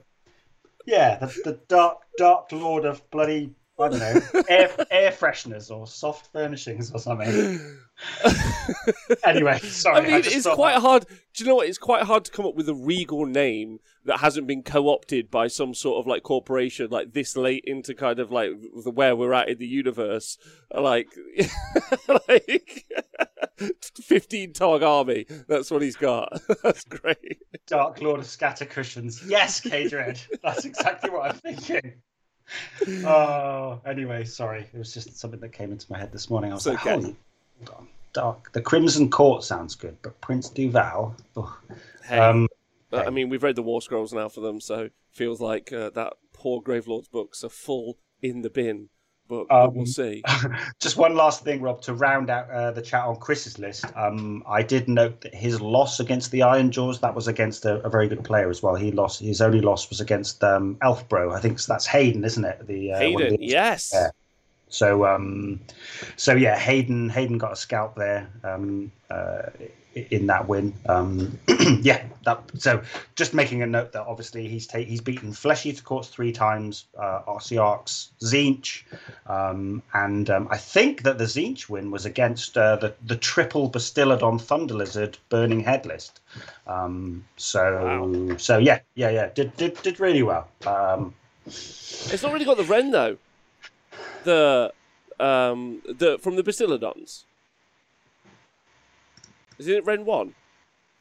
yeah, 0.87 1.19
the, 1.19 1.27
the 1.45 1.61
dark 1.69 1.99
dark 2.17 2.51
lord 2.53 2.87
of 2.87 3.09
bloody 3.11 3.51
I 3.79 3.89
don't 3.89 3.99
know 4.01 4.43
air 4.49 4.71
air 4.91 5.11
fresheners 5.11 5.71
or 5.71 5.87
soft 5.87 6.31
furnishings 6.33 6.93
or 6.93 6.99
something. 6.99 7.59
anyway, 9.25 9.59
sorry. 9.61 9.97
I 9.97 10.01
mean, 10.03 10.23
just 10.23 10.37
it's 10.37 10.47
quite 10.47 10.75
that- 10.75 10.81
hard. 10.83 11.07
Do 11.35 11.45
you 11.45 11.49
know 11.49 11.57
what? 11.57 11.69
It's 11.69 11.79
quite 11.79 12.03
hard 12.03 12.27
to 12.27 12.31
come 12.31 12.45
up 12.45 12.55
with 12.55 12.69
a 12.69 12.75
regal 12.75 13.25
name 13.25 13.79
that 14.05 14.19
hasn't 14.21 14.47
been 14.47 14.63
co-opted 14.63 15.31
by 15.31 15.47
some 15.47 15.73
sort 15.73 15.99
of 15.99 16.07
like 16.07 16.23
corporation, 16.23 16.91
like 16.91 17.13
this 17.15 17.37
late 17.37 17.65
into 17.67 17.95
kind 17.95 18.19
of 18.19 18.31
like 18.31 18.51
the 18.85 18.91
where 18.91 19.17
we're 19.17 19.33
at 19.33 19.49
in 19.49 19.59
the 19.59 19.67
universe. 19.67 20.37
Like, 20.75 21.09
like 22.29 22.85
fifteen 24.03 24.53
Tog 24.53 24.83
army. 24.83 25.27
That's 25.49 25.71
what 25.71 25.81
he's 25.83 25.97
got. 25.97 26.41
That's 26.63 26.85
great. 26.85 27.39
Dark 27.67 28.03
Lord 28.03 28.21
of 28.21 28.27
Scatter 28.27 28.67
Cushions. 28.67 29.23
Yes, 29.27 29.61
K 29.61 29.89
Dread. 29.89 30.21
That's 30.43 30.67
exactly 30.67 31.09
what 31.11 31.31
I'm 31.31 31.37
thinking. 31.37 31.95
Oh, 33.05 33.81
anyway, 33.87 34.25
sorry. 34.25 34.67
It 34.73 34.79
was 34.79 34.93
just 34.93 35.17
something 35.19 35.41
that 35.41 35.53
came 35.53 35.73
into 35.73 35.91
my 35.91 35.99
head 35.99 36.13
this 36.13 36.29
morning. 36.31 36.51
I 36.51 36.55
was 36.55 36.67
It's 36.67 36.75
like, 36.85 36.87
okay. 36.87 37.03
hold 37.03 37.17
on. 37.79 37.89
Dark. 38.13 38.53
The 38.53 38.61
Crimson 38.61 39.09
Court 39.11 39.43
sounds 39.43 39.75
good, 39.75 39.97
but 40.03 40.21
Prince 40.21 40.51
Duvalle. 40.51 41.15
oh. 41.37 41.59
Hey, 42.05 42.19
Um, 42.19 42.49
but, 42.91 43.07
I 43.07 43.11
mean, 43.11 43.31
we've 43.31 43.43
read 43.43 43.57
the 43.57 43.63
War 43.63 43.81
Scrolls 43.81 44.13
now 44.13 44.29
for 44.29 44.41
them, 44.41 44.61
so 44.61 44.91
feels 45.13 45.41
like 45.41 45.73
uh, 45.73 45.91
that 45.91 46.15
poor 46.35 46.61
Gravelord's 46.61 47.09
books 47.09 47.43
are 47.43 47.49
full 47.49 47.97
in 48.21 48.43
the 48.43 48.51
bin. 48.51 48.91
But, 49.29 49.49
but 49.49 49.65
Um, 49.65 49.75
we'll 49.75 49.87
see. 49.87 50.23
just 50.81 50.97
one 50.97 51.15
last 51.15 51.45
thing, 51.45 51.63
Rob, 51.63 51.81
to 51.83 51.95
round 51.95 52.29
out 52.29 52.51
uh, 52.51 52.71
the 52.73 52.83
chat 52.83 53.05
on 53.05 53.17
Chris's 53.17 53.59
list. 53.59 53.85
Um, 53.97 54.43
I 54.47 54.63
did 54.63 54.89
note 54.89 55.21
that 55.23 55.35
his 55.35 55.61
loss 55.61 56.01
against 56.01 56.31
the 56.31 56.41
Ironjawz 56.41 57.01
that 57.01 57.15
was 57.15 57.29
against 57.29 57.65
a, 57.65 57.77
a 57.83 57.89
very 57.89 58.09
good 58.09 58.25
player 58.25 58.51
as 58.51 58.63
well. 58.63 58.75
He 58.75 58.91
lost. 58.93 59.21
His 59.21 59.41
only 59.41 59.61
loss 59.61 59.89
was 59.89 60.01
against 60.01 60.43
um, 60.45 60.77
Elfbro. 60.83 61.35
I 61.35 61.41
think 61.41 61.63
that's 61.63 61.87
Hayden, 61.87 62.25
isn't 62.25 62.45
it? 62.45 62.67
The 62.67 62.93
uh, 62.93 62.99
Hayden, 62.99 63.37
the- 63.37 63.39
yes. 63.41 63.91
Yeah. 63.95 64.11
So, 64.69 65.05
um, 65.05 65.61
so 66.17 66.33
yeah, 66.33 66.59
Hayden 66.59 67.11
Hayden 67.11 67.37
got 67.37 67.53
a 67.53 67.57
scalp 67.57 67.95
there 67.95 68.31
um, 68.43 68.91
uh, 69.11 69.43
in 69.95 70.27
that 70.27 70.49
win. 70.49 70.73
Um, 70.87 71.39
yeah, 71.81 72.05
that, 72.25 72.43
so 72.59 72.83
just 73.15 73.35
making 73.35 73.63
a 73.63 73.67
note 73.67 73.93
that 73.93 74.03
obviously 74.03 74.49
he's 74.49 74.67
ta- 74.67 74.79
he's 74.79 75.01
beaten 75.01 75.33
Flesh 75.33 75.67
Eater 75.67 75.83
Courts 75.83 76.09
three 76.09 76.33
times, 76.33 76.87
uh, 76.99 77.23
Arcearchs, 77.27 78.09
Tzeentch, 78.23 78.83
um, 79.27 79.83
and 79.93 80.31
um, 80.31 80.49
I 80.51 80.57
think 80.57 81.03
that 81.03 81.19
the 81.19 81.25
Tzeentch 81.25 81.69
win 81.69 81.91
was 81.91 82.07
against 82.07 82.57
uh, 82.57 82.77
the 82.77 82.95
the 83.07 83.17
triple 83.17 83.71
Bastiladon 83.71 84.41
Thunder 84.41 84.75
Lizard 84.75 85.19
Burning 85.29 85.61
Head 85.61 85.87
list. 85.87 86.21
Um, 86.67 87.25
so 87.37 88.35
so 88.39 88.59
yeah 88.59 88.81
yeah 88.95 89.11
yeah 89.11 89.29
did 89.35 89.57
did 89.57 89.81
did 89.83 90.01
really 90.01 90.23
well. 90.23 90.49
Um, 90.67 91.15
It's 91.47 92.23
not 92.23 92.33
really 92.33 92.45
got 92.45 92.57
the 92.57 92.65
Rend 92.65 92.95
though. 92.95 93.19
The 94.25 94.73
um 95.21 95.83
the 95.85 96.19
from 96.19 96.37
the 96.37 96.43
Bastiladons. 96.43 97.25
Is 99.63 99.69
it 99.69 99.85
Rend 99.87 100.07
one? 100.07 100.35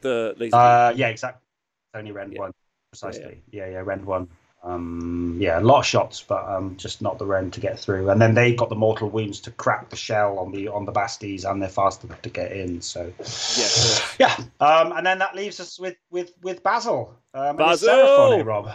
The 0.02 0.36
laser. 0.38 0.56
Uh, 0.56 0.94
yeah, 0.96 1.08
exactly. 1.08 1.42
It's 1.94 2.00
only 2.00 2.12
Rend 2.12 2.34
Yeah. 2.34 2.42
one, 2.42 2.52
precisely. 2.92 3.42
Yeah, 3.50 3.68
yeah, 3.70 3.80
Rend 3.80 4.06
one. 4.06 4.28
Um, 4.64 5.38
yeah, 5.42 5.60
a 5.60 5.62
lot 5.62 5.80
of 5.80 5.86
shots, 5.88 6.22
but 6.22 6.48
um, 6.48 6.78
just 6.78 7.02
not 7.02 7.18
the 7.18 7.26
Rend 7.26 7.54
to 7.54 7.60
get 7.60 7.80
through. 7.80 8.12
And 8.12 8.22
then 8.22 8.36
they 8.36 8.54
got 8.54 8.70
the 8.70 8.76
mortal 8.76 9.10
wounds 9.10 9.40
to 9.42 9.52
crack 9.52 9.90
the 9.90 9.96
shell 9.96 10.38
on 10.38 10.52
the 10.52 10.68
on 10.68 10.86
the 10.86 10.92
Basties, 10.92 11.50
and 11.50 11.60
they're 11.60 11.70
fast 11.70 12.04
enough 12.04 12.22
to 12.22 12.30
get 12.30 12.52
in. 12.52 12.82
So 12.82 13.12
yeah, 13.58 13.98
yeah. 14.20 14.46
Um, 14.60 14.92
and 14.92 15.04
then 15.04 15.18
that 15.18 15.36
leaves 15.36 15.60
us 15.60 15.80
with 15.80 15.96
with 16.12 16.34
with 16.44 16.62
Basil. 16.62 17.16
Um, 17.34 17.56
Basil! 17.58 18.44
Rob. 18.44 18.70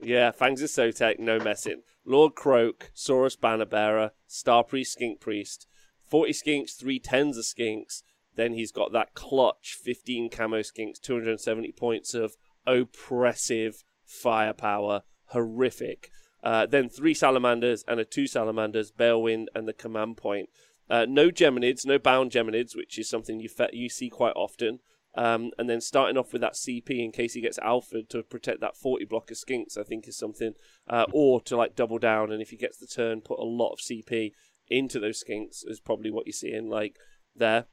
Yeah, 0.00 0.30
Fangs 0.30 0.62
of 0.62 0.70
Sotek, 0.70 1.18
no 1.18 1.40
messing. 1.40 1.82
Lord 2.04 2.36
Kroak, 2.36 2.92
Saurus 2.94 3.40
Banner 3.40 3.64
Bearer, 3.64 4.12
Star 4.28 4.62
Priest, 4.62 4.92
Skink 4.92 5.20
Priest, 5.20 5.66
40 6.08 6.32
skinks, 6.32 6.76
three 6.78 6.98
tens 7.00 7.36
of 7.38 7.44
skinks. 7.44 8.02
Then 8.34 8.54
he's 8.54 8.72
got 8.72 8.92
that 8.92 9.14
clutch, 9.14 9.76
15 9.82 10.30
camo 10.30 10.60
skinks, 10.60 11.00
270 11.00 11.72
points 11.72 12.14
of 12.14 12.36
oppressive 12.66 13.84
firepower. 14.04 15.02
Horrific. 15.26 16.10
Uh, 16.42 16.66
then 16.66 16.88
three 16.88 17.14
salamanders 17.14 17.84
and 17.86 18.00
a 18.00 18.04
two 18.04 18.26
salamanders, 18.26 18.90
Balewind 18.90 19.48
and 19.54 19.68
the 19.68 19.72
command 19.72 20.16
point. 20.16 20.48
Uh, 20.90 21.06
no 21.08 21.30
geminids, 21.30 21.86
no 21.86 21.98
bound 21.98 22.30
geminids, 22.30 22.76
which 22.76 22.98
is 22.98 23.08
something 23.08 23.40
you 23.40 23.48
fe- 23.48 23.70
you 23.72 23.88
see 23.88 24.10
quite 24.10 24.34
often. 24.34 24.80
Um, 25.14 25.50
and 25.58 25.68
then 25.68 25.80
starting 25.80 26.16
off 26.16 26.32
with 26.32 26.40
that 26.40 26.54
CP 26.54 26.90
in 26.90 27.12
case 27.12 27.34
he 27.34 27.42
gets 27.42 27.58
alpha 27.58 28.02
to 28.08 28.22
protect 28.22 28.60
that 28.60 28.76
40 28.76 29.04
block 29.04 29.30
of 29.30 29.36
skinks, 29.36 29.76
I 29.78 29.82
think 29.82 30.08
is 30.08 30.16
something. 30.16 30.54
Uh, 30.88 31.04
or 31.12 31.40
to 31.42 31.56
like 31.56 31.76
double 31.76 31.98
down, 31.98 32.32
and 32.32 32.40
if 32.40 32.50
he 32.50 32.56
gets 32.56 32.78
the 32.78 32.86
turn, 32.86 33.20
put 33.20 33.38
a 33.38 33.44
lot 33.44 33.72
of 33.72 33.78
CP 33.78 34.32
into 34.68 34.98
those 34.98 35.22
skinks 35.22 35.66
is 35.66 35.80
probably 35.80 36.10
what 36.10 36.26
you're 36.26 36.32
seeing 36.32 36.68
like 36.68 36.98
there. 37.36 37.66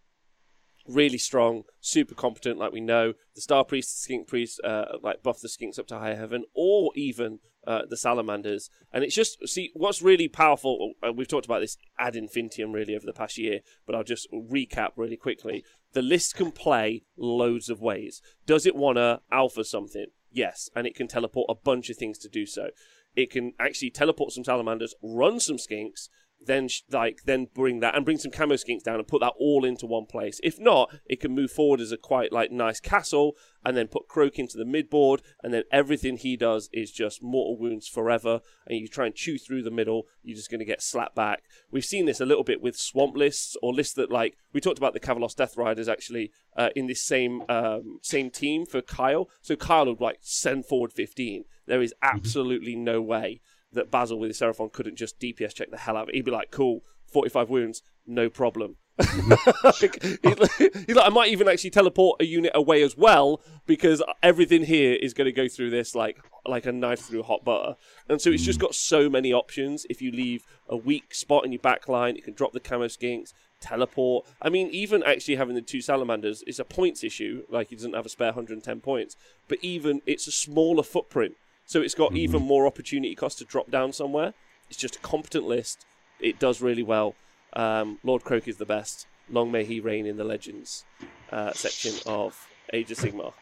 Really 0.89 1.19
strong, 1.19 1.65
super 1.79 2.15
competent, 2.15 2.57
like 2.57 2.71
we 2.71 2.81
know. 2.81 3.13
The 3.35 3.41
Star 3.41 3.63
Priest, 3.63 4.01
Skink 4.01 4.27
Priest, 4.27 4.59
uh, 4.63 4.85
like 5.03 5.21
buff 5.21 5.39
the 5.39 5.47
skinks 5.47 5.77
up 5.77 5.85
to 5.87 5.99
higher 5.99 6.15
heaven, 6.15 6.45
or 6.55 6.91
even 6.95 7.39
uh, 7.67 7.81
the 7.87 7.95
salamanders. 7.95 8.71
And 8.91 9.03
it's 9.03 9.13
just 9.13 9.47
see 9.47 9.69
what's 9.75 10.01
really 10.01 10.27
powerful. 10.27 10.93
Uh, 11.05 11.13
we've 11.13 11.27
talked 11.27 11.45
about 11.45 11.59
this 11.59 11.77
ad 11.99 12.15
infinitum 12.15 12.71
really 12.71 12.95
over 12.95 13.05
the 13.05 13.13
past 13.13 13.37
year, 13.37 13.59
but 13.85 13.93
I'll 13.93 14.03
just 14.03 14.27
recap 14.33 14.89
really 14.95 15.17
quickly. 15.17 15.63
The 15.93 16.01
list 16.01 16.35
can 16.35 16.51
play 16.51 17.03
loads 17.15 17.69
of 17.69 17.81
ways. 17.81 18.21
Does 18.47 18.65
it 18.65 18.75
want 18.75 18.97
to 18.97 19.21
alpha 19.31 19.63
something? 19.63 20.07
Yes, 20.31 20.69
and 20.75 20.87
it 20.87 20.95
can 20.95 21.07
teleport 21.07 21.47
a 21.49 21.55
bunch 21.55 21.91
of 21.91 21.97
things 21.97 22.17
to 22.19 22.29
do 22.29 22.47
so. 22.47 22.69
It 23.15 23.29
can 23.29 23.53
actually 23.59 23.91
teleport 23.91 24.31
some 24.31 24.43
salamanders, 24.43 24.95
run 25.03 25.39
some 25.39 25.57
skinks, 25.57 26.09
then 26.45 26.67
sh- 26.67 26.81
like 26.91 27.23
then 27.25 27.47
bring 27.53 27.79
that 27.81 27.95
and 27.95 28.05
bring 28.05 28.17
some 28.17 28.31
camo 28.31 28.55
skinks 28.55 28.83
down 28.83 28.95
and 28.95 29.07
put 29.07 29.21
that 29.21 29.33
all 29.39 29.65
into 29.65 29.85
one 29.85 30.05
place. 30.05 30.39
If 30.43 30.59
not, 30.59 30.93
it 31.05 31.19
can 31.19 31.33
move 31.33 31.51
forward 31.51 31.81
as 31.81 31.91
a 31.91 31.97
quite 31.97 32.31
like 32.31 32.51
nice 32.51 32.79
castle 32.79 33.35
and 33.65 33.75
then 33.75 33.87
put 33.87 34.07
Kroak 34.07 34.39
into 34.39 34.57
the 34.57 34.65
mid 34.65 34.89
board, 34.89 35.21
and 35.43 35.53
then 35.53 35.63
everything 35.71 36.17
he 36.17 36.37
does 36.37 36.69
is 36.71 36.91
just 36.91 37.21
mortal 37.21 37.57
wounds 37.57 37.87
forever. 37.87 38.39
And 38.65 38.79
you 38.79 38.87
try 38.87 39.05
and 39.05 39.15
chew 39.15 39.37
through 39.37 39.63
the 39.63 39.71
middle, 39.71 40.07
you're 40.23 40.37
just 40.37 40.49
going 40.49 40.59
to 40.59 40.65
get 40.65 40.81
slapped 40.81 41.15
back. 41.15 41.43
We've 41.71 41.83
seen 41.85 42.05
this 42.05 42.21
a 42.21 42.25
little 42.25 42.43
bit 42.43 42.61
with 42.61 42.77
swamp 42.77 43.17
lists 43.17 43.57
or 43.61 43.73
lists 43.73 43.93
that 43.95 44.11
like 44.11 44.37
we 44.53 44.61
talked 44.61 44.77
about 44.77 44.93
the 44.93 44.99
Kavalos 44.99 45.35
Death 45.35 45.57
Riders 45.57 45.89
actually 45.89 46.31
uh, 46.55 46.69
in 46.75 46.87
this 46.87 47.03
same 47.03 47.43
um, 47.49 47.99
same 48.01 48.29
team 48.29 48.65
for 48.65 48.81
Kyle. 48.81 49.29
So 49.41 49.55
Kyle 49.55 49.85
would 49.87 50.01
like 50.01 50.19
send 50.21 50.65
forward 50.65 50.93
15. 50.93 51.43
There 51.67 51.81
is 51.81 51.93
absolutely 52.01 52.75
no 52.75 53.01
way 53.01 53.41
that 53.73 53.91
Basil 53.91 54.19
with 54.19 54.29
his 54.29 54.39
Seraphon 54.39 54.71
couldn't 54.71 54.95
just 54.95 55.19
DPS 55.19 55.53
check 55.53 55.71
the 55.71 55.77
hell 55.77 55.97
out 55.97 56.03
of 56.03 56.09
it. 56.09 56.15
He'd 56.15 56.25
be 56.25 56.31
like, 56.31 56.51
cool, 56.51 56.81
45 57.07 57.49
wounds, 57.49 57.83
no 58.05 58.29
problem. 58.29 58.77
like, 59.63 60.03
he'd 60.03 60.39
like, 60.95 61.05
I 61.05 61.09
might 61.09 61.29
even 61.29 61.47
actually 61.47 61.69
teleport 61.69 62.21
a 62.21 62.25
unit 62.25 62.51
away 62.53 62.83
as 62.83 62.97
well 62.97 63.41
because 63.65 64.03
everything 64.21 64.63
here 64.65 64.93
is 64.93 65.13
going 65.13 65.25
to 65.25 65.31
go 65.31 65.47
through 65.47 65.69
this 65.69 65.95
like 65.95 66.19
like 66.45 66.65
a 66.65 66.71
knife 66.71 67.01
through 67.01 67.23
hot 67.23 67.45
butter. 67.45 67.75
And 68.09 68.21
so 68.21 68.29
it's 68.29 68.43
just 68.43 68.59
mm. 68.59 68.63
got 68.63 68.75
so 68.75 69.09
many 69.09 69.31
options. 69.31 69.85
If 69.89 70.01
you 70.01 70.11
leave 70.11 70.43
a 70.67 70.75
weak 70.75 71.13
spot 71.13 71.45
in 71.45 71.51
your 71.51 71.61
back 71.61 71.87
line, 71.87 72.15
you 72.15 72.21
can 72.21 72.33
drop 72.33 72.51
the 72.51 72.59
camo 72.59 72.87
skinks, 72.87 73.33
teleport. 73.61 74.25
I 74.41 74.49
mean, 74.49 74.69
even 74.69 75.03
actually 75.03 75.35
having 75.35 75.55
the 75.55 75.61
two 75.61 75.81
salamanders 75.81 76.43
is 76.43 76.59
a 76.59 76.65
points 76.65 77.03
issue. 77.03 77.43
Like 77.49 77.69
he 77.69 77.75
doesn't 77.75 77.93
have 77.93 78.05
a 78.05 78.09
spare 78.09 78.29
110 78.29 78.81
points, 78.81 79.15
but 79.47 79.59
even 79.61 80.01
it's 80.05 80.27
a 80.27 80.31
smaller 80.31 80.83
footprint. 80.83 81.35
So 81.69 81.83
it's 81.83 81.93
got 81.93 82.15
even 82.15 82.41
more 82.41 82.65
opportunity 82.65 83.13
cost 83.13 83.37
to 83.37 83.45
drop 83.45 83.69
down 83.69 83.93
somewhere. 83.93 84.33
It's 84.71 84.77
just 84.79 84.95
a 84.95 84.99
competent 84.99 85.45
list. 85.45 85.85
It 86.19 86.39
does 86.39 86.63
really 86.63 86.81
well. 86.81 87.13
Um, 87.53 87.99
Lord 88.03 88.23
Kroak 88.23 88.47
is 88.47 88.57
the 88.57 88.65
best. 88.65 89.05
Long 89.29 89.51
may 89.51 89.63
he 89.63 89.79
reign 89.79 90.07
in 90.07 90.17
the 90.17 90.23
Legends 90.23 90.83
uh, 91.31 91.53
section 91.53 91.93
of 92.07 92.47
Age 92.73 92.89
of 92.89 92.97
Sigmar. 92.97 93.33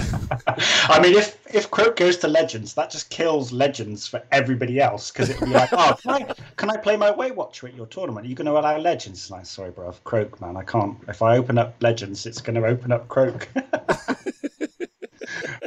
I 0.90 0.98
mean, 1.00 1.14
if 1.14 1.38
if 1.54 1.70
Kroak 1.70 1.94
goes 1.94 2.16
to 2.18 2.26
Legends, 2.26 2.74
that 2.74 2.90
just 2.90 3.08
kills 3.08 3.52
Legends 3.52 4.08
for 4.08 4.20
everybody 4.32 4.80
else 4.80 5.12
because 5.12 5.30
it'll 5.30 5.46
be 5.46 5.52
like, 5.52 5.72
oh, 5.72 5.96
can 6.02 6.10
I, 6.10 6.34
can 6.56 6.70
I 6.70 6.76
play 6.76 6.96
my 6.96 7.12
Weight 7.12 7.36
Watcher 7.36 7.68
at 7.68 7.74
your 7.76 7.86
tournament? 7.86 8.26
Are 8.26 8.28
you 8.28 8.34
going 8.34 8.46
to 8.46 8.58
allow 8.58 8.76
Legends? 8.78 9.30
Like, 9.30 9.46
sorry, 9.46 9.70
bro, 9.70 9.94
Kroak, 10.02 10.40
man, 10.40 10.56
I 10.56 10.64
can't. 10.64 10.98
If 11.06 11.22
I 11.22 11.36
open 11.36 11.56
up 11.56 11.76
Legends, 11.80 12.26
it's 12.26 12.40
going 12.40 12.60
to 12.60 12.66
open 12.66 12.90
up 12.90 13.06
Kroak. 13.06 13.46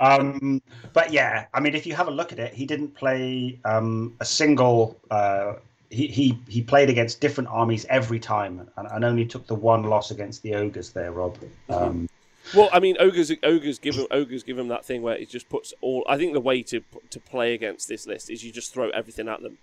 um, 0.02 0.62
but 0.94 1.14
yeah, 1.14 1.46
I 1.54 1.60
mean, 1.60 1.76
if 1.76 1.86
you 1.86 1.94
have 1.96 2.08
a 2.08 2.12
look 2.12 2.32
at 2.34 2.40
it, 2.40 2.54
he 2.54 2.66
didn't 2.66 2.96
play 2.96 3.60
um, 3.66 4.16
a 4.20 4.26
single. 4.26 5.00
Uh, 5.10 5.54
he, 5.90 6.08
he 6.08 6.38
he 6.48 6.62
played 6.62 6.90
against 6.90 7.22
different 7.22 7.50
armies 7.50 7.86
every 7.90 8.20
time, 8.20 8.68
and, 8.78 8.88
and 8.92 9.06
only 9.06 9.26
took 9.26 9.46
the 9.48 9.56
one 9.56 9.84
loss 9.84 10.12
against 10.12 10.42
the 10.42 10.56
ogres 10.56 10.92
there, 10.92 11.12
Rob. 11.12 11.38
Um, 11.70 12.08
Well, 12.56 12.70
I 12.74 12.80
mean, 12.80 12.98
ogres 13.00 13.32
ogres 13.44 13.78
give 13.78 13.96
him 13.96 14.08
ogres 14.10 14.44
give 14.44 14.58
him 14.58 14.68
that 14.70 14.84
thing 14.84 15.02
where 15.02 15.16
it 15.16 15.30
just 15.30 15.48
puts 15.50 15.74
all. 15.82 16.04
I 16.10 16.18
think 16.18 16.34
the 16.34 16.42
way 16.42 16.64
to 16.64 16.82
to 17.10 17.20
play 17.20 17.54
against 17.54 17.88
this 17.88 18.08
list 18.08 18.30
is 18.30 18.44
you 18.44 18.52
just 18.52 18.74
throw 18.74 18.90
everything 18.90 19.28
at 19.28 19.42
them, 19.42 19.58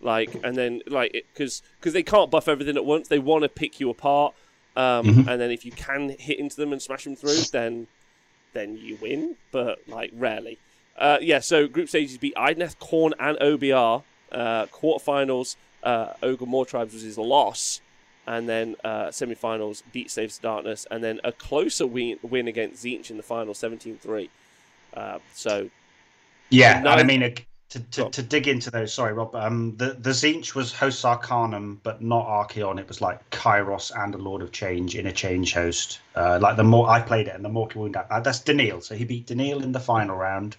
like 0.00 0.34
and 0.42 0.56
then 0.56 0.80
like 0.86 1.12
because 1.32 1.62
because 1.78 1.92
they 1.92 2.02
can't 2.02 2.30
buff 2.30 2.48
everything 2.48 2.76
at 2.76 2.84
once. 2.84 3.08
They 3.08 3.18
want 3.18 3.42
to 3.42 3.48
pick 3.48 3.78
you 3.78 3.90
apart, 3.90 4.34
um, 4.76 5.06
Mhm. 5.06 5.28
and 5.28 5.40
then 5.40 5.50
if 5.50 5.64
you 5.64 5.72
can 5.72 6.16
hit 6.18 6.38
into 6.38 6.56
them 6.56 6.72
and 6.72 6.82
smash 6.82 7.04
them 7.04 7.16
through, 7.16 7.42
then 7.52 7.86
then 8.56 8.76
you 8.76 8.96
win. 9.00 9.36
But 9.52 9.80
like 9.86 10.10
rarely. 10.14 10.58
Uh, 10.98 11.18
yeah. 11.20 11.40
So 11.40 11.68
group 11.68 11.88
stages 11.88 12.18
beat 12.18 12.34
Idoneth, 12.36 12.76
Khorne, 12.78 13.12
and 13.18 13.36
OBR. 13.38 14.02
Uh, 14.32 14.66
quarterfinals, 14.66 15.56
uh, 15.82 16.14
Ogre 16.22 16.46
Mawtribes 16.46 16.92
was 16.92 17.02
his 17.02 17.16
loss 17.16 17.80
and 18.26 18.48
then 18.48 18.74
uh, 18.84 19.10
semi-finals 19.10 19.84
beat 19.92 20.10
Saves 20.10 20.38
Darkness, 20.38 20.84
and 20.90 21.02
then 21.02 21.20
a 21.22 21.30
closer 21.30 21.86
win, 21.86 22.18
win 22.22 22.48
against 22.48 22.84
Tzeentch 22.84 23.10
in 23.10 23.16
the 23.16 23.22
final, 23.22 23.54
17-3. 23.54 24.28
Uh, 24.94 25.18
so 25.32 25.70
Yeah, 26.50 26.80
No- 26.80 26.90
I 26.90 27.04
mean 27.04 27.22
to, 27.70 27.80
to, 27.80 28.10
to 28.10 28.22
dig 28.22 28.46
into 28.46 28.70
those. 28.70 28.92
Sorry, 28.92 29.12
Rob. 29.12 29.34
Um, 29.34 29.76
the 29.76 29.96
the 29.98 30.10
Tzeentch 30.10 30.54
was 30.54 30.72
host 30.72 31.04
Arcanum, 31.04 31.80
but 31.82 32.00
not 32.00 32.26
Archaon. 32.26 32.78
It 32.78 32.86
was 32.86 33.00
like 33.00 33.28
Kairos 33.30 33.90
and 33.94 34.14
a 34.14 34.18
Lord 34.18 34.42
of 34.42 34.52
Change 34.52 34.94
in 34.94 35.06
a 35.06 35.12
change 35.12 35.52
host. 35.52 36.00
Uh, 36.14 36.38
like 36.40 36.56
the 36.56 36.64
more 36.64 36.88
I 36.88 37.00
played 37.00 37.26
it, 37.26 37.34
and 37.34 37.44
the 37.44 37.48
Mortal 37.48 37.82
Wound. 37.82 37.96
Uh, 37.96 38.20
that's 38.20 38.40
Daniil. 38.40 38.80
So 38.80 38.94
he 38.94 39.04
beat 39.04 39.26
Daniil 39.26 39.62
in 39.62 39.72
the 39.72 39.80
final 39.80 40.16
round. 40.16 40.56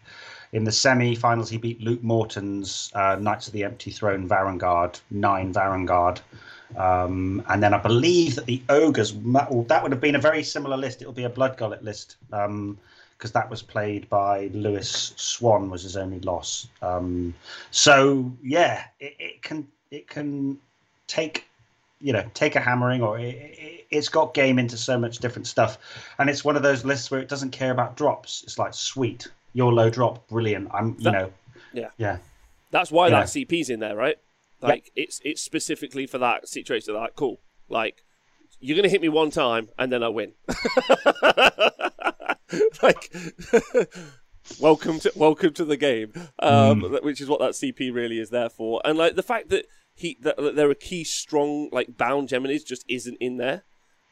In 0.54 0.64
the 0.64 0.72
semi-finals, 0.72 1.50
he 1.50 1.58
beat 1.58 1.82
Luke 1.82 2.02
Morton's 2.04 2.90
uh, 2.96 3.18
Knights 3.20 3.48
of 3.48 3.54
the 3.54 3.66
Empty 3.66 3.92
Throne 3.92 4.28
Varangard 4.28 5.00
nine 5.12 5.54
Varangard. 5.54 6.20
Um, 6.76 7.44
and 7.48 7.64
then 7.64 7.74
I 7.74 7.78
believe 7.78 8.36
that 8.36 8.46
the 8.46 8.62
ogres 8.70 9.14
well, 9.14 9.66
that 9.70 9.82
would 9.82 9.92
have 9.92 10.02
been 10.02 10.16
a 10.16 10.20
very 10.22 10.44
similar 10.44 10.76
list. 10.76 11.02
It'll 11.02 11.14
be 11.14 11.24
a 11.24 11.30
blood 11.30 11.58
gullet 11.58 11.84
list. 11.84 12.18
Um, 12.34 12.78
because 13.18 13.32
that 13.32 13.50
was 13.50 13.62
played 13.62 14.08
by 14.10 14.50
Lewis 14.54 15.14
Swan 15.18 15.70
was 15.70 15.84
his 15.84 15.98
only 15.98 16.20
loss. 16.20 16.68
Um, 16.82 17.34
so 17.72 18.32
yeah, 18.44 18.86
it, 19.00 19.16
it 19.20 19.42
can 19.42 19.68
it 19.92 20.08
can 20.08 20.58
take 21.08 21.46
you 22.00 22.14
know 22.14 22.24
take 22.34 22.56
a 22.56 22.60
hammering 22.60 23.02
or 23.02 23.18
it, 23.18 23.36
it, 23.36 23.88
it's 23.90 24.10
got 24.10 24.34
game 24.34 24.60
into 24.60 24.78
so 24.78 24.98
much 25.00 25.18
different 25.20 25.48
stuff, 25.48 25.78
and 26.20 26.30
it's 26.30 26.44
one 26.46 26.56
of 26.56 26.62
those 26.64 26.86
lists 26.86 27.10
where 27.10 27.20
it 27.20 27.28
doesn't 27.30 27.52
care 27.52 27.72
about 27.72 27.96
drops. 27.98 28.44
It's 28.44 28.60
like 28.60 28.74
sweet, 28.74 29.28
your 29.54 29.74
low 29.74 29.90
drop, 29.90 30.28
brilliant. 30.28 30.70
I'm 30.74 30.90
you 31.00 31.06
That- 31.06 31.12
know 31.14 31.34
Yeah. 31.74 31.90
yeah 31.98 32.18
that's 32.70 32.92
why 32.92 33.08
Yeah. 33.08 33.22
that 33.22 33.28
CP's 33.28 33.70
in 33.70 33.80
there, 33.80 33.96
right? 33.96 34.18
Like 34.62 34.92
it's 34.96 35.22
it's 35.24 35.42
specifically 35.42 36.06
for 36.08 36.18
that 36.18 36.48
situation. 36.50 36.94
Like, 36.96 37.16
cool. 37.16 37.40
Like 37.70 38.04
you're 38.60 38.76
gonna 38.76 38.90
hit 38.90 39.02
me 39.02 39.10
one 39.10 39.30
time, 39.32 39.70
and 39.78 39.92
then 39.92 40.04
I 40.04 40.10
win. 40.10 40.34
like. 42.84 43.14
welcome 44.62 44.98
to 44.98 45.12
welcome 45.16 45.54
to 45.54 45.66
the 45.66 45.76
game, 45.78 46.12
um, 46.40 46.82
Mm. 46.82 47.04
which 47.04 47.20
is 47.20 47.28
what 47.28 47.40
that 47.42 47.52
CP 47.52 47.94
really 47.94 48.18
is 48.18 48.30
there 48.30 48.50
for. 48.50 48.82
And 48.86 48.98
like 48.98 49.16
the 49.16 49.24
fact 49.24 49.50
that 49.50 49.66
he 49.94 50.18
that, 50.22 50.38
that 50.38 50.56
there 50.56 50.70
are 50.70 50.74
key 50.76 51.04
strong 51.04 51.70
like 51.72 51.98
bound 51.98 52.30
Geminids 52.30 52.66
just 52.66 52.86
isn't 52.88 53.18
in 53.20 53.36
there, 53.38 53.64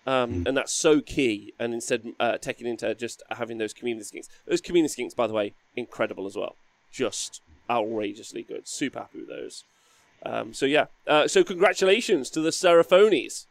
um, 0.05 0.43
Mm. 0.43 0.47
and 0.47 0.57
that's 0.57 0.73
so 0.73 0.99
key. 0.99 1.53
And 1.57 1.73
instead, 1.73 2.05
uh, 2.19 2.37
taking 2.37 2.67
into 2.67 2.93
just 2.95 3.23
having 3.31 3.59
those 3.59 3.73
community 3.73 4.05
skinks. 4.05 4.27
Those 4.45 4.59
community 4.61 5.01
skinks, 5.01 5.15
by 5.15 5.27
the 5.27 5.33
way, 5.33 5.53
incredible 5.75 6.25
as 6.25 6.35
well. 6.35 6.57
Just 6.91 7.41
outrageously 7.69 8.43
good. 8.43 8.67
Super 8.67 8.99
happy 8.99 9.19
with 9.19 9.29
those. 9.29 9.63
Um, 10.25 10.53
so 10.53 10.65
yeah, 10.65 10.87
uh, 11.07 11.27
so 11.29 11.43
congratulations 11.45 12.29
to 12.31 12.41
the 12.41 12.49
Seraphones. 12.51 13.45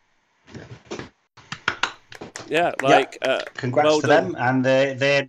Yeah, 2.54 2.72
like 2.80 3.18
uh, 3.22 3.40
congrats 3.54 3.88
well 3.88 4.00
to 4.00 4.06
done. 4.06 4.32
them 4.32 4.36
and 4.38 4.64
they 4.64 4.94
they're 4.94 5.26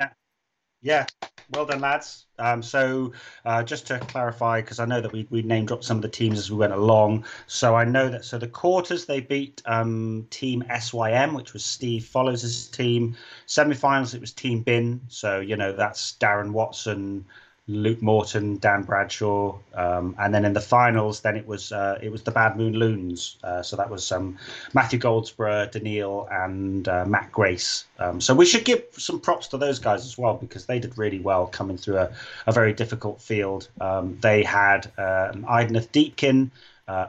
yeah 0.81 1.05
well 1.51 1.65
done 1.65 1.81
lads. 1.81 2.25
Um, 2.37 2.61
so 2.61 3.13
uh, 3.45 3.63
just 3.63 3.87
to 3.87 3.99
clarify 3.99 4.61
because 4.61 4.79
i 4.79 4.85
know 4.85 4.99
that 5.01 5.11
we, 5.11 5.25
we 5.29 5.41
name 5.41 5.65
dropped 5.65 5.85
some 5.85 5.97
of 5.97 6.01
the 6.01 6.09
teams 6.09 6.37
as 6.37 6.51
we 6.51 6.57
went 6.57 6.73
along. 6.73 7.25
So 7.47 7.75
i 7.75 7.83
know 7.83 8.09
that 8.09 8.25
so 8.25 8.37
the 8.37 8.47
quarters 8.47 9.05
they 9.05 9.21
beat 9.21 9.61
um, 9.65 10.27
team 10.29 10.63
sym 10.79 11.33
which 11.33 11.53
was 11.53 11.65
steve 11.65 12.05
follows' 12.05 12.67
team. 12.67 13.15
Semi-finals 13.47 14.13
it 14.13 14.21
was 14.21 14.33
team 14.33 14.61
bin. 14.61 15.01
So 15.07 15.39
you 15.39 15.55
know 15.55 15.71
that's 15.71 16.13
darren 16.19 16.51
watson 16.51 17.25
Luke 17.67 18.01
Morton, 18.01 18.57
Dan 18.57 18.83
Bradshaw, 18.83 19.57
um, 19.73 20.15
and 20.19 20.33
then 20.33 20.45
in 20.45 20.53
the 20.53 20.61
finals, 20.61 21.21
then 21.21 21.35
it 21.35 21.47
was 21.47 21.71
uh, 21.71 21.97
it 22.01 22.11
was 22.11 22.21
the 22.21 22.31
Bad 22.31 22.57
Moon 22.57 22.73
Loons. 22.73 23.37
Uh, 23.43 23.63
so 23.63 23.75
that 23.75 23.89
was 23.89 24.11
um, 24.11 24.37
Matthew 24.73 24.99
Goldsborough, 24.99 25.71
Daniil, 25.71 26.27
and 26.31 26.87
uh, 26.87 27.05
Matt 27.05 27.31
Grace. 27.31 27.85
Um, 27.97 28.21
so 28.21 28.35
we 28.35 28.45
should 28.45 28.65
give 28.65 28.83
some 28.91 29.19
props 29.19 29.47
to 29.47 29.57
those 29.57 29.79
guys 29.79 30.05
as 30.05 30.15
well 30.15 30.35
because 30.35 30.67
they 30.67 30.79
did 30.79 30.95
really 30.97 31.19
well 31.19 31.47
coming 31.47 31.77
through 31.77 31.97
a, 31.97 32.11
a 32.45 32.51
very 32.51 32.71
difficult 32.71 33.19
field. 33.19 33.67
Um, 33.81 34.17
they 34.21 34.43
had 34.43 34.91
uh, 34.99 35.31
an 35.33 35.43
Idoneth 35.43 35.89
Deepkin, 35.89 36.51
uh, 36.87 37.07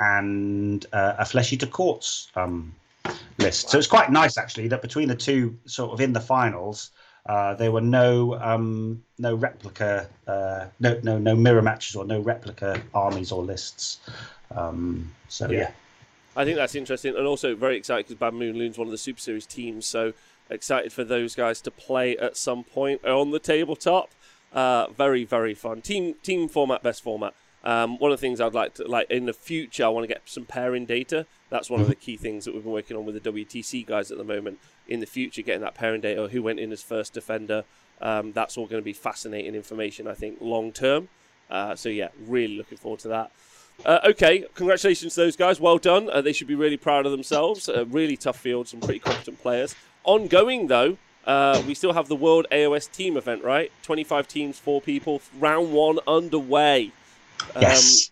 and 0.00 0.86
uh, 0.92 1.14
a 1.18 1.24
Fleshy 1.24 1.56
to 1.58 1.66
Courts 1.66 2.28
um, 2.34 2.74
list. 3.38 3.70
So 3.70 3.78
it's 3.78 3.86
quite 3.86 4.10
nice 4.10 4.36
actually 4.36 4.68
that 4.68 4.82
between 4.82 5.08
the 5.08 5.14
two, 5.14 5.56
sort 5.66 5.92
of 5.92 6.00
in 6.00 6.12
the 6.12 6.20
finals. 6.20 6.90
Uh, 7.26 7.54
there 7.54 7.72
were 7.72 7.80
no 7.80 8.38
um, 8.40 9.02
no 9.18 9.34
replica, 9.34 10.08
uh, 10.26 10.66
no 10.80 11.00
no 11.02 11.18
no 11.18 11.34
mirror 11.34 11.62
matches 11.62 11.96
or 11.96 12.04
no 12.04 12.20
replica 12.20 12.80
armies 12.92 13.32
or 13.32 13.42
lists. 13.42 14.00
Um, 14.54 15.10
so 15.28 15.50
Yeah. 15.50 15.58
yeah. 15.58 15.70
I 16.36 16.44
think 16.44 16.56
that's 16.56 16.74
interesting, 16.74 17.16
and 17.16 17.26
also 17.26 17.54
very 17.54 17.76
excited 17.76 18.06
because 18.06 18.18
Bad 18.18 18.34
Moon 18.34 18.58
Loon's 18.58 18.76
one 18.76 18.88
of 18.88 18.92
the 18.92 18.98
Super 18.98 19.20
Series 19.20 19.46
teams. 19.46 19.86
So 19.86 20.12
excited 20.50 20.92
for 20.92 21.04
those 21.04 21.34
guys 21.34 21.60
to 21.62 21.70
play 21.70 22.16
at 22.18 22.36
some 22.36 22.64
point 22.64 23.04
on 23.04 23.30
the 23.30 23.38
tabletop. 23.38 24.10
Uh, 24.52 24.88
very 24.90 25.24
very 25.24 25.54
fun 25.54 25.80
team 25.80 26.14
team 26.22 26.48
format, 26.48 26.82
best 26.82 27.02
format. 27.02 27.34
Um, 27.64 27.98
one 27.98 28.12
of 28.12 28.18
the 28.18 28.20
things 28.20 28.40
I'd 28.42 28.52
like 28.52 28.74
to 28.74 28.86
like 28.86 29.10
in 29.10 29.24
the 29.24 29.32
future, 29.32 29.84
I 29.84 29.88
want 29.88 30.04
to 30.04 30.08
get 30.08 30.22
some 30.26 30.44
pairing 30.44 30.84
data. 30.84 31.24
That's 31.48 31.70
one 31.70 31.80
of 31.80 31.88
the 31.88 31.94
key 31.94 32.16
things 32.18 32.44
that 32.44 32.52
we've 32.52 32.62
been 32.62 32.72
working 32.72 32.96
on 32.96 33.06
with 33.06 33.20
the 33.22 33.32
WTC 33.32 33.86
guys 33.86 34.10
at 34.10 34.18
the 34.18 34.24
moment. 34.24 34.58
In 34.88 35.00
the 35.00 35.06
future, 35.06 35.42
getting 35.42 35.62
that 35.62 35.74
pairing 35.74 36.00
data, 36.00 36.28
who 36.28 36.42
went 36.42 36.60
in 36.60 36.70
as 36.72 36.82
first 36.82 37.14
defender. 37.14 37.64
Um, 38.00 38.32
that's 38.32 38.58
all 38.58 38.66
going 38.66 38.82
to 38.82 38.84
be 38.84 38.92
fascinating 38.92 39.54
information, 39.54 40.06
I 40.06 40.14
think, 40.14 40.38
long 40.40 40.72
term. 40.72 41.08
Uh, 41.50 41.74
so 41.74 41.88
yeah, 41.88 42.08
really 42.26 42.56
looking 42.56 42.76
forward 42.78 43.00
to 43.00 43.08
that. 43.08 43.30
Uh, 43.84 43.98
okay, 44.04 44.44
congratulations 44.54 45.14
to 45.14 45.20
those 45.20 45.36
guys. 45.36 45.58
Well 45.60 45.78
done. 45.78 46.08
Uh, 46.10 46.20
they 46.20 46.32
should 46.32 46.46
be 46.46 46.54
really 46.54 46.76
proud 46.76 47.06
of 47.06 47.12
themselves. 47.12 47.68
A 47.68 47.84
really 47.84 48.16
tough 48.16 48.38
field, 48.38 48.68
some 48.68 48.80
pretty 48.80 49.00
competent 49.00 49.40
players. 49.40 49.74
Ongoing 50.04 50.66
though, 50.68 50.98
uh, 51.26 51.62
we 51.66 51.74
still 51.74 51.92
have 51.92 52.08
the 52.08 52.16
World 52.16 52.46
AOS 52.52 52.90
Team 52.90 53.16
event, 53.16 53.42
right? 53.42 53.72
Twenty-five 53.82 54.28
teams, 54.28 54.58
four 54.58 54.80
people. 54.80 55.22
Round 55.38 55.72
one 55.72 55.98
underway. 56.06 56.92
Um, 57.56 57.62
Yes. 57.62 58.10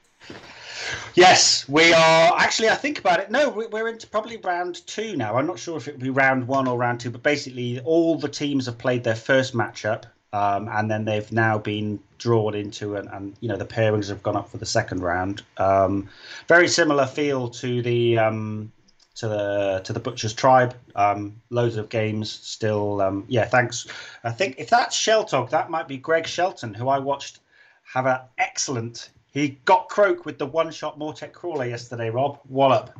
Yes, 1.14 1.68
we 1.68 1.92
are 1.92 2.38
actually. 2.38 2.68
I 2.70 2.74
think 2.74 2.98
about 2.98 3.20
it. 3.20 3.30
No, 3.30 3.48
we- 3.50 3.66
we're 3.66 3.88
into 3.88 4.06
probably 4.06 4.36
round 4.38 4.86
two 4.86 5.16
now. 5.16 5.36
I'm 5.36 5.46
not 5.46 5.58
sure 5.58 5.76
if 5.76 5.88
it 5.88 5.94
will 5.94 6.02
be 6.02 6.10
round 6.10 6.46
one 6.48 6.66
or 6.66 6.78
round 6.78 7.00
two, 7.00 7.10
but 7.10 7.22
basically, 7.22 7.80
all 7.80 8.16
the 8.16 8.28
teams 8.28 8.66
have 8.66 8.78
played 8.78 9.04
their 9.04 9.14
first 9.14 9.54
matchup, 9.54 10.04
um, 10.32 10.68
and 10.72 10.90
then 10.90 11.04
they've 11.04 11.30
now 11.32 11.58
been 11.58 12.00
drawn 12.18 12.54
into, 12.54 12.96
and, 12.96 13.08
and 13.10 13.34
you 13.40 13.48
know 13.48 13.56
the 13.56 13.64
pairings 13.66 14.08
have 14.08 14.22
gone 14.22 14.36
up 14.36 14.48
for 14.48 14.58
the 14.58 14.66
second 14.66 15.00
round. 15.02 15.42
Um, 15.58 16.08
very 16.48 16.68
similar 16.68 17.06
feel 17.06 17.48
to 17.50 17.82
the 17.82 18.18
um, 18.18 18.72
to 19.16 19.28
the 19.28 19.80
to 19.84 19.92
the 19.92 20.00
Butcher's 20.00 20.32
Tribe. 20.34 20.74
Um, 20.96 21.40
loads 21.50 21.76
of 21.76 21.88
games 21.90 22.30
still. 22.30 23.02
Um, 23.02 23.24
yeah, 23.28 23.44
thanks. 23.44 23.86
I 24.24 24.30
think 24.30 24.54
if 24.58 24.70
that's 24.70 24.96
Sheltog, 24.96 25.50
that 25.50 25.68
might 25.70 25.88
be 25.88 25.98
Greg 25.98 26.26
Shelton, 26.26 26.72
who 26.74 26.88
I 26.88 26.98
watched 26.98 27.40
have 27.84 28.06
an 28.06 28.18
excellent. 28.38 29.10
He 29.32 29.58
got 29.64 29.88
Kroak 29.88 30.24
with 30.24 30.38
the 30.38 30.46
one-shot 30.46 30.98
Mortek 30.98 31.32
Crawler 31.32 31.66
yesterday. 31.66 32.10
Rob 32.10 32.38
Wallop. 32.48 32.90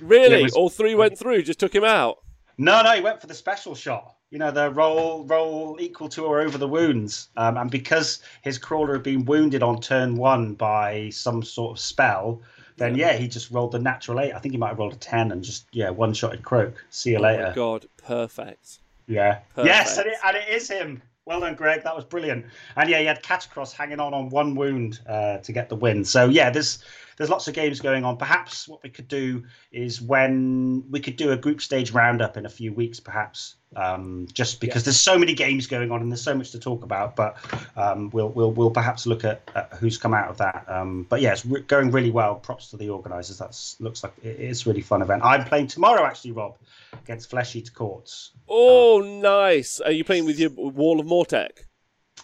really, 0.00 0.42
was- 0.42 0.54
all 0.54 0.70
three 0.70 0.94
went 0.94 1.18
through. 1.18 1.42
Just 1.42 1.58
took 1.60 1.74
him 1.74 1.84
out. 1.84 2.18
No, 2.58 2.82
no, 2.82 2.92
he 2.92 3.00
went 3.00 3.20
for 3.20 3.26
the 3.26 3.34
special 3.34 3.74
shot. 3.74 4.14
You 4.30 4.38
know, 4.38 4.50
the 4.52 4.70
roll 4.70 5.24
roll 5.24 5.76
equal 5.80 6.08
to 6.10 6.24
or 6.24 6.40
over 6.40 6.56
the 6.56 6.68
wounds, 6.68 7.30
um, 7.36 7.56
and 7.56 7.68
because 7.70 8.22
his 8.42 8.58
crawler 8.58 8.92
had 8.92 9.02
been 9.02 9.24
wounded 9.24 9.62
on 9.62 9.80
turn 9.80 10.14
one 10.14 10.54
by 10.54 11.08
some 11.10 11.42
sort 11.42 11.72
of 11.76 11.80
spell, 11.82 12.40
then 12.76 12.94
yeah, 12.94 13.14
he 13.14 13.26
just 13.26 13.50
rolled 13.50 13.72
the 13.72 13.80
natural 13.80 14.20
eight. 14.20 14.32
I 14.32 14.38
think 14.38 14.52
he 14.52 14.58
might 14.58 14.68
have 14.68 14.78
rolled 14.78 14.92
a 14.92 14.96
ten 14.96 15.32
and 15.32 15.42
just 15.42 15.66
yeah 15.72 15.90
one 15.90 16.14
shotted 16.14 16.42
Kroak. 16.44 16.74
See 16.90 17.10
you 17.10 17.18
Oh 17.18 17.22
later. 17.22 17.48
my 17.48 17.54
god, 17.54 17.86
perfect. 17.96 18.78
Yeah. 19.08 19.40
Perfect. 19.56 19.66
Yes, 19.66 19.98
and 19.98 20.06
it, 20.06 20.16
and 20.24 20.36
it 20.36 20.48
is 20.48 20.68
him. 20.70 21.02
Well 21.26 21.40
done, 21.40 21.54
Greg. 21.54 21.82
That 21.84 21.94
was 21.94 22.04
brilliant. 22.04 22.46
And 22.76 22.88
yeah, 22.88 22.98
he 22.98 23.06
had 23.06 23.22
Katakros 23.22 23.72
hanging 23.72 24.00
on 24.00 24.14
on 24.14 24.30
one 24.30 24.54
wound 24.54 25.00
uh, 25.06 25.38
to 25.38 25.52
get 25.52 25.68
the 25.68 25.76
win. 25.76 26.04
So 26.04 26.28
yeah, 26.28 26.50
there's 26.50 26.82
there's 27.20 27.28
lots 27.28 27.46
of 27.48 27.52
games 27.52 27.80
going 27.80 28.02
on. 28.02 28.16
Perhaps 28.16 28.66
what 28.66 28.82
we 28.82 28.88
could 28.88 29.06
do 29.06 29.44
is 29.72 30.00
when 30.00 30.82
we 30.90 31.00
could 31.00 31.16
do 31.16 31.32
a 31.32 31.36
group 31.36 31.60
stage 31.60 31.90
roundup 31.90 32.38
in 32.38 32.46
a 32.46 32.48
few 32.48 32.72
weeks, 32.72 32.98
perhaps. 32.98 33.56
Um, 33.76 34.26
just 34.32 34.58
because 34.58 34.84
there's 34.84 34.98
so 34.98 35.18
many 35.18 35.34
games 35.34 35.66
going 35.66 35.92
on 35.92 36.00
and 36.00 36.10
there's 36.10 36.22
so 36.22 36.34
much 36.34 36.50
to 36.52 36.58
talk 36.58 36.82
about, 36.82 37.16
but 37.16 37.36
um, 37.76 38.08
we'll 38.08 38.30
we'll 38.30 38.52
we'll 38.52 38.70
perhaps 38.70 39.06
look 39.06 39.22
at, 39.22 39.42
at 39.54 39.70
who's 39.74 39.98
come 39.98 40.14
out 40.14 40.30
of 40.30 40.38
that. 40.38 40.64
Um, 40.66 41.06
but 41.10 41.20
yeah, 41.20 41.32
it's 41.32 41.44
re- 41.44 41.60
going 41.60 41.90
really 41.90 42.10
well. 42.10 42.36
Props 42.36 42.70
to 42.70 42.78
the 42.78 42.88
organisers. 42.88 43.36
That 43.36 43.54
looks 43.84 44.02
like 44.02 44.14
it, 44.22 44.40
it's 44.40 44.64
a 44.64 44.70
really 44.70 44.80
fun 44.80 45.02
event. 45.02 45.22
I'm 45.22 45.44
playing 45.44 45.66
tomorrow 45.66 46.06
actually, 46.06 46.32
Rob, 46.32 46.56
against 47.04 47.28
Flesh 47.28 47.54
Eater 47.54 47.72
Courts. 47.72 48.30
Oh, 48.48 49.20
nice. 49.20 49.78
Are 49.78 49.92
you 49.92 50.04
playing 50.04 50.24
with 50.24 50.40
your 50.40 50.50
Wall 50.56 50.98
of 50.98 51.06
Mortek? 51.06 51.66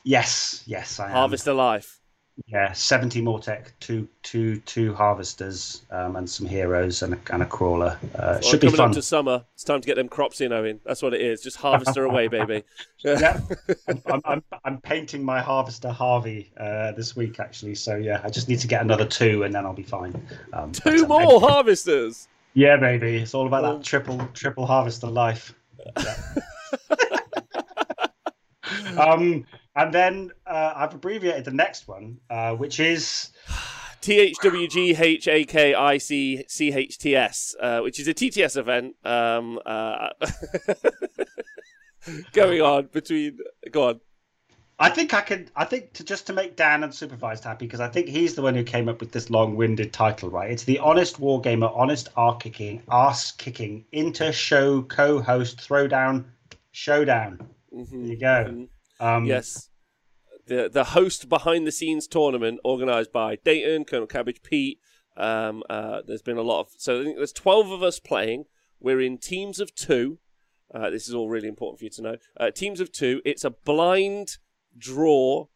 Yes, 0.04 0.62
yes, 0.66 0.98
I 0.98 1.08
am. 1.08 1.12
Harvester 1.12 1.52
Life. 1.52 2.00
Yeah, 2.44 2.72
seventy 2.72 3.22
Mortek, 3.22 3.68
two, 3.80 4.06
two, 4.22 4.60
two 4.60 4.92
harvesters, 4.94 5.86
um, 5.90 6.16
and 6.16 6.28
some 6.28 6.46
heroes 6.46 7.02
and 7.02 7.14
a, 7.14 7.18
and 7.32 7.42
a 7.42 7.46
crawler. 7.46 7.98
Uh, 8.14 8.18
Well, 8.18 8.40
should 8.42 8.60
be 8.60 8.66
coming 8.66 8.76
fun. 8.76 8.88
up 8.90 8.94
to 8.94 9.02
summer, 9.02 9.44
it's 9.54 9.64
time 9.64 9.80
to 9.80 9.86
get 9.86 9.94
them 9.96 10.08
crops 10.08 10.42
in, 10.42 10.52
Owen. 10.52 10.78
That's 10.84 11.00
what 11.00 11.14
it 11.14 11.22
is. 11.22 11.40
Just 11.40 11.56
harvester 11.56 12.04
away, 12.04 12.28
baby. 12.28 12.62
yeah, 13.04 13.40
I'm, 13.88 14.02
I'm, 14.06 14.20
I'm, 14.26 14.44
I'm 14.66 14.80
painting 14.82 15.24
my 15.24 15.40
harvester 15.40 15.90
Harvey 15.90 16.52
uh, 16.60 16.92
this 16.92 17.16
week 17.16 17.40
actually. 17.40 17.74
So 17.74 17.96
yeah, 17.96 18.20
I 18.22 18.28
just 18.28 18.48
need 18.50 18.58
to 18.60 18.66
get 18.68 18.82
another 18.82 19.06
two, 19.06 19.44
and 19.44 19.54
then 19.54 19.64
I'll 19.64 19.72
be 19.72 19.82
fine. 19.82 20.14
Um, 20.52 20.72
Two 20.72 21.04
uh, 21.04 21.08
more 21.08 21.40
harvesters. 21.40 22.28
Yeah, 22.52 22.76
baby, 22.76 23.16
it's 23.16 23.32
all 23.34 23.46
about 23.46 23.64
Oh. 23.64 23.76
that 23.78 23.84
triple 23.84 24.28
triple 24.34 24.66
harvester 24.66 25.06
life. 25.08 25.54
Yeah. 28.96 29.02
um, 29.02 29.44
and 29.76 29.92
then 29.92 30.30
uh, 30.46 30.72
I've 30.74 30.94
abbreviated 30.94 31.44
the 31.44 31.52
next 31.52 31.86
one, 31.86 32.18
uh, 32.30 32.54
which 32.54 32.80
is 32.80 33.30
T 34.00 34.18
H 34.18 34.36
W 34.42 34.66
G 34.66 34.96
H 34.98 35.28
A 35.28 35.44
K 35.44 35.74
I 35.74 35.98
C 35.98 36.44
C 36.48 36.72
H 36.72 36.98
T 36.98 37.14
S, 37.14 37.54
uh, 37.60 37.80
which 37.80 38.00
is 38.00 38.08
a 38.08 38.14
TTS 38.14 38.56
event 38.56 38.96
um, 39.04 39.60
uh, 39.66 40.08
going 42.32 42.60
on 42.62 42.88
between. 42.92 43.38
Go 43.70 43.88
on. 43.88 44.00
I 44.78 44.90
think 44.90 45.14
I 45.14 45.22
can. 45.22 45.48
I 45.56 45.64
think 45.64 45.92
to 45.94 46.04
just 46.04 46.26
to 46.26 46.32
make 46.34 46.54
Dan 46.56 46.82
unsupervised 46.82 47.44
happy 47.44 47.66
because 47.66 47.80
I 47.80 47.88
think 47.88 48.08
he's 48.08 48.34
the 48.34 48.42
one 48.42 48.54
who 48.54 48.62
came 48.62 48.88
up 48.88 49.00
with 49.00 49.10
this 49.12 49.30
long-winded 49.30 49.92
title, 49.92 50.28
right? 50.30 50.50
It's 50.50 50.64
the 50.64 50.78
Honest 50.80 51.18
Wargamer, 51.18 51.74
Honest 51.74 52.10
Arse 52.16 52.36
Kicking, 52.42 52.82
ass 52.90 53.32
Kicking 53.32 53.86
Inter 53.92 54.32
Show 54.32 54.82
Co-Host 54.82 55.58
Throwdown 55.66 56.24
Showdown. 56.72 57.48
Mhm, 57.74 57.90
There 57.90 58.00
you 58.00 58.16
go. 58.18 58.44
mhm. 58.50 58.68
Um, 59.00 59.24
Yes. 59.24 59.70
The 60.46 60.68
the 60.72 60.84
host 60.84 61.28
behind 61.28 61.66
the 61.66 61.72
scenes 61.72 62.06
tournament 62.06 62.60
organised 62.64 63.12
by 63.12 63.36
Dayton, 63.36 63.84
Colonel 63.84 64.06
Cabbage, 64.06 64.42
Pete. 64.42 64.78
Um, 65.16 65.64
uh, 65.68 66.02
there's 66.06 66.22
been 66.22 66.36
a 66.36 66.42
lot 66.42 66.60
of 66.60 66.68
so 66.78 67.00
I 67.00 67.04
think 67.04 67.16
there's 67.16 67.32
twelve 67.32 67.70
of 67.72 67.82
us 67.82 67.98
playing. 67.98 68.44
We're 68.78 69.00
in 69.00 69.18
teams 69.18 69.58
of 69.58 69.74
two. 69.74 70.18
Uh, 70.72 70.90
this 70.90 71.08
is 71.08 71.14
all 71.14 71.28
really 71.28 71.48
important 71.48 71.78
for 71.78 71.84
you 71.84 71.90
to 71.90 72.02
know. 72.02 72.16
Uh, 72.38 72.50
teams 72.50 72.78
of 72.80 72.92
two. 72.92 73.22
It's 73.24 73.44
a 73.44 73.50
blind 73.50 74.36
draw 74.78 75.46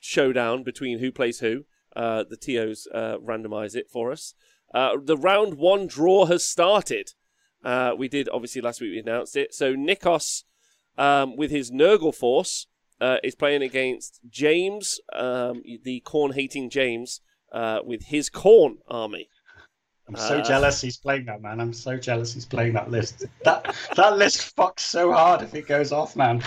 showdown 0.00 0.62
between 0.62 0.98
who 0.98 1.10
plays 1.10 1.40
who. 1.40 1.64
Uh, 1.96 2.24
the 2.28 2.36
TOs 2.36 2.86
uh, 2.94 3.16
randomize 3.18 3.74
it 3.74 3.90
for 3.90 4.12
us. 4.12 4.34
Uh, 4.72 4.96
the 5.02 5.16
round 5.16 5.54
one 5.54 5.86
draw 5.86 6.26
has 6.26 6.46
started. 6.46 7.10
Uh, 7.64 7.92
we 7.96 8.08
did 8.08 8.28
obviously 8.32 8.60
last 8.62 8.80
week 8.80 8.92
we 8.92 8.98
announced 8.98 9.36
it. 9.36 9.52
So 9.54 9.74
Nikos 9.74 10.44
um, 11.00 11.36
with 11.36 11.50
his 11.50 11.70
Nurgle 11.70 12.14
force 12.14 12.66
uh, 13.00 13.16
is 13.24 13.34
playing 13.34 13.62
against 13.62 14.20
James, 14.28 15.00
um, 15.14 15.62
the 15.84 16.02
Khorne 16.06 16.34
hating 16.34 16.68
James, 16.70 17.20
uh, 17.52 17.80
with 17.84 18.02
his 18.04 18.28
Khorne 18.30 18.76
army. 18.86 19.28
I'm 20.06 20.16
so 20.16 20.38
Uh, 20.38 20.42
jealous 20.42 20.80
he's 20.80 20.96
playing 20.96 21.24
that, 21.26 21.40
man. 21.40 21.60
I'm 21.60 21.72
so 21.72 21.96
jealous 21.96 22.34
he's 22.34 22.44
playing 22.44 22.72
that 22.72 22.90
list. 22.90 23.26
That 23.44 23.76
that 23.94 24.18
list 24.18 24.56
fucks 24.56 24.80
so 24.80 25.12
hard 25.12 25.40
if 25.42 25.54
it 25.54 25.68
goes 25.68 25.92
off, 25.92 26.16
man. 26.16 26.42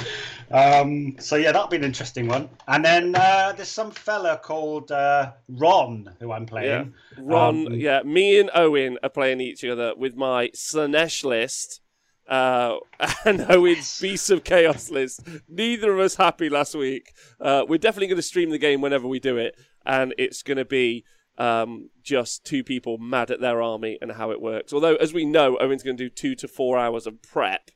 Um, 0.51 1.15
so 1.17 1.37
yeah, 1.37 1.53
that'll 1.53 1.69
be 1.69 1.77
an 1.77 1.85
interesting 1.85 2.27
one. 2.27 2.49
And 2.67 2.83
then 2.83 3.15
uh, 3.15 3.53
there's 3.55 3.69
some 3.69 3.91
fella 3.91 4.37
called 4.43 4.91
uh, 4.91 5.31
Ron 5.47 6.13
who 6.19 6.33
I'm 6.33 6.45
playing. 6.45 6.93
Ron, 7.17 7.67
Um, 7.67 7.73
yeah, 7.73 8.01
me 8.03 8.37
and 8.37 8.51
Owen 8.53 8.97
are 9.01 9.09
playing 9.09 9.39
each 9.39 9.63
other 9.63 9.93
with 9.95 10.15
my 10.15 10.49
Slaanesh 10.49 11.23
list 11.23 11.79
uh, 12.27 12.77
and 13.25 13.41
Owen's 13.49 13.99
Beasts 13.99 14.29
of 14.29 14.43
Chaos 14.43 14.89
list. 14.89 15.21
Neither 15.49 15.93
of 15.93 15.99
us 15.99 16.15
happy 16.15 16.49
last 16.49 16.75
week. 16.75 17.13
Uh, 17.39 17.65
we're 17.67 17.77
definitely 17.77 18.07
going 18.07 18.17
to 18.17 18.21
stream 18.21 18.49
the 18.49 18.57
game 18.57 18.81
whenever 18.81 19.07
we 19.07 19.19
do 19.19 19.37
it, 19.37 19.55
and 19.85 20.13
it's 20.17 20.43
going 20.43 20.57
to 20.57 20.65
be 20.65 21.03
um, 21.37 21.89
just 22.03 22.45
two 22.45 22.63
people 22.63 22.97
mad 22.97 23.31
at 23.31 23.41
their 23.41 23.61
army 23.61 23.97
and 24.01 24.11
how 24.11 24.31
it 24.31 24.41
works. 24.41 24.71
Although, 24.73 24.95
as 24.95 25.13
we 25.13 25.25
know, 25.25 25.57
Owen's 25.57 25.83
going 25.83 25.97
to 25.97 26.03
do 26.03 26.09
two 26.09 26.35
to 26.35 26.47
four 26.47 26.77
hours 26.77 27.07
of 27.07 27.21
prep 27.21 27.71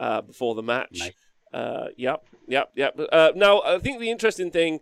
uh, 0.00 0.22
before 0.22 0.54
the 0.54 0.62
match. 0.62 0.98
Nice. 0.98 1.12
Uh, 1.52 1.88
yep, 1.96 2.24
yep, 2.48 2.70
yep. 2.74 2.98
Uh, 3.12 3.32
now, 3.36 3.60
I 3.62 3.78
think 3.78 4.00
the 4.00 4.10
interesting 4.10 4.50
thing 4.50 4.80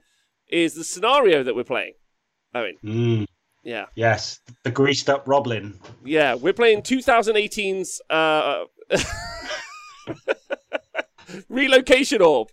is 0.48 0.74
the 0.74 0.84
scenario 0.84 1.42
that 1.42 1.54
we're 1.56 1.64
playing. 1.64 1.94
Owen, 2.54 2.76
Mm, 2.84 3.26
yeah. 3.64 3.86
yes, 3.94 4.40
the 4.64 4.70
greased 4.70 5.08
up 5.10 5.26
Roblin. 5.26 5.78
Yeah, 6.04 6.34
we're 6.34 6.52
playing 6.52 6.82
2018's 6.82 8.00
uh, 8.10 8.64
relocation 11.48 12.22
orb. 12.22 12.48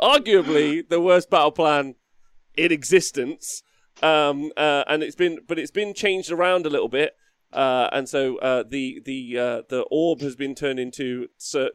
Arguably 0.00 0.88
the 0.88 1.00
worst 1.00 1.30
battle 1.30 1.52
plan 1.52 1.94
in 2.56 2.72
existence. 2.72 3.62
Um, 4.02 4.52
uh, 4.56 4.84
and 4.86 5.02
it's 5.02 5.16
been, 5.16 5.40
but 5.46 5.58
it's 5.58 5.70
been 5.70 5.94
changed 5.94 6.30
around 6.30 6.66
a 6.66 6.70
little 6.70 6.88
bit. 6.88 7.14
Uh, 7.52 7.88
and 7.92 8.08
so 8.08 8.36
uh, 8.38 8.62
the 8.68 9.00
the 9.04 9.38
uh, 9.38 9.62
the 9.68 9.82
orb 9.90 10.20
has 10.20 10.36
been 10.36 10.54
turned 10.54 10.78
into 10.78 11.28
uh, 11.54 11.68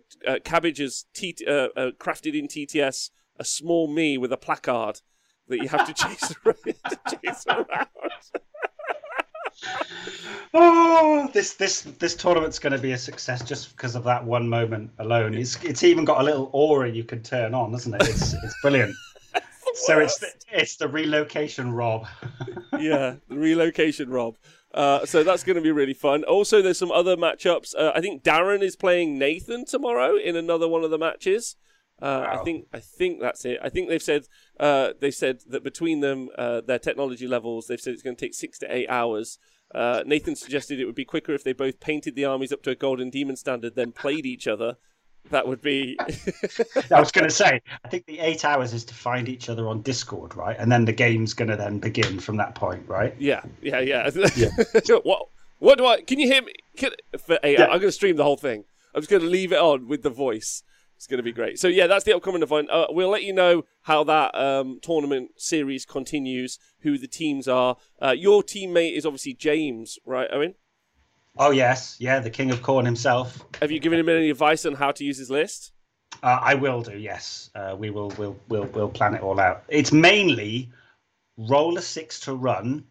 Cabbage's 0.43 1.05
T- 1.14 1.36
uh, 1.47 1.70
uh, 1.76 1.91
crafted 1.97 2.38
in 2.38 2.47
TTS 2.47 3.09
a 3.39 3.43
small 3.43 3.88
me 3.88 4.18
with 4.18 4.32
a 4.32 4.38
placard 4.38 5.01
that 5.47 5.57
you 5.57 5.70
have 5.70 5.88
to 5.88 5.93
chase 5.93 6.34
around. 6.45 6.57
to 6.64 7.18
chase 7.24 7.45
around. 7.47 7.88
Oh, 10.55 11.31
this 11.33 11.55
this 11.55 11.81
this 11.81 12.15
tournament's 12.15 12.59
going 12.59 12.73
to 12.73 12.79
be 12.79 12.91
a 12.91 12.97
success 12.97 13.43
just 13.43 13.75
because 13.75 13.95
of 13.95 14.03
that 14.03 14.23
one 14.23 14.47
moment 14.47 14.91
alone. 14.99 15.33
It's 15.33 15.61
it's 15.63 15.83
even 15.83 16.05
got 16.05 16.21
a 16.21 16.23
little 16.23 16.51
aura 16.53 16.91
you 16.91 17.03
can 17.03 17.23
turn 17.23 17.55
on, 17.55 17.71
doesn't 17.71 17.91
it? 17.95 18.03
It's 18.03 18.33
it's 18.33 18.55
brilliant. 18.61 18.95
so 19.73 19.99
it's 19.99 20.19
the, 20.19 20.27
it's 20.51 20.75
the 20.75 20.87
relocation 20.87 21.71
Rob. 21.71 22.05
yeah, 22.79 23.15
the 23.29 23.35
relocation, 23.35 24.11
Rob. 24.11 24.35
Uh, 24.73 25.05
so 25.05 25.23
that's 25.23 25.43
going 25.43 25.55
to 25.55 25.61
be 25.61 25.71
really 25.71 25.93
fun. 25.93 26.23
Also, 26.23 26.61
there's 26.61 26.77
some 26.79 26.91
other 26.91 27.17
matchups. 27.17 27.73
Uh, 27.75 27.91
I 27.95 28.01
think 28.01 28.23
Darren 28.23 28.61
is 28.61 28.75
playing 28.75 29.17
Nathan 29.17 29.65
tomorrow 29.65 30.15
in 30.17 30.35
another 30.35 30.67
one 30.67 30.83
of 30.83 30.91
the 30.91 30.99
matches. 30.99 31.55
Uh, 32.01 32.25
I 32.31 32.37
think 32.43 32.67
I 32.73 32.79
think 32.79 33.21
that's 33.21 33.45
it. 33.45 33.59
I 33.63 33.69
think 33.69 33.87
they've 33.87 34.01
said 34.01 34.27
uh, 34.59 34.89
they 34.99 35.11
said 35.11 35.39
that 35.47 35.63
between 35.63 36.01
them, 36.01 36.29
uh, 36.37 36.61
their 36.61 36.79
technology 36.79 37.27
levels, 37.27 37.67
they've 37.67 37.79
said 37.79 37.93
it's 37.93 38.03
going 38.03 38.15
to 38.15 38.25
take 38.25 38.33
six 38.33 38.59
to 38.59 38.75
eight 38.75 38.89
hours. 38.89 39.37
Uh, 39.73 40.03
Nathan 40.05 40.35
suggested 40.35 40.79
it 40.79 40.85
would 40.85 40.95
be 40.95 41.05
quicker 41.05 41.33
if 41.33 41.43
they 41.43 41.53
both 41.53 41.79
painted 41.79 42.15
the 42.15 42.25
armies 42.25 42.51
up 42.51 42.61
to 42.63 42.71
a 42.71 42.75
golden 42.75 43.09
demon 43.09 43.35
standard, 43.35 43.75
then 43.75 43.91
played 43.91 44.25
each 44.25 44.47
other. 44.47 44.75
That 45.29 45.47
would 45.47 45.61
be 45.61 45.97
I 46.91 46.99
was 46.99 47.11
going 47.11 47.27
to 47.27 47.33
say, 47.33 47.61
I 47.85 47.87
think 47.87 48.05
the 48.05 48.19
eight 48.19 48.43
hours 48.43 48.73
is 48.73 48.83
to 48.85 48.93
find 48.93 49.29
each 49.29 49.47
other 49.47 49.69
on 49.69 49.81
Discord, 49.81 50.35
right? 50.35 50.57
And 50.59 50.69
then 50.71 50.83
the 50.83 50.91
game's 50.91 51.33
going 51.33 51.49
to 51.49 51.55
then 51.55 51.79
begin 51.79 52.19
from 52.19 52.35
that 52.37 52.55
point, 52.55 52.87
right? 52.87 53.15
Yeah, 53.17 53.41
yeah, 53.61 53.79
yeah. 53.79 54.09
what? 55.03 55.27
What 55.59 55.77
do 55.77 55.85
I? 55.85 56.01
Can 56.01 56.19
you 56.19 56.27
hear 56.27 56.41
me? 56.41 56.51
Can, 56.75 56.91
for 57.17 57.39
eight, 57.43 57.57
Yeah. 57.57 57.65
I'm 57.65 57.79
going 57.79 57.83
to 57.83 57.91
stream 57.93 58.17
the 58.17 58.25
whole 58.25 58.35
thing. 58.35 58.65
I'm 58.93 59.01
just 59.01 59.09
going 59.09 59.23
to 59.23 59.29
leave 59.29 59.53
it 59.53 59.59
on 59.59 59.87
with 59.87 60.03
the 60.03 60.09
voice. 60.09 60.61
It's 61.03 61.07
going 61.09 61.17
to 61.17 61.23
be 61.23 61.33
great. 61.33 61.59
So 61.59 61.67
yeah, 61.67 61.87
that's 61.87 62.05
the 62.05 62.15
upcoming 62.15 62.43
event. 62.43 62.69
Uh, 62.69 62.87
we'll 62.89 63.09
let 63.09 63.23
you 63.23 63.33
know 63.33 63.65
how 63.81 64.05
that 64.05 64.33
um, 64.35 64.79
tournament 64.81 65.31
series 65.35 65.85
continues, 65.85 66.57
who 66.79 66.97
the 66.97 67.09
teams 67.09 67.45
are. 67.45 67.75
Uh, 68.01 68.11
your 68.11 68.41
teammate 68.41 68.95
is 68.95 69.05
obviously 69.05 69.33
James, 69.33 69.99
right, 70.05 70.29
Owen? 70.31 70.55
Oh 71.37 71.51
yes, 71.51 71.97
yeah, 71.99 72.19
the 72.19 72.29
King 72.29 72.51
of 72.51 72.61
Khorne 72.61 72.85
himself. 72.85 73.43
Have 73.59 73.69
you 73.69 73.81
given 73.81 73.99
him 73.99 74.07
any 74.07 74.29
advice 74.29 74.65
on 74.65 74.75
how 74.75 74.93
to 74.93 75.03
use 75.03 75.17
his 75.17 75.29
list? 75.29 75.73
Uh, 76.23 76.39
I 76.41 76.55
will 76.55 76.81
do. 76.81 76.97
Yes, 76.97 77.49
uh, 77.53 77.75
we 77.77 77.89
will. 77.89 78.13
We'll 78.17 78.37
we'll 78.47 78.67
we'll 78.67 78.87
plan 78.87 79.13
it 79.13 79.21
all 79.21 79.41
out. 79.41 79.65
It's 79.67 79.91
mainly 79.91 80.69
roll 81.37 81.77
a 81.77 81.81
six 81.81 82.21
to 82.21 82.33
run, 82.33 82.85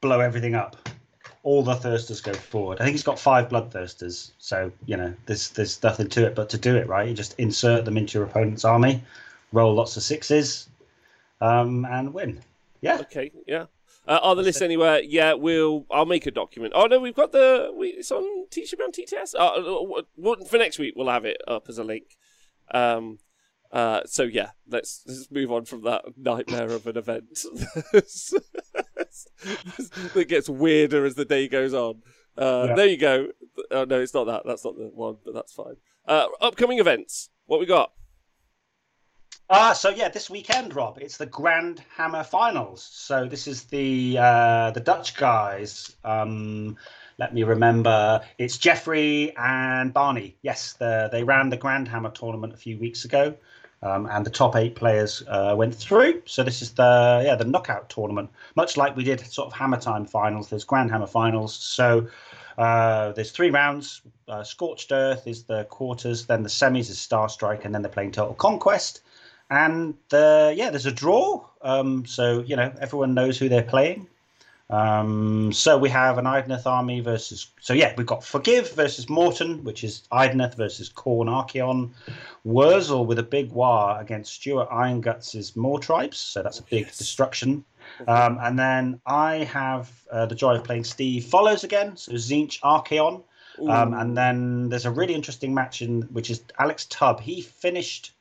blow 0.00 0.20
everything 0.20 0.54
up. 0.54 0.76
All 1.42 1.62
the 1.62 1.74
thirsters 1.74 2.22
go 2.22 2.32
forward. 2.34 2.80
I 2.80 2.84
think 2.84 2.94
he's 2.94 3.02
got 3.02 3.18
five 3.18 3.48
bloodthirsters, 3.48 4.32
so 4.38 4.72
you 4.86 4.96
know 4.96 5.14
there's 5.26 5.50
there's 5.50 5.82
nothing 5.82 6.08
to 6.10 6.26
it 6.26 6.34
but 6.34 6.48
to 6.50 6.58
do 6.58 6.76
it 6.76 6.88
right. 6.88 7.08
You 7.08 7.14
just 7.14 7.34
insert 7.38 7.84
them 7.84 7.96
into 7.96 8.18
your 8.18 8.26
opponent's 8.26 8.64
army, 8.64 9.02
roll 9.52 9.74
lots 9.74 9.96
of 9.96 10.02
sixes, 10.02 10.68
um, 11.40 11.84
and 11.86 12.12
win. 12.12 12.40
Yeah. 12.80 12.98
Okay. 13.00 13.32
Yeah. 13.46 13.66
Uh, 14.06 14.20
are 14.22 14.34
the 14.34 14.42
lists 14.42 14.62
anywhere? 14.62 15.02
Yeah, 15.02 15.34
we'll. 15.34 15.84
I'll 15.90 16.06
make 16.06 16.26
a 16.26 16.30
document. 16.30 16.72
Oh 16.74 16.86
no, 16.86 16.98
we've 16.98 17.14
got 17.14 17.32
the. 17.32 17.72
We, 17.76 17.88
it's 17.88 18.10
on 18.10 18.46
T 18.50 18.64
should 18.64 18.80
on 18.80 18.90
TTS. 18.90 19.34
Uh, 19.34 20.00
uh 20.24 20.44
for 20.46 20.58
next 20.58 20.78
week, 20.78 20.94
we'll 20.96 21.08
have 21.08 21.26
it 21.26 21.40
up 21.46 21.68
as 21.68 21.78
a 21.78 21.84
link. 21.84 22.16
Um, 22.70 23.18
uh, 23.70 24.00
so 24.06 24.22
yeah, 24.22 24.50
let's 24.66 25.02
let's 25.06 25.30
move 25.30 25.52
on 25.52 25.66
from 25.66 25.82
that 25.82 26.04
nightmare 26.16 26.70
of 26.70 26.86
an 26.86 26.96
event 26.96 27.44
that 30.14 30.26
gets 30.28 30.48
weirder 30.48 31.04
as 31.04 31.14
the 31.14 31.24
day 31.24 31.48
goes 31.48 31.74
on. 31.74 32.02
Uh, 32.36 32.66
yeah. 32.68 32.74
There 32.74 32.86
you 32.86 32.96
go. 32.96 33.28
Oh 33.70 33.84
no, 33.84 34.00
it's 34.00 34.14
not 34.14 34.24
that. 34.24 34.42
That's 34.44 34.64
not 34.64 34.76
the 34.76 34.90
one, 34.94 35.16
but 35.24 35.34
that's 35.34 35.52
fine. 35.52 35.76
Uh, 36.06 36.26
upcoming 36.40 36.78
events. 36.78 37.30
What 37.46 37.60
we 37.60 37.66
got? 37.66 37.92
Uh, 39.50 39.72
so 39.72 39.88
yeah, 39.88 40.08
this 40.08 40.28
weekend, 40.28 40.76
Rob, 40.76 40.98
it's 41.00 41.16
the 41.16 41.26
Grand 41.26 41.82
Hammer 41.96 42.22
Finals. 42.22 42.86
So 42.92 43.26
this 43.26 43.46
is 43.46 43.64
the 43.64 44.18
uh, 44.18 44.70
the 44.72 44.80
Dutch 44.80 45.16
guys. 45.16 45.96
Um, 46.04 46.76
let 47.18 47.34
me 47.34 47.42
remember. 47.42 48.20
It's 48.36 48.58
Jeffrey 48.58 49.34
and 49.36 49.92
Barney. 49.92 50.36
Yes, 50.42 50.74
the, 50.74 51.08
they 51.10 51.24
ran 51.24 51.48
the 51.48 51.56
Grand 51.56 51.88
Hammer 51.88 52.10
tournament 52.10 52.52
a 52.52 52.56
few 52.56 52.78
weeks 52.78 53.04
ago, 53.04 53.34
um, 53.82 54.06
and 54.10 54.26
the 54.26 54.30
top 54.30 54.56
eight 54.56 54.74
players 54.74 55.22
uh, 55.28 55.54
went 55.56 55.74
through. 55.74 56.22
So 56.26 56.42
this 56.42 56.62
is 56.62 56.72
the 56.72 57.22
yeah 57.24 57.34
the 57.36 57.44
knockout 57.44 57.88
tournament, 57.90 58.30
much 58.56 58.76
like 58.76 58.96
we 58.96 59.04
did 59.04 59.20
sort 59.20 59.46
of 59.46 59.52
Hammer 59.52 59.80
Time 59.80 60.04
finals. 60.04 60.48
There's 60.48 60.64
Grand 60.64 60.90
Hammer 60.90 61.06
finals. 61.06 61.54
So. 61.54 62.08
Uh, 62.58 63.12
there's 63.12 63.30
three 63.30 63.50
rounds. 63.50 64.02
Uh, 64.26 64.42
Scorched 64.42 64.90
Earth 64.90 65.28
is 65.28 65.44
the 65.44 65.62
quarters, 65.66 66.26
then 66.26 66.42
the 66.42 66.48
semis 66.48 66.90
is 66.90 66.98
Star 66.98 67.28
Strike, 67.28 67.64
and 67.64 67.72
then 67.72 67.82
they're 67.82 67.88
playing 67.88 68.10
Total 68.10 68.34
Conquest. 68.34 69.00
And 69.48 69.94
uh, 70.12 70.52
yeah, 70.54 70.70
there's 70.70 70.84
a 70.84 70.90
draw. 70.90 71.44
Um, 71.62 72.04
so, 72.04 72.40
you 72.40 72.56
know, 72.56 72.72
everyone 72.80 73.14
knows 73.14 73.38
who 73.38 73.48
they're 73.48 73.62
playing. 73.62 74.08
Um, 74.70 75.50
so 75.52 75.78
we 75.78 75.88
have 75.88 76.18
an 76.18 76.26
Idoneth 76.26 76.66
army 76.66 77.00
versus. 77.00 77.48
So 77.60 77.72
yeah, 77.72 77.94
we've 77.96 78.06
got 78.06 78.22
Forgive 78.22 78.72
versus 78.72 79.08
Morton, 79.08 79.64
which 79.64 79.82
is 79.82 80.02
Idoneth 80.12 80.56
versus 80.56 80.90
Khorne 80.90 81.28
Archaon. 81.28 81.90
Wurzel 82.44 83.06
with 83.06 83.18
a 83.18 83.22
big 83.22 83.50
war 83.52 83.98
against 83.98 84.34
Stuart 84.34 84.68
Ironguts' 84.70 85.52
tribes. 85.80 86.18
So 86.18 86.42
that's 86.42 86.58
a 86.58 86.64
big 86.64 86.86
yes. 86.86 86.98
destruction. 86.98 87.64
Um, 88.06 88.38
and 88.42 88.58
then 88.58 89.00
I 89.06 89.44
have 89.44 89.90
uh, 90.12 90.26
the 90.26 90.34
joy 90.34 90.56
of 90.56 90.64
playing 90.64 90.84
Steve 90.84 91.24
Follows 91.24 91.64
again. 91.64 91.96
So 91.96 92.12
Tzeentch 92.12 92.60
Archaon. 92.60 93.22
Um, 93.66 93.94
and 93.94 94.16
then 94.16 94.68
there's 94.68 94.86
a 94.86 94.90
really 94.90 95.14
interesting 95.14 95.52
match 95.52 95.82
in 95.82 96.02
which 96.02 96.30
is 96.30 96.42
Alex 96.58 96.84
Tubb. 96.84 97.20
He 97.20 97.40
finished 97.40 98.12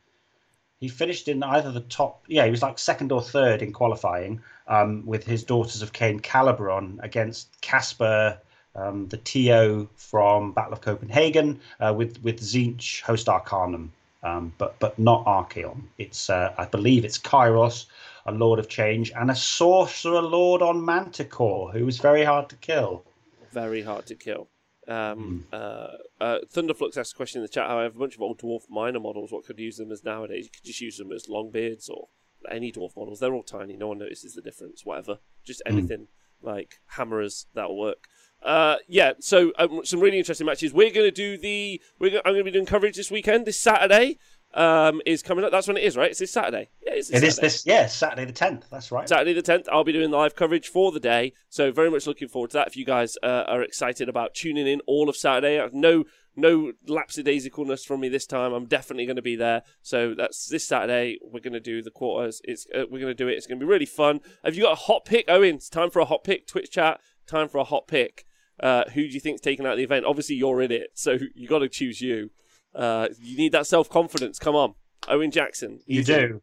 he 0.80 0.88
finished 0.88 1.28
in 1.28 1.42
either 1.44 1.72
the 1.72 1.82
top, 1.82 2.24
yeah, 2.28 2.46
he 2.46 2.52
was 2.52 2.62
like 2.62 2.78
second 2.78 3.12
or 3.12 3.22
third 3.22 3.62
in 3.62 3.74
qualifying 3.74 4.42
um, 4.68 5.06
with 5.06 5.26
his 5.26 5.44
Daughters 5.44 5.82
of 5.82 5.92
Khaine 5.92 6.22
Khailebron 6.22 7.04
against 7.04 7.60
Casper, 7.62 8.40
um, 8.76 9.08
the 9.08 9.18
TO 9.18 9.90
from 9.96 10.52
Battle 10.52 10.74
of 10.74 10.82
Copenhagen, 10.82 11.60
uh, 11.80 11.94
with 11.98 12.22
with 12.22 12.40
Tzeentch 12.40 13.02
Host 13.02 13.28
Arcanum, 13.28 13.92
um, 14.22 14.54
but 14.60 14.78
but 14.80 15.00
not 15.00 15.26
Archaon. 15.26 15.84
It's 15.98 16.30
uh, 16.30 16.54
I 16.58 16.66
believe 16.66 17.06
it's 17.06 17.18
Kairos, 17.18 17.88
a 18.28 18.32
Lord 18.32 18.60
of 18.60 18.70
Change, 18.70 19.12
and 19.16 19.32
a 19.32 19.36
Sorcerer 19.36 20.22
Lord 20.22 20.62
on 20.62 20.86
Manticore, 20.86 21.72
who 21.72 21.86
was 21.86 21.98
very 21.98 22.24
hard 22.24 22.50
to 22.50 22.56
kill. 22.58 23.04
Very 23.52 23.82
hard 23.82 24.06
to 24.08 24.16
kill. 24.16 24.48
Um, 24.88 25.46
mm. 25.52 25.54
uh, 25.54 26.24
uh, 26.24 26.40
Thunderflux 26.54 26.98
asked 26.98 27.14
a 27.14 27.16
question 27.16 27.40
in 27.40 27.44
the 27.44 27.50
chat. 27.50 27.68
How 27.68 27.80
I 27.80 27.84
have 27.84 27.96
a 27.96 28.00
bunch 28.00 28.16
of 28.16 28.22
old 28.22 28.40
dwarf 28.40 28.64
miner 28.70 29.00
models. 29.00 29.32
What 29.32 29.46
could 29.46 29.60
use 29.60 29.78
them 29.78 29.92
as 29.92 30.04
nowadays? 30.04 30.46
You 30.46 30.52
could 30.52 30.66
just 30.66 30.82
use 30.82 30.98
them 30.98 31.12
as 31.12 31.28
long 31.28 31.52
beards 31.52 31.90
or 31.90 32.08
any 32.50 32.72
dwarf 32.72 32.96
models. 32.96 33.20
They're 33.20 33.34
all 33.34 33.44
tiny. 33.44 33.76
No 33.76 33.90
one 33.90 34.00
notices 34.00 34.34
the 34.34 34.42
difference. 34.42 34.86
Whatever. 34.86 35.20
Just 35.44 35.62
hmm. 35.66 35.78
anything 35.78 36.00
mm. 36.02 36.08
like 36.42 36.76
hammerers 36.96 37.48
that'll 37.54 37.78
work. 37.78 38.08
Uh, 38.42 38.78
yeah. 38.88 39.14
So 39.20 39.52
um, 39.58 39.82
some 39.84 40.00
really 40.00 40.20
interesting 40.20 40.46
matches. 40.46 40.74
We're 40.74 40.92
going 40.92 41.08
to 41.08 41.12
do 41.12 41.38
the. 41.38 41.82
We're. 42.00 42.18
I'm 42.18 42.34
going 42.34 42.38
to 42.38 42.44
be 42.46 42.52
doing 42.52 42.66
coverage 42.66 42.96
this 42.96 43.12
weekend, 43.12 43.46
this 43.46 43.60
Saturday 43.60 44.20
um, 44.58 45.02
is 45.06 45.22
coming 45.22 45.46
up. 45.46 45.52
That's 45.52 45.68
when 45.68 45.78
it 45.78 45.84
is, 45.84 45.96
right? 45.96 46.10
It's 46.10 46.20
this 46.20 46.32
Saturday. 46.32 46.70
Yeah, 46.86 46.94
it's 46.94 47.10
this 47.10 47.24
it 47.24 47.28
is 47.28 47.36
this. 47.38 47.66
Yeah, 47.66 47.86
Saturday 47.86 48.26
the 48.26 48.34
tenth. 48.34 48.66
That's 48.72 48.92
right. 48.92 49.08
Saturday 49.08 49.34
the 49.34 49.44
tenth. 49.44 49.70
I'll 49.72 49.84
be 49.84 49.94
doing 49.94 50.10
live 50.10 50.36
coverage 50.36 50.68
for 50.68 50.92
the 50.92 51.00
day, 51.00 51.34
so 51.48 51.72
very 51.72 51.92
much 51.92 52.08
looking 52.08 52.28
forward 52.28 52.50
to 52.52 52.58
that. 52.58 52.68
If 52.68 52.76
you 52.76 52.84
guys 52.84 53.18
uh, 53.22 53.44
are 53.48 53.62
excited 53.62 54.10
about 54.10 54.34
tuning 54.34 54.68
in 54.68 54.82
all 54.88 55.10
of 55.10 55.16
Saturday, 55.16 55.66
no 55.74 56.06
no 56.36 56.72
lapsidaisicalness 56.88 57.86
from 57.86 58.00
me 58.00 58.10
this 58.10 58.26
time. 58.26 58.52
I'm 58.52 58.66
definitely 58.66 59.06
going 59.06 59.16
to 59.16 59.22
be 59.22 59.36
there. 59.36 59.62
So 59.82 60.16
that's 60.16 60.48
this 60.48 60.68
Saturday. 60.68 61.20
We're 61.22 61.40
going 61.40 61.54
to 61.54 61.60
do 61.60 61.84
the 61.84 61.92
quarters. 61.92 62.42
It's 62.44 62.66
uh, 62.76 62.86
we're 62.90 63.00
going 63.00 63.12
to 63.12 63.14
do 63.14 63.28
it. 63.28 63.34
It's 63.34 63.46
going 63.46 63.60
to 63.60 63.66
be 63.66 63.70
really 63.70 63.86
fun. 63.86 64.22
Have 64.44 64.56
you 64.56 64.64
got 64.64 64.74
a 64.74 64.76
hot 64.76 65.06
pick, 65.06 65.26
Owen? 65.28 65.56
It's 65.56 65.70
time 65.70 65.92
for 65.92 66.00
a 66.00 66.06
hot 66.06 66.24
pick. 66.24 66.48
Twitch 66.48 66.72
chat. 66.72 67.00
Time 67.28 67.48
for 67.48 67.60
a 67.60 67.64
hot 67.64 67.88
pick. 67.88 68.26
Uh, 68.60 68.86
who 68.94 69.02
do 69.02 69.14
you 69.14 69.20
think's 69.20 69.42
taking 69.42 69.68
out 69.68 69.78
the 69.78 69.84
event? 69.84 70.06
Obviously, 70.06 70.36
you're 70.36 70.62
in 70.64 70.72
it, 70.72 70.90
so 70.96 71.18
you 71.36 71.48
got 71.48 71.60
to 71.60 71.70
choose 71.70 72.02
you. 72.02 72.32
Uh, 72.78 73.08
you 73.20 73.38
need 73.38 73.52
that 73.54 73.68
self 73.68 73.90
confidence. 73.90 74.40
Come 74.40 74.56
on. 74.56 74.76
Owen 75.08 75.32
Jackson. 75.32 75.80
You 75.86 76.04
do. 76.04 76.42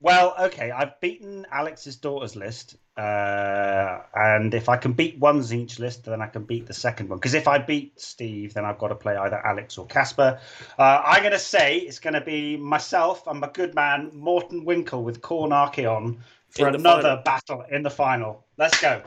Well, 0.00 0.34
okay, 0.38 0.70
I've 0.70 1.00
beaten 1.00 1.44
Alex's 1.50 1.96
daughter's 1.96 2.36
list, 2.36 2.76
uh, 2.96 3.98
and 4.14 4.54
if 4.54 4.68
I 4.68 4.76
can 4.76 4.92
beat 4.92 5.18
one 5.18 5.44
each 5.52 5.80
list, 5.80 6.04
then 6.04 6.22
I 6.22 6.28
can 6.28 6.44
beat 6.44 6.66
the 6.66 6.72
second 6.72 7.08
one. 7.08 7.18
Because 7.18 7.34
if 7.34 7.48
I 7.48 7.58
beat 7.58 8.00
Steve, 8.00 8.54
then 8.54 8.64
I've 8.64 8.78
got 8.78 8.88
to 8.88 8.94
play 8.94 9.16
either 9.16 9.44
Alex 9.44 9.76
or 9.76 9.86
Casper. 9.86 10.38
Uh, 10.78 11.02
I'm 11.04 11.22
going 11.22 11.32
to 11.32 11.38
say 11.38 11.78
it's 11.78 11.98
going 11.98 12.14
to 12.14 12.20
be 12.20 12.56
myself 12.56 13.26
and 13.26 13.40
my 13.40 13.50
good 13.52 13.74
man 13.74 14.12
Morton 14.14 14.64
Winkle 14.64 15.02
with 15.02 15.20
Khorne 15.20 15.50
Archaon 15.50 16.18
for 16.48 16.68
another 16.68 17.02
final. 17.02 17.22
battle 17.24 17.64
in 17.68 17.82
the 17.82 17.90
final. 17.90 18.44
Let's 18.56 18.80
go. 18.80 19.02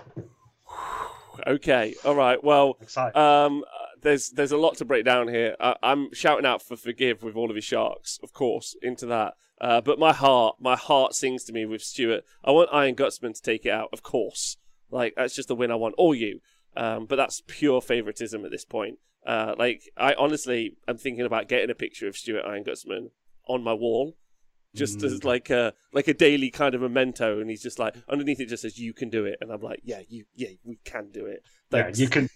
okay, 1.48 1.96
all 2.04 2.16
right. 2.16 2.44
Well, 2.44 2.78
um, 3.16 3.64
there's 4.02 4.30
there's 4.30 4.52
a 4.52 4.58
lot 4.58 4.78
to 4.78 4.86
break 4.86 5.06
down 5.06 5.28
here. 5.28 5.56
I, 5.60 5.76
am 5.84 6.14
shouting 6.14 6.46
out 6.46 6.62
for 6.62 6.76
forgive 6.76 7.24
with 7.24 7.36
all 7.36 7.50
of 7.50 7.56
his 7.56 7.66
sharks, 7.66 8.20
of 8.24 8.34
course, 8.34 8.76
into 8.82 9.06
that. 9.08 9.34
Uh, 9.60 9.80
but 9.80 10.00
my 10.00 10.12
heart, 10.12 10.56
my 10.60 10.76
heart 10.76 11.14
sings 11.14 11.44
to 11.44 11.54
me 11.54 11.66
with 11.66 11.84
Stuart. 11.84 12.24
I 12.44 12.52
want 12.52 12.70
Iron 12.74 12.96
Gutsman 12.96 13.36
to 13.36 13.42
take 13.42 13.66
it 13.66 13.72
out, 13.72 13.90
of 13.94 14.02
course. 14.02 14.58
Like 14.90 15.14
that's 15.16 15.36
just 15.36 15.48
the 15.48 15.56
win 15.56 15.72
I 15.72 15.76
want, 15.76 15.96
or 15.98 16.16
you. 16.16 16.40
Um, 16.76 17.06
but 17.06 17.18
that's 17.18 17.44
pure 17.48 17.82
favoritism 17.82 18.44
at 18.46 18.52
this 18.52 18.66
point. 18.66 18.98
Uh, 19.26 19.54
like 19.58 19.84
I 19.98 20.14
honestly, 20.16 20.78
I'm 20.88 20.98
thinking 20.98 21.26
about 21.26 21.48
getting 21.48 21.70
a 21.70 21.76
picture 21.76 22.08
of 22.08 22.18
Stuart 22.18 22.46
Iron 22.46 22.64
Gutsman 22.64 23.12
on 23.48 23.64
my 23.64 23.74
wall 23.74 24.16
just 24.76 25.00
mm. 25.00 25.06
as 25.06 25.24
like 25.24 25.50
a 25.50 25.74
like 25.94 26.08
a 26.08 26.14
daily 26.14 26.50
kind 26.50 26.76
of 26.76 26.82
memento 26.82 27.40
and 27.40 27.50
he's 27.50 27.62
just 27.62 27.80
like 27.80 27.96
underneath 28.10 28.40
it 28.40 28.48
just 28.48 28.62
says 28.62 28.78
you 28.78 28.94
can 28.94 29.10
do 29.10 29.26
it 29.26 29.38
and 29.42 29.52
i'm 29.52 29.62
like 29.62 29.82
yeah 29.84 30.02
you 30.08 30.24
yeah 30.36 30.50
we 30.64 30.78
can 30.86 31.10
do 31.12 31.26
it 31.26 31.44
Thanks. 31.70 32.00
yeah 32.00 32.04
you 32.04 32.10
can 32.10 32.30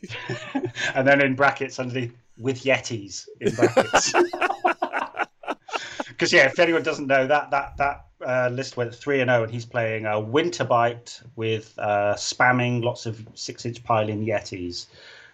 and 0.95 1.07
then 1.07 1.21
in 1.21 1.35
brackets 1.35 1.79
underneath 1.79 2.15
with 2.37 2.63
yetis 2.63 3.27
in 3.39 3.53
brackets 3.53 4.13
because 6.07 6.33
yeah 6.33 6.45
if 6.45 6.59
anyone 6.59 6.83
doesn't 6.83 7.07
know 7.07 7.25
that 7.27 7.51
that 7.51 7.77
that 7.77 8.01
uh, 8.25 8.49
list 8.49 8.77
went 8.77 8.95
3 8.95 9.21
and 9.21 9.29
0 9.29 9.43
and 9.43 9.51
he's 9.51 9.65
playing 9.65 10.05
a 10.05 10.11
winterbite 10.11 11.21
with 11.35 11.77
uh, 11.77 12.15
spamming 12.15 12.83
lots 12.83 13.05
of 13.05 13.27
six 13.35 13.65
inch 13.65 13.83
piling 13.83 14.25
yetis 14.25 14.87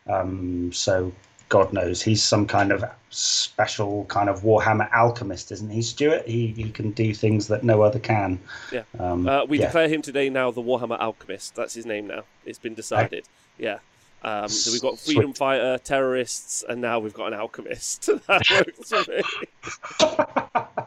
um, 0.08 0.72
so 0.74 1.12
God 1.52 1.74
knows 1.74 2.02
he's 2.02 2.24
some 2.24 2.48
kind 2.48 2.72
of 2.72 2.82
special 3.10 4.06
kind 4.06 4.30
of 4.30 4.40
Warhammer 4.40 4.90
alchemist, 4.94 5.52
isn't 5.52 5.70
he, 5.70 5.82
Stuart? 5.82 6.26
He 6.26 6.48
he 6.48 6.72
can 6.72 6.92
do 6.92 7.14
things 7.14 7.50
that 7.50 7.62
no 7.62 7.82
other 7.82 8.00
can. 8.00 8.40
Yeah. 8.72 8.84
Um, 8.98 9.28
uh, 9.28 9.44
we 9.44 9.60
yeah. 9.60 9.66
declare 9.66 9.90
him 9.90 10.02
today 10.02 10.30
now 10.30 10.50
the 10.52 10.62
Warhammer 10.62 10.98
alchemist. 10.98 11.54
That's 11.56 11.74
his 11.74 11.86
name 11.86 12.08
now. 12.08 12.24
It's 12.46 12.58
been 12.58 12.74
decided. 12.74 13.26
Yeah. 13.58 13.80
Um, 14.24 14.48
so 14.48 14.72
we've 14.72 14.82
got 14.82 14.98
freedom 14.98 15.32
Sweet. 15.32 15.38
fighter, 15.38 15.78
terrorists, 15.80 16.64
and 16.70 16.80
now 16.80 17.00
we've 17.00 17.14
got 17.14 17.34
an 17.34 17.34
alchemist. 17.34 18.06
that 18.28 18.50
works 18.50 18.90
for 18.90 19.12
me. 19.12 20.74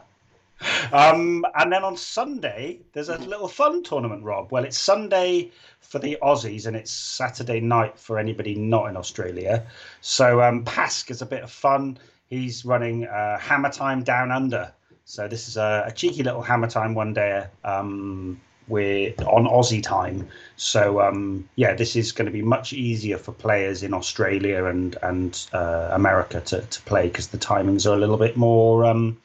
Um, 0.91 1.45
and 1.55 1.71
then 1.71 1.83
on 1.83 1.97
Sunday, 1.97 2.79
there's 2.93 3.09
a 3.09 3.17
little 3.17 3.47
fun 3.47 3.83
tournament, 3.83 4.23
Rob. 4.23 4.51
Well, 4.51 4.63
it's 4.63 4.77
Sunday 4.77 5.51
for 5.79 5.99
the 5.99 6.17
Aussies 6.21 6.65
and 6.67 6.75
it's 6.75 6.91
Saturday 6.91 7.59
night 7.59 7.97
for 7.99 8.17
anybody 8.17 8.55
not 8.55 8.89
in 8.89 8.97
Australia. 8.97 9.65
So 10.01 10.41
um, 10.41 10.65
Pask 10.65 11.11
is 11.11 11.21
a 11.21 11.25
bit 11.25 11.43
of 11.43 11.51
fun. 11.51 11.97
He's 12.29 12.65
running 12.65 13.05
uh, 13.05 13.37
Hammer 13.39 13.69
Time 13.69 14.03
Down 14.03 14.31
Under. 14.31 14.73
So 15.05 15.27
this 15.27 15.47
is 15.47 15.57
a, 15.57 15.85
a 15.87 15.91
cheeky 15.91 16.23
little 16.23 16.41
Hammer 16.41 16.67
Time 16.67 16.95
one 16.95 17.13
day 17.13 17.45
um, 17.63 18.41
with 18.67 19.21
on 19.21 19.45
Aussie 19.45 19.83
time. 19.83 20.27
So 20.55 21.01
um, 21.01 21.47
yeah, 21.55 21.75
this 21.75 21.95
is 21.95 22.11
going 22.11 22.25
to 22.25 22.31
be 22.31 22.41
much 22.41 22.73
easier 22.73 23.17
for 23.17 23.31
players 23.31 23.83
in 23.83 23.93
Australia 23.93 24.65
and 24.65 24.97
and 25.03 25.47
uh, 25.53 25.89
America 25.91 26.41
to, 26.41 26.61
to 26.61 26.81
play 26.81 27.07
because 27.07 27.27
the 27.27 27.37
timings 27.37 27.89
are 27.89 27.93
a 27.93 27.97
little 27.97 28.17
bit 28.17 28.35
more 28.35 28.85
um, 28.85 29.17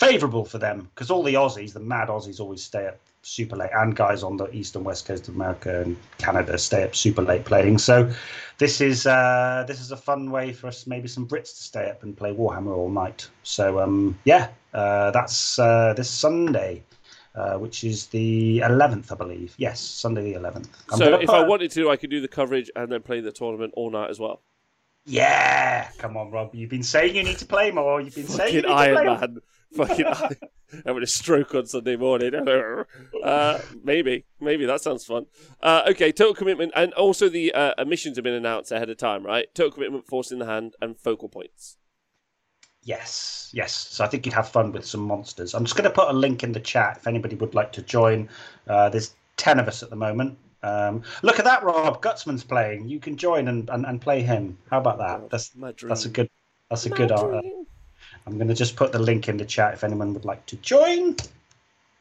favourable 0.00 0.46
for 0.46 0.58
them 0.58 0.88
because 0.94 1.10
all 1.10 1.22
the 1.22 1.34
Aussies, 1.34 1.74
the 1.74 1.80
mad 1.80 2.08
Aussies, 2.08 2.40
always 2.40 2.62
stay 2.62 2.86
up 2.86 2.98
super 3.22 3.54
late, 3.54 3.70
and 3.74 3.94
guys 3.94 4.22
on 4.22 4.38
the 4.38 4.50
east 4.50 4.74
and 4.74 4.84
west 4.84 5.06
coast 5.06 5.28
of 5.28 5.34
America 5.34 5.82
and 5.82 5.96
Canada 6.16 6.56
stay 6.56 6.82
up 6.82 6.96
super 6.96 7.20
late 7.20 7.44
playing. 7.44 7.76
So 7.76 8.10
this 8.56 8.80
is 8.80 9.06
uh, 9.06 9.64
this 9.68 9.78
is 9.80 9.92
a 9.92 9.96
fun 9.96 10.30
way 10.30 10.52
for 10.52 10.68
us, 10.68 10.86
maybe 10.86 11.06
some 11.06 11.28
Brits, 11.28 11.54
to 11.56 11.62
stay 11.62 11.90
up 11.90 12.02
and 12.02 12.16
play 12.16 12.34
Warhammer 12.34 12.74
all 12.74 12.88
night. 12.88 13.28
So 13.42 13.78
um, 13.78 14.18
yeah, 14.24 14.48
uh, 14.72 15.10
that's 15.10 15.58
uh, 15.58 15.94
this 15.96 16.10
Sunday. 16.10 16.82
Uh, 17.32 17.56
which 17.56 17.84
is 17.84 18.06
the 18.06 18.58
11th, 18.58 19.12
I 19.12 19.14
believe. 19.14 19.54
Yes, 19.56 19.78
Sunday 19.78 20.32
the 20.32 20.38
11th. 20.40 20.66
I'm 20.90 20.98
so 20.98 21.14
if 21.14 21.30
I 21.30 21.46
wanted 21.46 21.70
to, 21.70 21.88
I 21.88 21.94
could 21.94 22.10
do 22.10 22.20
the 22.20 22.26
coverage 22.26 22.68
and 22.74 22.90
then 22.90 23.02
play 23.02 23.20
the 23.20 23.30
tournament 23.30 23.72
all 23.76 23.88
night 23.88 24.10
as 24.10 24.18
well. 24.18 24.42
Yeah, 25.06 25.88
come 25.96 26.16
on, 26.16 26.32
Rob. 26.32 26.52
You've 26.56 26.70
been 26.70 26.82
saying 26.82 27.14
you 27.14 27.22
need 27.22 27.38
to 27.38 27.46
play 27.46 27.70
more. 27.70 28.00
You've 28.00 28.16
been 28.16 28.26
saying 28.26 28.56
you 28.56 28.62
need 28.62 28.68
Iron 28.68 28.96
to 28.96 29.00
play 29.00 29.04
Man. 29.06 29.40
Fucking 29.74 30.06
having 30.84 31.02
a 31.02 31.06
stroke 31.06 31.54
on 31.54 31.66
Sunday 31.66 31.96
morning. 31.96 32.32
Uh, 33.22 33.60
maybe, 33.84 34.24
maybe 34.40 34.64
that 34.64 34.80
sounds 34.80 35.04
fun. 35.04 35.26
Uh, 35.62 35.82
okay, 35.86 36.10
total 36.10 36.34
commitment, 36.34 36.72
and 36.74 36.92
also 36.94 37.28
the 37.28 37.52
uh, 37.52 37.74
emissions 37.76 38.16
have 38.16 38.24
been 38.24 38.32
announced 38.32 38.72
ahead 38.72 38.88
of 38.88 38.96
time, 38.96 39.24
right? 39.24 39.54
Total 39.54 39.70
commitment, 39.70 40.06
force 40.06 40.32
in 40.32 40.38
the 40.38 40.46
hand, 40.46 40.74
and 40.80 40.98
focal 40.98 41.28
points. 41.28 41.76
Yes, 42.82 43.50
yes. 43.52 43.72
So 43.72 44.04
I 44.04 44.08
think 44.08 44.24
you'd 44.24 44.32
have 44.34 44.48
fun 44.48 44.72
with 44.72 44.86
some 44.86 45.02
monsters. 45.02 45.54
I'm 45.54 45.64
just 45.64 45.76
going 45.76 45.88
to 45.88 45.94
put 45.94 46.08
a 46.08 46.14
link 46.14 46.42
in 46.42 46.52
the 46.52 46.60
chat 46.60 46.96
if 46.96 47.06
anybody 47.06 47.36
would 47.36 47.54
like 47.54 47.72
to 47.72 47.82
join. 47.82 48.28
Uh, 48.66 48.88
there's 48.88 49.14
ten 49.36 49.60
of 49.60 49.68
us 49.68 49.82
at 49.82 49.90
the 49.90 49.96
moment. 49.96 50.38
Um, 50.62 51.02
look 51.22 51.38
at 51.38 51.44
that, 51.44 51.62
Rob. 51.62 52.02
Gutsman's 52.02 52.44
playing. 52.44 52.88
You 52.88 53.00
can 53.00 53.16
join 53.16 53.48
and, 53.48 53.68
and, 53.68 53.84
and 53.84 54.00
play 54.00 54.22
him. 54.22 54.56
How 54.70 54.78
about 54.78 54.98
that? 54.98 55.30
That's 55.30 55.50
that's 55.82 56.04
a 56.06 56.08
good 56.08 56.30
that's 56.70 56.86
a 56.86 56.90
My 56.90 56.96
good. 56.96 57.10
Uh, 58.26 58.30
I'm 58.30 58.36
going 58.36 58.48
to 58.48 58.54
just 58.54 58.76
put 58.76 58.92
the 58.92 58.98
link 58.98 59.28
in 59.28 59.36
the 59.36 59.44
chat 59.44 59.74
if 59.74 59.84
anyone 59.84 60.14
would 60.14 60.24
like 60.24 60.44
to 60.46 60.56
join. 60.56 61.16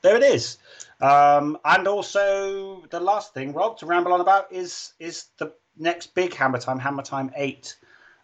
There 0.01 0.15
it 0.15 0.23
is. 0.23 0.57
Um, 1.01 1.57
and 1.65 1.87
also 1.87 2.83
the 2.89 2.99
last 2.99 3.33
thing, 3.33 3.53
Rob, 3.53 3.77
to 3.79 3.85
ramble 3.85 4.13
on 4.13 4.21
about 4.21 4.51
is 4.51 4.93
is 4.99 5.25
the 5.37 5.53
next 5.77 6.13
big 6.13 6.33
Hammer 6.33 6.59
Time, 6.59 6.79
Hammer 6.79 7.03
Time 7.03 7.31
Eight. 7.35 7.75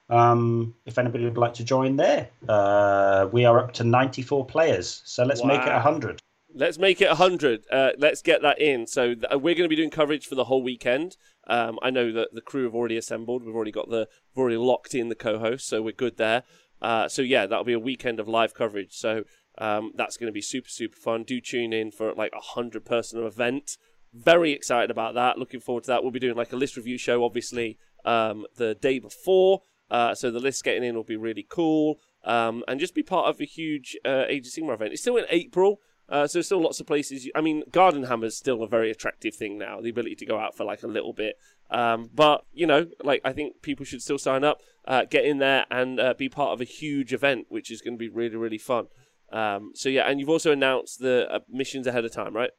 Um, 0.10 0.76
if 0.86 0.98
anybody 0.98 1.24
would 1.24 1.38
like 1.38 1.56
to 1.56 1.64
join 1.64 1.96
there, 1.96 2.30
uh, 2.48 3.28
we 3.32 3.46
are 3.46 3.60
up 3.60 3.74
to 3.74 3.84
94 3.84 4.46
players, 4.46 5.02
so 5.06 5.24
let's 5.24 5.42
wow. 5.42 5.48
make 5.48 5.62
it 5.62 5.72
100. 5.74 6.22
Let's 6.54 6.78
make 6.78 7.02
it 7.02 7.08
100. 7.08 7.66
Uh, 7.72 7.92
let's 7.98 8.22
get 8.22 8.42
that 8.44 8.62
in. 8.62 8.88
So 8.88 9.16
th- 9.16 9.26
we're 9.34 9.56
going 9.56 9.64
to 9.64 9.68
be 9.68 9.76
doing 9.76 9.90
coverage 9.90 10.26
for 10.26 10.36
the 10.36 10.46
whole 10.46 10.64
weekend. 10.64 11.18
Um, 11.48 11.80
I 11.82 11.90
know 11.90 12.14
that 12.14 12.30
the 12.34 12.42
crew 12.42 12.64
have 12.64 12.76
already 12.76 12.98
assembled. 12.98 13.44
We've 13.44 13.56
already 13.56 13.72
got 13.72 13.90
the, 13.90 14.08
we've 14.34 14.42
already 14.42 14.58
locked 14.58 14.94
in 14.94 15.10
the 15.10 15.16
co-host, 15.16 15.68
so 15.68 15.82
we're 15.82 15.92
good 15.92 16.18
there. 16.18 16.44
Uh, 16.86 17.10
so 17.10 17.24
yeah, 17.24 17.48
that'll 17.48 17.64
be 17.64 17.74
a 17.74 17.80
weekend 17.80 18.20
of 18.20 18.28
live 18.28 18.54
coverage. 18.54 18.94
So 18.94 19.24
um, 19.58 19.92
that's 19.96 20.18
going 20.18 20.28
to 20.28 20.34
be 20.34 20.42
super 20.42 20.70
super 20.70 20.96
fun. 20.96 21.24
Do 21.24 21.42
tune 21.42 21.74
in 21.74 21.90
for 21.90 22.14
like 22.14 22.32
a 22.38 22.46
hundred 22.54 22.86
person 22.86 23.26
event. 23.26 23.78
Very 24.14 24.52
excited 24.52 24.92
about 24.92 25.16
that. 25.16 25.40
Looking 25.40 25.60
forward 25.60 25.86
to 25.86 25.88
that. 25.88 26.04
We'll 26.04 26.12
be 26.12 26.20
doing 26.20 26.36
like 26.36 26.54
a 26.54 26.56
list 26.56 26.78
review 26.78 27.00
show, 27.00 27.24
obviously, 27.24 27.80
um, 28.06 28.46
the 28.58 28.76
day 28.76 29.00
before. 29.00 29.62
Uh, 29.90 30.14
so 30.14 30.30
the 30.30 30.40
list 30.40 30.64
getting 30.64 30.84
in 30.84 30.94
will 30.96 31.04
be 31.04 31.18
really 31.18 31.46
cool. 31.50 31.96
Um, 32.24 32.64
and 32.68 32.80
just 32.80 32.94
be 32.94 33.04
part 33.04 33.30
of 33.30 33.42
a 33.42 33.46
huge 33.46 33.98
uh, 34.06 34.26
Age 34.28 34.46
of 34.46 34.54
Sigmar 34.54 34.76
event. 34.76 34.94
It's 34.94 35.02
still 35.02 35.18
in 35.18 35.26
April. 35.32 35.80
Uh, 36.08 36.28
so 36.28 36.42
still 36.42 36.62
lots 36.62 36.80
of 36.80 36.86
places. 36.86 37.28
I 37.36 37.42
mean, 37.42 37.64
Garden 37.72 38.04
Hammer 38.04 38.28
is 38.28 38.38
still 38.38 38.62
a 38.62 38.68
very 38.68 38.92
attractive 38.92 39.36
thing 39.36 39.58
now. 39.58 39.82
The 39.82 39.90
ability 39.90 40.16
to 40.16 40.26
go 40.26 40.38
out 40.38 40.56
for 40.56 40.64
like 40.64 40.84
a 40.84 40.88
little 40.88 41.14
bit. 41.14 41.38
Um, 41.72 42.10
but 42.14 42.46
you 42.54 42.68
know, 42.68 42.88
like 43.04 43.22
I 43.26 43.34
think 43.34 43.62
people 43.62 43.86
should 43.86 44.02
still 44.02 44.20
sign 44.20 44.44
up, 44.44 44.62
uh, 44.88 45.06
get 45.06 45.26
in 45.26 45.40
there, 45.40 45.66
and 45.72 46.00
uh, 46.00 46.14
be 46.16 46.30
part 46.30 46.52
of 46.52 46.62
a 46.62 46.66
huge 46.66 47.12
event, 47.12 47.48
which 47.50 47.72
is 47.72 47.82
going 47.82 47.96
to 47.96 48.00
be 48.00 48.10
really 48.10 48.36
really 48.36 48.60
fun. 48.60 48.88
Um, 49.32 49.72
so 49.74 49.90
yeah, 49.90 50.04
and 50.04 50.20
you've 50.20 50.30
also 50.30 50.52
announced 50.52 51.00
the 51.00 51.28
uh, 51.32 51.40
missions 51.50 51.88
ahead 51.88 52.06
of 52.06 52.14
time, 52.14 52.36
right? 52.36 52.52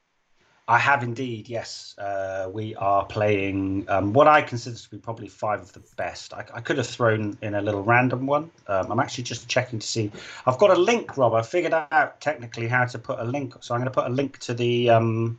I 0.69 0.79
have 0.79 1.05
indeed, 1.05 1.49
yes. 1.49 1.95
Uh, 1.97 2.51
we 2.53 2.75
are 2.75 3.05
playing 3.05 3.85
um, 3.89 4.12
what 4.12 4.27
I 4.27 4.43
consider 4.43 4.77
to 4.77 4.91
be 4.91 4.99
probably 4.99 5.29
five 5.29 5.61
of 5.61 5.73
the 5.73 5.83
best. 5.97 6.35
I, 6.35 6.45
I 6.55 6.61
could 6.61 6.77
have 6.79 6.89
thrown 6.89 7.39
in 7.41 7.55
a 7.55 7.62
little 7.62 7.85
random 7.85 8.27
one. 8.27 8.51
Um, 8.67 8.91
I'm 8.91 8.99
actually 8.99 9.25
just 9.25 9.49
checking 9.49 9.79
to 9.79 9.87
see. 9.87 10.11
I've 10.45 10.59
got 10.59 10.71
a 10.71 10.81
link, 10.81 11.17
Rob. 11.17 11.35
I 11.35 11.43
figured 11.43 11.73
out 11.73 12.21
technically 12.21 12.67
how 12.67 12.85
to 12.85 12.99
put 12.99 13.21
a 13.21 13.25
link. 13.25 13.55
So 13.61 13.75
I'm 13.75 13.81
going 13.81 13.93
to 13.93 13.95
put 13.95 14.07
a 14.07 14.14
link 14.14 14.39
to 14.41 14.55
the. 14.55 14.91
Um, 14.91 15.39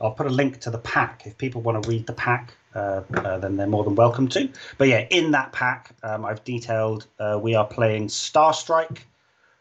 I'll 0.00 0.12
put 0.12 0.26
a 0.26 0.30
link 0.30 0.60
to 0.60 0.70
the 0.70 0.78
pack. 0.78 1.26
If 1.26 1.36
people 1.36 1.60
want 1.60 1.82
to 1.82 1.88
read 1.88 2.06
the 2.06 2.14
pack, 2.14 2.54
uh, 2.74 3.02
uh, 3.14 3.38
then 3.38 3.58
they're 3.58 3.66
more 3.66 3.84
than 3.84 3.94
welcome 3.94 4.26
to. 4.28 4.48
But 4.78 4.88
yeah, 4.88 5.06
in 5.10 5.32
that 5.32 5.52
pack, 5.52 5.94
um, 6.02 6.24
I've 6.24 6.42
detailed 6.44 7.06
uh, 7.18 7.38
we 7.42 7.54
are 7.54 7.66
playing 7.66 8.08
Star 8.08 8.54
Strike, 8.54 9.06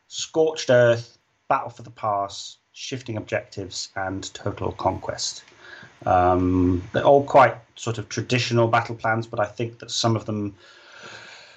Scorched 0.07 0.69
Earth, 0.69 1.17
Battle 1.49 1.69
for 1.69 1.81
the 1.81 1.91
Pass, 1.91 2.58
shifting 2.79 3.17
objectives, 3.17 3.89
and 3.97 4.33
total 4.33 4.71
conquest. 4.71 5.43
Um, 6.05 6.81
they're 6.93 7.03
all 7.03 7.25
quite 7.25 7.55
sort 7.75 7.97
of 7.97 8.07
traditional 8.07 8.69
battle 8.69 8.95
plans, 8.95 9.27
but 9.27 9.39
I 9.41 9.45
think 9.45 9.79
that 9.79 9.91
some 9.91 10.15
of 10.15 10.25
them, 10.25 10.55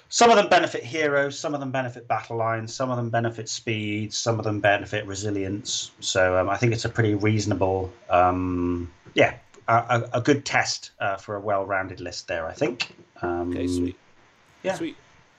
some 0.09 0.29
of 0.29 0.35
them 0.35 0.49
benefit 0.49 0.83
heroes, 0.83 1.39
some 1.39 1.53
of 1.53 1.61
them 1.61 1.71
benefit 1.71 2.09
battle 2.09 2.35
lines, 2.35 2.73
some 2.73 2.91
of 2.91 2.97
them 2.97 3.09
benefit 3.09 3.47
speed, 3.47 4.13
some 4.13 4.37
of 4.37 4.43
them 4.43 4.59
benefit 4.59 5.07
resilience. 5.07 5.91
So 6.01 6.37
um, 6.37 6.49
I 6.49 6.57
think 6.57 6.73
it's 6.73 6.83
a 6.83 6.89
pretty 6.89 7.15
reasonable, 7.15 7.91
um, 8.09 8.91
yeah, 9.13 9.35
a, 9.69 10.09
a, 10.11 10.19
good 10.19 10.43
test 10.43 10.91
uh, 10.99 11.15
for 11.15 11.37
a 11.37 11.39
well-rounded 11.39 12.01
list 12.01 12.27
there. 12.27 12.45
I 12.47 12.53
think. 12.53 12.93
Um, 13.21 13.51
okay, 13.51 13.67
sweet. 13.67 13.95
Yeah, 14.61 14.75
sweet. 14.75 14.97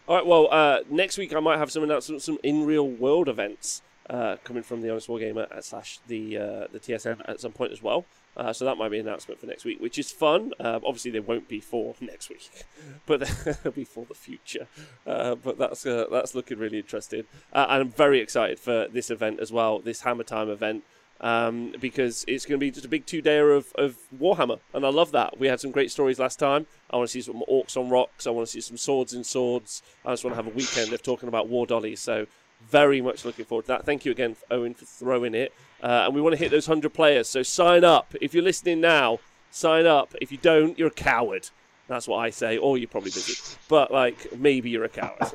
All 0.09 0.17
right. 0.17 0.27
Well, 0.27 0.49
uh, 0.51 0.79
next 0.89 1.19
week 1.19 1.35
I 1.35 1.41
might 1.41 1.59
have 1.59 1.71
some 1.71 1.83
announcements, 1.83 2.25
some 2.25 2.39
in 2.43 2.65
real 2.65 2.89
world 2.89 3.29
events 3.29 3.83
uh, 4.11 4.37
coming 4.45 4.63
from 4.63 4.83
the 4.83 4.91
Honest 4.91 5.09
Wargamer 5.09 5.55
at 5.55 5.65
slash 5.65 5.99
the 6.07 6.37
uh, 6.37 6.67
the 6.73 6.81
TSN 6.81 7.29
at 7.29 7.41
some 7.41 7.53
point 7.53 7.73
as 7.73 7.83
well. 7.83 8.05
Uh, 8.37 8.53
so 8.53 8.65
that 8.65 8.77
might 8.77 8.91
be 8.91 8.99
an 8.99 9.07
announcement 9.07 9.41
for 9.41 9.47
next 9.47 9.65
week, 9.65 9.81
which 9.81 9.99
is 9.99 10.11
fun. 10.11 10.53
Uh, 10.59 10.81
obviously, 10.85 11.11
they 11.11 11.21
won't 11.21 11.49
be 11.49 11.61
for 11.61 11.95
next 12.01 12.29
week, 12.29 12.51
but 13.07 13.21
they'll 13.63 13.73
be 13.73 13.85
for 13.85 14.05
the 14.05 14.15
future. 14.15 14.67
Uh, 15.07 15.35
but 15.35 15.59
that's 15.59 15.87
uh, 15.87 16.07
that's 16.11 16.35
looking 16.35 16.59
really 16.59 16.79
interesting, 16.79 17.25
and 17.53 17.71
I'm 17.71 17.91
very 17.91 18.21
excited 18.21 18.59
for 18.59 18.89
this 18.89 19.11
event 19.11 19.41
as 19.41 19.53
well. 19.53 19.79
This 19.79 20.03
Hammer 20.03 20.25
Time 20.25 20.49
event. 20.51 20.85
Um, 21.21 21.73
because 21.81 22.25
it's 22.29 22.45
going 22.45 22.59
to 22.59 22.61
be 22.61 22.73
just 22.73 22.85
a 22.85 22.89
big 22.89 23.07
two-dayer 23.07 23.57
of, 23.57 23.73
of 23.77 23.97
Warhammer, 24.15 24.59
and 24.75 24.85
I 24.85 24.91
love 24.91 25.13
that. 25.13 25.39
We 25.39 25.47
had 25.47 25.59
some 25.61 25.71
great 25.71 25.91
stories 25.91 26.19
last 26.19 26.39
time. 26.39 26.67
I 26.91 26.97
want 26.97 27.09
to 27.09 27.13
see 27.13 27.23
some 27.23 27.43
orcs 27.49 27.79
on 27.79 27.89
rocks. 27.89 28.27
I 28.27 28.31
want 28.31 28.47
to 28.47 28.53
see 28.53 28.61
some 28.61 28.77
swords 28.77 29.15
in 29.15 29.25
swords. 29.25 29.83
I 30.05 30.11
just 30.11 30.25
want 30.25 30.37
to 30.37 30.43
have 30.43 30.53
a 30.53 30.55
weekend 30.55 30.93
of 30.93 31.03
talking 31.03 31.29
about 31.29 31.49
war 31.49 31.67
dollies. 31.67 32.01
So 32.01 32.27
very 32.71 33.01
much 33.01 33.25
looking 33.25 33.45
forward 33.45 33.65
to 33.65 33.69
that. 33.69 33.87
Thank 33.87 34.05
you 34.05 34.13
again, 34.13 34.37
Owen, 34.51 34.75
for 34.75 34.85
throwing 34.85 35.35
it. 35.35 35.53
Uh, 35.83 36.05
and 36.07 36.15
we 36.15 36.21
want 36.21 36.33
to 36.33 36.39
hit 36.39 36.51
those 36.51 36.69
100 36.69 36.93
players. 36.95 37.29
So 37.29 37.43
sign 37.43 37.85
up. 37.85 38.15
If 38.21 38.35
you're 38.35 38.43
listening 38.43 38.81
now, 38.81 39.19
sign 39.51 39.87
up. 39.87 40.15
If 40.21 40.33
you 40.33 40.39
don't, 40.39 40.79
you're 40.79 40.89
a 40.89 40.93
coward. 40.93 41.49
That's 41.89 42.09
what 42.09 42.19
I 42.19 42.31
say. 42.31 42.57
Or 42.57 42.79
you're 42.79 42.89
probably 42.89 43.11
busy. 43.11 43.35
But, 43.69 43.93
like, 43.93 44.39
maybe 44.39 44.71
you're 44.71 44.85
a 44.85 44.89
coward. 44.89 45.31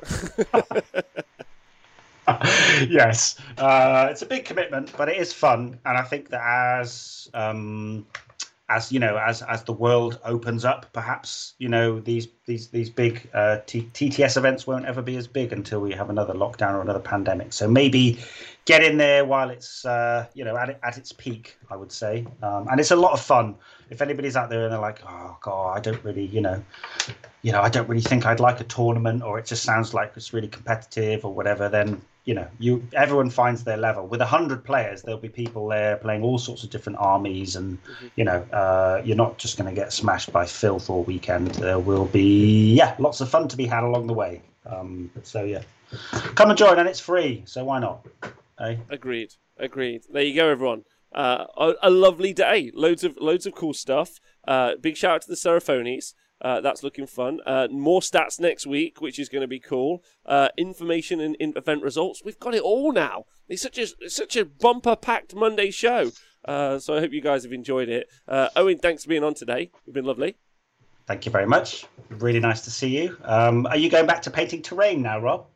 yes. 2.90 3.40
Uh, 3.58 4.08
it's 4.10 4.22
a 4.22 4.26
big 4.26 4.46
commitment, 4.46 4.94
but 4.98 5.10
it 5.10 5.18
is 5.18 5.34
fun. 5.34 5.80
And 5.86 5.98
I 5.98 6.02
think 6.04 6.30
that 6.30 6.42
as. 6.42 7.30
Um, 7.34 8.06
as 8.70 8.92
you 8.92 9.00
know, 9.00 9.18
as 9.18 9.42
as 9.42 9.64
the 9.64 9.74
world 9.74 10.20
opens 10.24 10.64
up, 10.64 10.86
perhaps 10.94 11.54
you 11.58 11.68
know 11.68 12.00
these 12.00 12.28
these 12.46 12.68
these 12.70 12.90
big 12.90 13.28
uh, 13.34 13.58
T- 13.66 13.90
TTS 13.94 14.38
events 14.38 14.68
won't 14.68 14.86
ever 14.86 15.02
be 15.02 15.18
as 15.18 15.28
big 15.28 15.52
until 15.52 15.80
we 15.80 15.92
have 15.94 16.10
another 16.10 16.34
lockdown 16.34 16.74
or 16.74 16.82
another 16.82 17.00
pandemic. 17.00 17.52
So 17.52 17.68
maybe 17.68 18.20
get 18.66 18.84
in 18.84 18.98
there 18.98 19.26
while 19.26 19.50
it's 19.50 19.86
uh, 19.86 20.28
you 20.36 20.46
know 20.46 20.56
at 20.56 20.80
at 20.84 20.98
its 20.98 21.12
peak, 21.12 21.58
I 21.72 21.76
would 21.76 21.92
say, 21.92 22.28
um, 22.44 22.68
and 22.70 22.80
it's 22.80 22.92
a 22.92 22.96
lot 22.96 23.14
of 23.14 23.20
fun. 23.20 23.56
If 23.90 24.04
anybody's 24.04 24.36
out 24.36 24.52
there 24.52 24.64
and 24.64 24.72
they're 24.72 24.80
like, 24.80 25.02
oh 25.08 25.38
god, 25.42 25.78
I 25.78 25.80
don't 25.82 26.04
really, 26.04 26.26
you 26.26 26.42
know, 26.42 26.64
you 27.42 27.52
know, 27.52 27.62
I 27.62 27.70
don't 27.70 27.90
really 27.90 28.04
think 28.04 28.28
I'd 28.28 28.40
like 28.40 28.60
a 28.60 28.66
tournament, 28.66 29.24
or 29.24 29.40
it 29.40 29.48
just 29.48 29.64
sounds 29.64 29.96
like 29.96 30.14
it's 30.16 30.32
really 30.32 30.48
competitive 30.48 31.26
or 31.26 31.34
whatever, 31.34 31.70
then 31.70 32.02
you 32.30 32.36
know, 32.36 32.48
you 32.60 32.88
everyone 32.94 33.32
finds 33.32 33.64
their 33.64 33.76
level. 33.76 34.06
With 34.06 34.22
a 34.22 34.26
hundred 34.26 34.64
players, 34.64 35.02
there'll 35.02 35.20
be 35.20 35.30
people 35.30 35.68
there 35.68 35.98
playing 35.98 36.22
all 36.22 36.38
sorts 36.38 36.64
of 36.64 36.70
different 36.70 37.00
armies, 37.00 37.56
and 37.56 37.84
mm-hmm. 37.84 38.08
you 38.18 38.24
know, 38.24 38.42
uh, 38.54 39.02
you're 39.04 39.18
not 39.18 39.40
just 39.40 39.58
going 39.58 39.68
to 39.68 39.74
get 39.74 39.92
smashed 39.92 40.32
by 40.32 40.46
filth 40.46 40.92
all 40.92 41.02
weekend. 41.06 41.48
There 41.56 41.80
will 41.80 42.06
be 42.06 42.76
yeah, 42.76 42.96
lots 43.00 43.20
of 43.20 43.30
fun 43.30 43.48
to 43.48 43.58
be 43.58 43.66
had 43.66 43.84
along 43.84 44.06
the 44.06 44.14
way. 44.14 44.44
Um, 44.68 45.10
so 45.24 45.44
yeah, 45.44 45.64
come 46.36 46.52
and 46.52 46.58
join, 46.60 46.78
and 46.78 46.88
it's 46.88 47.00
free. 47.00 47.42
So 47.46 47.64
why 47.64 47.80
not? 47.80 48.06
Eh? 48.60 48.76
Agreed. 48.92 49.34
Agreed. 49.58 50.04
There 50.08 50.22
you 50.22 50.36
go, 50.36 50.50
everyone. 50.50 50.84
Uh, 51.12 51.46
a, 51.58 51.74
a, 51.82 51.90
lovely 51.90 52.32
day. 52.32 52.70
Loads 52.76 53.04
of 53.04 53.18
loads 53.20 53.48
of 53.48 53.56
cool 53.56 53.74
stuff. 53.74 54.20
Uh, 54.48 54.74
big 54.80 54.98
shout 54.98 55.16
out 55.16 55.22
to 55.24 55.30
the 55.30 55.36
Seraphonies. 55.36 56.14
Uh, 56.42 56.62
that's 56.62 56.84
looking 56.84 57.06
fun. 57.08 57.40
Uh, 57.46 57.68
more 57.70 58.02
stats 58.02 58.40
next 58.40 58.66
week, 58.66 59.02
which 59.02 59.20
is 59.20 59.30
going 59.30 59.42
to 59.42 59.48
be 59.48 59.60
cool. 59.60 60.04
Uh, 60.26 60.50
information 60.58 61.20
and, 61.20 61.36
and, 61.40 61.56
event 61.58 61.84
results. 61.84 62.22
We've 62.24 62.40
got 62.40 62.56
it 62.56 62.62
all 62.62 62.92
now. 62.94 63.26
It's 63.48 63.62
such 63.62 63.78
a 63.78 63.88
it's 64.00 64.16
such 64.16 64.36
a 64.36 64.46
bumper 64.46 64.96
packed 64.96 65.36
Monday 65.36 65.72
show. 65.72 66.12
Uh, 66.46 66.80
so 66.80 66.96
I 66.96 67.00
hope 67.02 67.12
you 67.12 67.22
guys 67.22 67.44
have 67.44 67.52
enjoyed 67.52 67.90
it. 67.90 68.08
Uh, 68.28 68.50
Owen, 68.56 68.78
thanks 68.78 69.04
for 69.04 69.10
being 69.10 69.24
on 69.24 69.34
today. 69.34 69.72
You've 69.86 69.94
been 69.94 70.06
lovely. 70.06 70.38
Thank 71.08 71.26
you 71.26 71.32
very 71.32 71.48
much. 71.48 71.86
Really 72.10 72.40
nice 72.40 72.62
to 72.62 72.72
see 72.72 73.02
you. 73.02 73.18
Um, 73.24 73.66
are 73.66 73.78
you 73.78 73.90
going 73.90 74.06
back 74.06 74.22
to 74.22 74.32
painting 74.32 74.62
terrain 74.62 75.02
now, 75.02 75.20
Rob? 75.20 75.48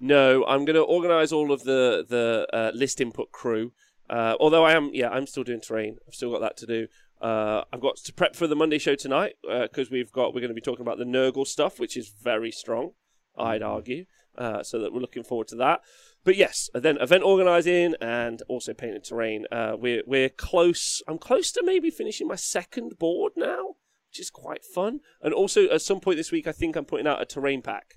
No, 0.00 0.44
I'm 0.44 0.64
going 0.64 0.74
to 0.74 0.82
organise 0.82 1.32
all 1.32 1.52
of 1.52 1.62
the 1.64 2.04
the 2.06 2.46
uh, 2.52 2.70
list 2.74 3.00
input 3.00 3.32
crew 3.32 3.72
Uh, 4.08 4.34
although 4.38 4.64
I 4.64 4.72
am, 4.72 4.90
yeah, 4.92 5.08
I'm 5.08 5.26
still 5.26 5.42
doing 5.42 5.60
terrain. 5.60 5.98
I've 6.06 6.14
still 6.14 6.30
got 6.30 6.40
that 6.40 6.56
to 6.58 6.66
do. 6.66 6.86
Uh, 7.20 7.64
I've 7.72 7.80
got 7.80 7.96
to 7.96 8.12
prep 8.12 8.36
for 8.36 8.46
the 8.46 8.56
Monday 8.56 8.78
show 8.78 8.94
tonight 8.94 9.34
because 9.42 9.90
we've 9.90 10.12
got 10.12 10.34
we're 10.34 10.40
going 10.40 10.48
to 10.48 10.54
be 10.54 10.60
talking 10.60 10.82
about 10.82 10.98
the 10.98 11.04
Nurgle 11.04 11.46
stuff, 11.46 11.78
which 11.78 11.96
is 11.96 12.12
very 12.22 12.50
strong. 12.50 12.92
I'd 13.38 13.62
argue. 13.62 14.06
Uh, 14.38 14.62
so 14.62 14.78
that 14.78 14.92
we're 14.92 15.00
looking 15.00 15.22
forward 15.22 15.48
to 15.48 15.56
that. 15.56 15.80
But 16.22 16.36
yes, 16.36 16.68
then 16.74 16.98
event 16.98 17.22
organising 17.22 17.94
and 18.02 18.42
also 18.48 18.74
painted 18.74 19.04
terrain. 19.04 19.46
Uh, 19.50 19.76
we're 19.78 20.02
we're 20.06 20.28
close. 20.28 21.00
I'm 21.08 21.16
close 21.16 21.50
to 21.52 21.62
maybe 21.64 21.88
finishing 21.90 22.28
my 22.28 22.34
second 22.34 22.98
board 22.98 23.32
now, 23.34 23.76
which 24.10 24.20
is 24.20 24.28
quite 24.28 24.62
fun. 24.62 25.00
And 25.22 25.32
also 25.32 25.70
at 25.70 25.80
some 25.80 26.00
point 26.00 26.18
this 26.18 26.32
week, 26.32 26.46
I 26.46 26.52
think 26.52 26.76
I'm 26.76 26.84
putting 26.84 27.06
out 27.06 27.22
a 27.22 27.24
terrain 27.24 27.62
pack 27.62 27.94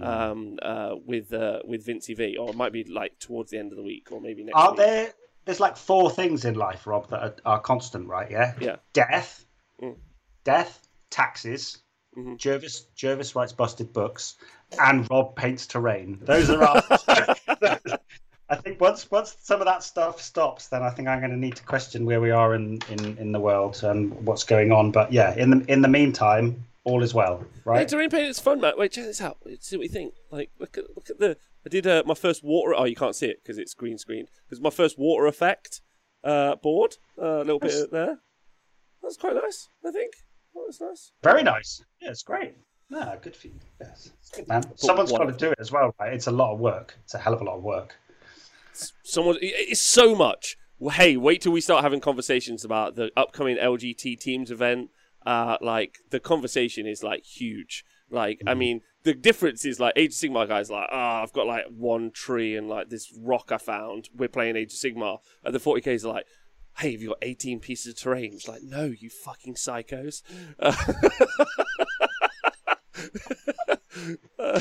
um, 0.00 0.58
uh, 0.62 0.94
with 1.06 1.32
uh, 1.32 1.60
with 1.64 1.86
Vinci 1.86 2.14
V, 2.14 2.36
or 2.36 2.50
it 2.50 2.56
might 2.56 2.72
be 2.72 2.82
like 2.82 3.20
towards 3.20 3.52
the 3.52 3.58
end 3.58 3.70
of 3.70 3.76
the 3.76 3.84
week, 3.84 4.08
or 4.10 4.20
maybe 4.20 4.42
next. 4.42 4.56
Are 4.56 4.70
week. 4.70 4.78
there? 4.78 5.12
There's 5.48 5.60
like 5.60 5.78
four 5.78 6.10
things 6.10 6.44
in 6.44 6.56
life, 6.56 6.86
Rob, 6.86 7.08
that 7.08 7.22
are, 7.22 7.34
are 7.46 7.58
constant, 7.58 8.06
right? 8.06 8.30
Yeah. 8.30 8.52
Yeah. 8.60 8.76
Death, 8.92 9.46
Mm. 9.82 9.96
death, 10.44 10.86
taxes. 11.08 11.78
Mhm. 12.14 12.36
Jervis 12.36 12.80
Jervis 12.94 13.34
writes 13.34 13.54
busted 13.54 13.94
books, 13.94 14.36
and 14.78 15.10
Rob 15.10 15.36
paints 15.36 15.66
terrain. 15.66 16.18
Those 16.20 16.50
are 16.50 16.62
our. 16.62 16.82
I 18.50 18.56
think 18.56 18.78
once 18.78 19.10
once 19.10 19.36
some 19.40 19.62
of 19.62 19.66
that 19.66 19.82
stuff 19.82 20.20
stops, 20.20 20.68
then 20.68 20.82
I 20.82 20.90
think 20.90 21.08
I'm 21.08 21.20
going 21.20 21.30
to 21.30 21.36
need 21.38 21.56
to 21.56 21.62
question 21.62 22.04
where 22.04 22.20
we 22.20 22.30
are 22.30 22.54
in, 22.54 22.80
in, 22.90 23.16
in 23.16 23.32
the 23.32 23.40
world 23.40 23.82
and 23.82 24.12
what's 24.26 24.44
going 24.44 24.70
on. 24.70 24.90
But 24.90 25.14
yeah, 25.14 25.34
in 25.34 25.48
the 25.48 25.64
in 25.72 25.80
the 25.80 25.88
meantime, 25.88 26.62
all 26.88 27.02
is 27.02 27.14
well, 27.14 27.38
Hey, 27.40 27.46
right? 27.64 27.88
terrain 27.88 28.10
painting 28.10 28.30
is 28.30 28.40
fun, 28.40 28.60
man. 28.60 28.72
Wait, 28.76 28.92
check 28.92 29.04
this 29.04 29.20
out. 29.20 29.38
Wait, 29.44 29.62
see 29.62 29.76
what 29.76 29.84
you 29.84 29.88
think. 29.92 30.14
Like, 30.30 30.50
look 30.58 30.76
at 30.78 30.84
look 30.96 31.10
at 31.10 31.18
the. 31.18 31.36
I 31.66 31.68
did 31.68 31.86
uh, 31.86 32.02
my 32.06 32.14
first 32.14 32.42
water. 32.42 32.74
Oh, 32.76 32.84
you 32.84 32.96
can't 32.96 33.14
see 33.16 33.26
it 33.26 33.42
because 33.42 33.58
it's 33.58 33.74
green 33.74 33.98
screen. 33.98 34.26
Because 34.48 34.60
my 34.60 34.70
first 34.70 34.98
water 34.98 35.26
effect 35.26 35.80
uh, 36.24 36.56
board. 36.56 36.96
uh, 37.20 37.24
A 37.24 37.44
little 37.44 37.58
That's- 37.58 37.80
bit 37.82 37.92
there. 37.92 38.18
That's 39.02 39.16
quite 39.16 39.34
nice. 39.34 39.68
I 39.86 39.90
think. 39.90 40.12
Oh, 40.56 40.64
that's 40.66 40.80
nice. 40.80 41.12
Very 41.22 41.42
nice. 41.42 41.82
Yeah, 42.00 42.10
it's 42.10 42.22
great. 42.22 42.54
No, 42.90 43.18
good 43.22 43.36
for 43.36 43.48
you. 43.48 43.54
Yes, 43.80 44.10
it's 44.20 44.30
good, 44.30 44.48
man. 44.48 44.62
Someone's 44.76 45.12
what- 45.12 45.18
got 45.26 45.30
to 45.38 45.46
do 45.46 45.50
it 45.52 45.58
as 45.60 45.70
well, 45.70 45.94
right? 46.00 46.12
It's 46.12 46.26
a 46.26 46.30
lot 46.32 46.52
of 46.54 46.58
work. 46.58 46.96
It's 47.04 47.14
a 47.14 47.18
hell 47.18 47.34
of 47.34 47.40
a 47.40 47.44
lot 47.44 47.56
of 47.58 47.62
work. 47.62 47.96
Someone. 49.02 49.36
It's 49.40 49.82
so 49.82 50.14
much. 50.14 50.56
Well, 50.78 50.94
Hey, 50.94 51.16
wait 51.16 51.42
till 51.42 51.52
we 51.52 51.60
start 51.60 51.82
having 51.82 52.00
conversations 52.00 52.64
about 52.64 52.94
the 52.94 53.10
upcoming 53.16 53.56
LGT 53.56 54.18
Teams 54.20 54.50
event. 54.50 54.90
Uh, 55.26 55.56
like 55.60 55.98
the 56.10 56.20
conversation 56.20 56.86
is 56.86 57.02
like 57.02 57.24
huge. 57.24 57.84
Like, 58.10 58.40
I 58.46 58.54
mean, 58.54 58.80
the 59.02 59.12
difference 59.12 59.64
is 59.64 59.78
like 59.78 59.92
Age 59.96 60.12
of 60.12 60.16
Sigmar 60.16 60.48
guys 60.48 60.70
like, 60.70 60.88
ah, 60.90 61.22
I've 61.22 61.32
got 61.32 61.46
like 61.46 61.66
one 61.68 62.10
tree 62.10 62.56
and 62.56 62.68
like 62.68 62.88
this 62.88 63.12
rock 63.18 63.52
I 63.52 63.58
found. 63.58 64.08
We're 64.16 64.28
playing 64.28 64.56
Age 64.56 64.72
of 64.72 64.78
Sigmar, 64.78 65.18
and 65.44 65.54
the 65.54 65.60
40k's 65.60 66.04
are 66.04 66.14
like, 66.14 66.26
hey, 66.78 66.92
have 66.92 67.02
you 67.02 67.08
got 67.08 67.18
18 67.22 67.60
pieces 67.60 67.92
of 67.92 68.00
terrain? 68.00 68.32
It's 68.32 68.48
like, 68.48 68.62
no, 68.62 68.84
you 68.84 69.10
fucking 69.10 69.54
psychos. 69.54 70.22
Uh, 70.58 70.74
uh, 74.38 74.60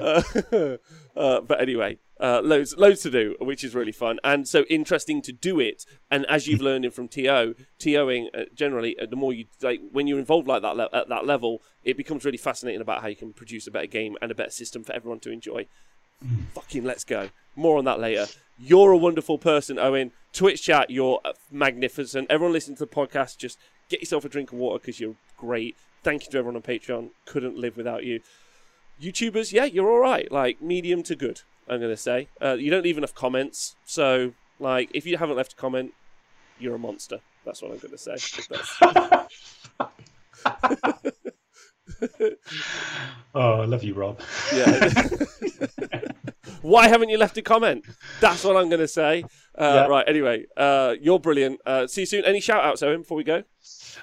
uh, 1.16 1.40
but 1.40 1.60
anyway, 1.60 1.98
uh, 2.20 2.40
loads, 2.42 2.76
loads 2.76 3.02
to 3.02 3.10
do, 3.10 3.36
which 3.40 3.64
is 3.64 3.74
really 3.74 3.92
fun 3.92 4.18
and 4.22 4.46
so 4.48 4.62
interesting 4.64 5.20
to 5.22 5.32
do 5.32 5.60
it. 5.60 5.84
And 6.10 6.24
as 6.26 6.46
you've 6.46 6.60
learned 6.60 6.92
from 6.94 7.08
TO, 7.08 7.54
TOing 7.78 8.28
uh, 8.34 8.44
generally, 8.54 8.98
uh, 8.98 9.06
the 9.06 9.16
more 9.16 9.32
you 9.32 9.46
like, 9.62 9.80
when 9.92 10.06
you're 10.06 10.18
involved 10.18 10.48
like 10.48 10.62
that 10.62 10.76
le- 10.76 10.90
at 10.92 11.08
that 11.08 11.26
level, 11.26 11.62
it 11.82 11.96
becomes 11.96 12.24
really 12.24 12.38
fascinating 12.38 12.80
about 12.80 13.02
how 13.02 13.08
you 13.08 13.16
can 13.16 13.32
produce 13.32 13.66
a 13.66 13.70
better 13.70 13.86
game 13.86 14.16
and 14.22 14.30
a 14.30 14.34
better 14.34 14.50
system 14.50 14.84
for 14.84 14.92
everyone 14.92 15.20
to 15.20 15.30
enjoy. 15.30 15.66
Fucking 16.54 16.84
let's 16.84 17.04
go. 17.04 17.30
More 17.56 17.78
on 17.78 17.84
that 17.84 18.00
later. 18.00 18.26
You're 18.58 18.92
a 18.92 18.96
wonderful 18.96 19.38
person, 19.38 19.78
Owen. 19.78 20.12
Twitch 20.32 20.62
chat, 20.62 20.90
you're 20.90 21.20
magnificent. 21.50 22.30
Everyone 22.30 22.52
listening 22.52 22.76
to 22.76 22.86
the 22.86 22.90
podcast, 22.90 23.36
just 23.36 23.58
get 23.88 24.00
yourself 24.00 24.24
a 24.24 24.28
drink 24.28 24.52
of 24.52 24.58
water 24.58 24.78
because 24.78 25.00
you're 25.00 25.16
great. 25.36 25.76
Thank 26.04 26.26
you 26.26 26.30
to 26.32 26.38
everyone 26.38 26.56
on 26.56 26.62
Patreon. 26.62 27.10
Couldn't 27.24 27.56
live 27.56 27.76
without 27.76 28.04
you. 28.04 28.20
YouTubers, 29.00 29.52
yeah, 29.52 29.64
you're 29.64 29.90
all 29.90 30.00
right. 30.00 30.30
Like 30.30 30.60
medium 30.62 31.02
to 31.04 31.16
good, 31.16 31.40
I'm 31.68 31.80
gonna 31.80 31.96
say. 31.96 32.28
Uh, 32.40 32.54
you 32.54 32.70
don't 32.70 32.84
leave 32.84 32.98
enough 32.98 33.14
comments, 33.14 33.74
so 33.86 34.34
like 34.60 34.90
if 34.94 35.06
you 35.06 35.16
haven't 35.16 35.36
left 35.36 35.54
a 35.54 35.56
comment, 35.56 35.92
you're 36.60 36.74
a 36.74 36.78
monster. 36.78 37.20
That's 37.44 37.62
what 37.62 37.72
I'm 37.72 37.78
gonna 37.78 37.98
say. 37.98 38.16
Oh, 43.34 43.62
I 43.62 43.64
love 43.64 43.82
you, 43.82 43.94
Rob. 43.94 44.20
yeah. 44.54 44.90
Why 46.62 46.88
haven't 46.88 47.08
you 47.08 47.18
left 47.18 47.36
a 47.36 47.42
comment? 47.42 47.84
That's 48.20 48.44
what 48.44 48.56
I'm 48.56 48.68
gonna 48.68 48.88
say. 48.88 49.24
Uh, 49.56 49.62
Yeah. 49.62 49.86
Right. 49.86 50.04
Anyway, 50.08 50.46
uh, 50.56 50.94
you're 51.00 51.20
brilliant. 51.20 51.60
Uh, 51.64 51.86
see 51.86 52.02
you 52.02 52.06
soon. 52.06 52.24
Any 52.24 52.40
shout 52.40 52.64
outs, 52.64 52.82
Owen, 52.82 53.02
before 53.02 53.16
we 53.16 53.24
go? 53.24 53.44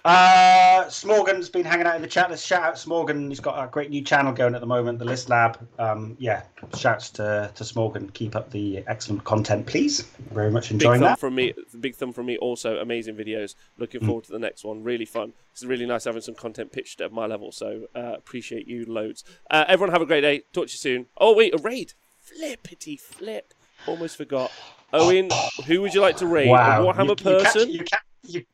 Uh, 0.05 0.85
Smorgan's 0.85 1.49
been 1.49 1.65
hanging 1.65 1.85
out 1.85 1.95
in 1.95 2.01
the 2.01 2.07
chat. 2.07 2.29
Let's 2.29 2.43
shout 2.43 2.63
out 2.63 2.75
Smorgan. 2.75 3.29
He's 3.29 3.39
got 3.39 3.61
a 3.63 3.67
great 3.67 3.89
new 3.89 4.01
channel 4.01 4.31
going 4.33 4.55
at 4.55 4.61
the 4.61 4.67
moment, 4.67 4.97
the 4.97 5.05
List 5.05 5.29
Lab. 5.29 5.59
Um, 5.77 6.15
yeah, 6.19 6.43
shouts 6.75 7.09
to 7.11 7.51
to 7.53 7.63
Smorgan. 7.63 8.11
Keep 8.13 8.35
up 8.35 8.49
the 8.49 8.83
excellent 8.87 9.23
content, 9.25 9.67
please. 9.67 10.01
Very 10.31 10.49
much 10.49 10.71
enjoying 10.71 10.79
Big 10.79 10.81
enjoying 10.81 10.99
thumb 11.01 11.09
that. 11.11 11.19
from 11.19 11.35
me. 11.35 11.53
Big 11.79 11.95
thumb 11.95 12.13
from 12.13 12.25
me. 12.25 12.37
Also, 12.37 12.77
amazing 12.77 13.15
videos. 13.15 13.53
Looking 13.77 14.05
forward 14.05 14.23
to 14.25 14.31
the 14.31 14.39
next 14.39 14.63
one. 14.63 14.83
Really 14.83 15.05
fun. 15.05 15.33
It's 15.51 15.63
really 15.63 15.85
nice 15.85 16.05
having 16.05 16.21
some 16.21 16.35
content 16.35 16.71
pitched 16.71 17.01
at 17.01 17.11
my 17.11 17.25
level. 17.27 17.51
So 17.51 17.87
uh, 17.95 18.13
appreciate 18.17 18.67
you 18.67 18.85
loads. 18.85 19.23
Uh, 19.51 19.65
everyone 19.67 19.91
have 19.91 20.01
a 20.01 20.05
great 20.07 20.21
day. 20.21 20.39
Talk 20.53 20.67
to 20.67 20.71
you 20.73 20.77
soon. 20.77 21.07
Oh 21.17 21.35
wait, 21.35 21.53
a 21.53 21.57
raid. 21.57 21.93
Flippity 22.19 22.95
flip. 22.97 23.53
Almost 23.85 24.15
forgot. 24.17 24.51
Owen, 24.93 25.29
who 25.65 25.81
would 25.81 25.93
you 25.93 26.01
like 26.01 26.17
to 26.17 26.25
raid? 26.27 26.49
Wow, 26.49 26.87
A 26.87 26.93
Warhammer 26.93 27.19
You- 27.23 27.31
you 27.31 27.41
catch- 27.43 27.53
person. 27.53 27.71
you 27.71 27.83
ca- 27.83 28.01
you- 28.23 28.45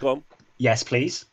Go 0.00 0.08
on. 0.08 0.24
Yes, 0.58 0.82
please. 0.82 1.24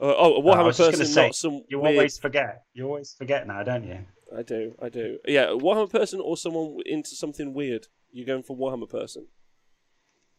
Uh, 0.00 0.14
oh, 0.16 0.36
a 0.36 0.40
Warhammer 0.42 0.76
gonna 0.76 0.90
person, 0.90 1.06
say, 1.06 1.26
not 1.26 1.34
some 1.34 1.62
You 1.68 1.78
weird 1.80 1.96
always 1.96 2.18
forget. 2.18 2.64
You 2.74 2.86
always 2.86 3.14
forget 3.14 3.46
now, 3.46 3.62
don't 3.62 3.84
you? 3.84 3.98
I 4.36 4.42
do, 4.42 4.74
I 4.82 4.88
do. 4.88 5.18
Yeah, 5.26 5.50
a 5.50 5.56
Warhammer 5.56 5.90
person 5.90 6.20
or 6.20 6.36
someone 6.36 6.78
into 6.86 7.10
something 7.14 7.52
weird. 7.54 7.86
You're 8.10 8.26
going 8.26 8.42
for 8.42 8.56
Warhammer 8.56 8.88
person. 8.88 9.26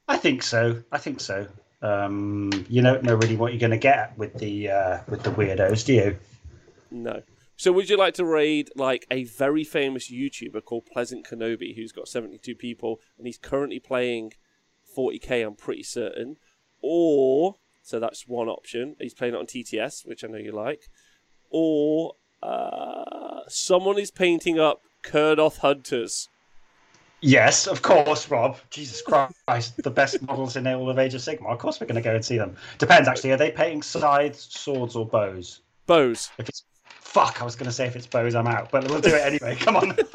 I 0.07 0.17
think 0.17 0.43
so. 0.43 0.83
I 0.91 0.97
think 0.97 1.19
so. 1.21 1.47
Um, 1.81 2.51
you 2.69 2.81
don't 2.81 3.03
know 3.03 3.15
really 3.15 3.35
what 3.37 3.53
you're 3.53 3.59
going 3.59 3.71
to 3.71 3.77
get 3.77 4.17
with 4.17 4.33
the 4.35 4.69
uh, 4.69 4.99
with 5.07 5.23
the 5.23 5.31
weirdos, 5.31 5.85
do 5.85 5.93
you? 5.93 6.17
No. 6.91 7.21
So 7.63 7.71
would 7.71 7.89
you 7.89 7.95
like 7.95 8.15
to 8.15 8.25
raid 8.25 8.71
like 8.75 9.07
a 9.09 9.23
very 9.23 9.63
famous 9.63 10.11
YouTuber 10.11 10.65
called 10.65 10.85
Pleasant 10.85 11.25
Kenobi, 11.25 11.77
who's 11.77 11.93
got 11.93 12.09
72 12.09 12.55
people 12.55 12.99
and 13.17 13.25
he's 13.25 13.37
currently 13.37 13.79
playing 13.79 14.33
40k? 14.97 15.47
I'm 15.47 15.55
pretty 15.55 15.83
certain. 15.83 16.35
Or 16.81 17.55
so 17.81 18.01
that's 18.01 18.27
one 18.27 18.49
option. 18.49 18.97
He's 18.99 19.13
playing 19.13 19.35
it 19.35 19.37
on 19.37 19.45
TTS, 19.45 20.05
which 20.05 20.25
I 20.25 20.27
know 20.27 20.39
you 20.39 20.51
like. 20.51 20.89
Or 21.51 22.15
uh, 22.41 23.43
someone 23.47 23.97
is 23.97 24.11
painting 24.11 24.59
up 24.59 24.81
Kurnoth 25.01 25.59
Hunters. 25.59 26.27
Yes, 27.21 27.65
of 27.65 27.81
course, 27.81 28.29
Rob. 28.29 28.57
Jesus 28.71 29.01
Christ, 29.01 29.77
the 29.81 29.89
best 29.89 30.21
models 30.21 30.57
in 30.57 30.67
all 30.67 30.89
of 30.89 30.99
Age 30.99 31.13
of 31.13 31.21
Sigmar. 31.21 31.53
Of 31.53 31.59
course, 31.59 31.79
we're 31.79 31.87
going 31.87 31.95
to 31.95 32.01
go 32.01 32.13
and 32.13 32.25
see 32.25 32.37
them. 32.37 32.57
Depends, 32.77 33.07
actually. 33.07 33.31
Are 33.31 33.37
they 33.37 33.51
painting 33.51 33.83
scythes, 33.83 34.49
swords, 34.51 34.97
or 34.97 35.05
bows? 35.05 35.61
Bows. 35.85 36.29
If 36.37 36.49
it's 36.49 36.63
fuck, 37.13 37.41
I 37.41 37.45
was 37.45 37.55
going 37.55 37.67
to 37.67 37.71
say 37.71 37.85
if 37.85 37.95
it's 37.95 38.07
bows, 38.07 38.35
I'm 38.35 38.47
out. 38.47 38.71
But 38.71 38.89
we'll 38.89 39.01
do 39.01 39.13
it 39.15 39.21
anyway. 39.25 39.55
Come 39.55 39.75
on. 39.77 39.95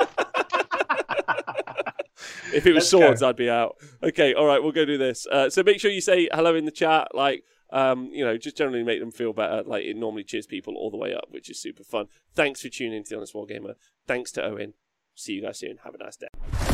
If 2.51 2.67
it 2.67 2.73
was 2.73 2.85
Let's 2.85 2.93
go. 2.93 3.01
swords, 3.01 3.23
I'd 3.23 3.37
be 3.37 3.51
out. 3.51 3.77
Okay, 4.03 4.33
all 4.33 4.47
right, 4.47 4.61
we'll 4.61 4.73
go 4.73 4.87
do 4.87 4.97
this. 4.97 5.27
Uh, 5.31 5.51
so 5.51 5.63
make 5.63 5.79
sure 5.79 5.91
you 5.91 6.01
say 6.01 6.29
hello 6.33 6.55
in 6.55 6.65
the 6.65 6.71
chat. 6.71 7.09
Like, 7.15 7.45
um, 7.71 8.09
you 8.11 8.25
know, 8.25 8.39
just 8.39 8.57
generally 8.57 8.83
make 8.83 9.01
them 9.01 9.13
feel 9.13 9.35
better. 9.35 9.63
Like 9.65 9.85
it 9.85 9.97
normally 9.97 10.25
cheers 10.25 10.47
people 10.47 10.75
all 10.75 10.91
the 10.91 10.97
way 10.97 11.15
up, 11.15 11.27
which 11.31 11.51
is 11.51 11.61
super 11.61 11.85
fun. 11.85 12.07
Thanks 12.35 12.63
for 12.63 12.71
tuning 12.71 12.95
in 12.97 13.05
to 13.05 13.11
the 13.11 13.17
Honest 13.17 13.35
Wargamer. 13.35 13.75
Thanks 14.07 14.33
to 14.33 14.43
Owen. 14.43 14.73
See 15.15 15.35
you 15.35 15.43
guys 15.43 15.59
soon. 15.59 15.79
Have 15.85 15.95
a 15.95 15.99
nice 15.99 16.17
day. 16.17 16.68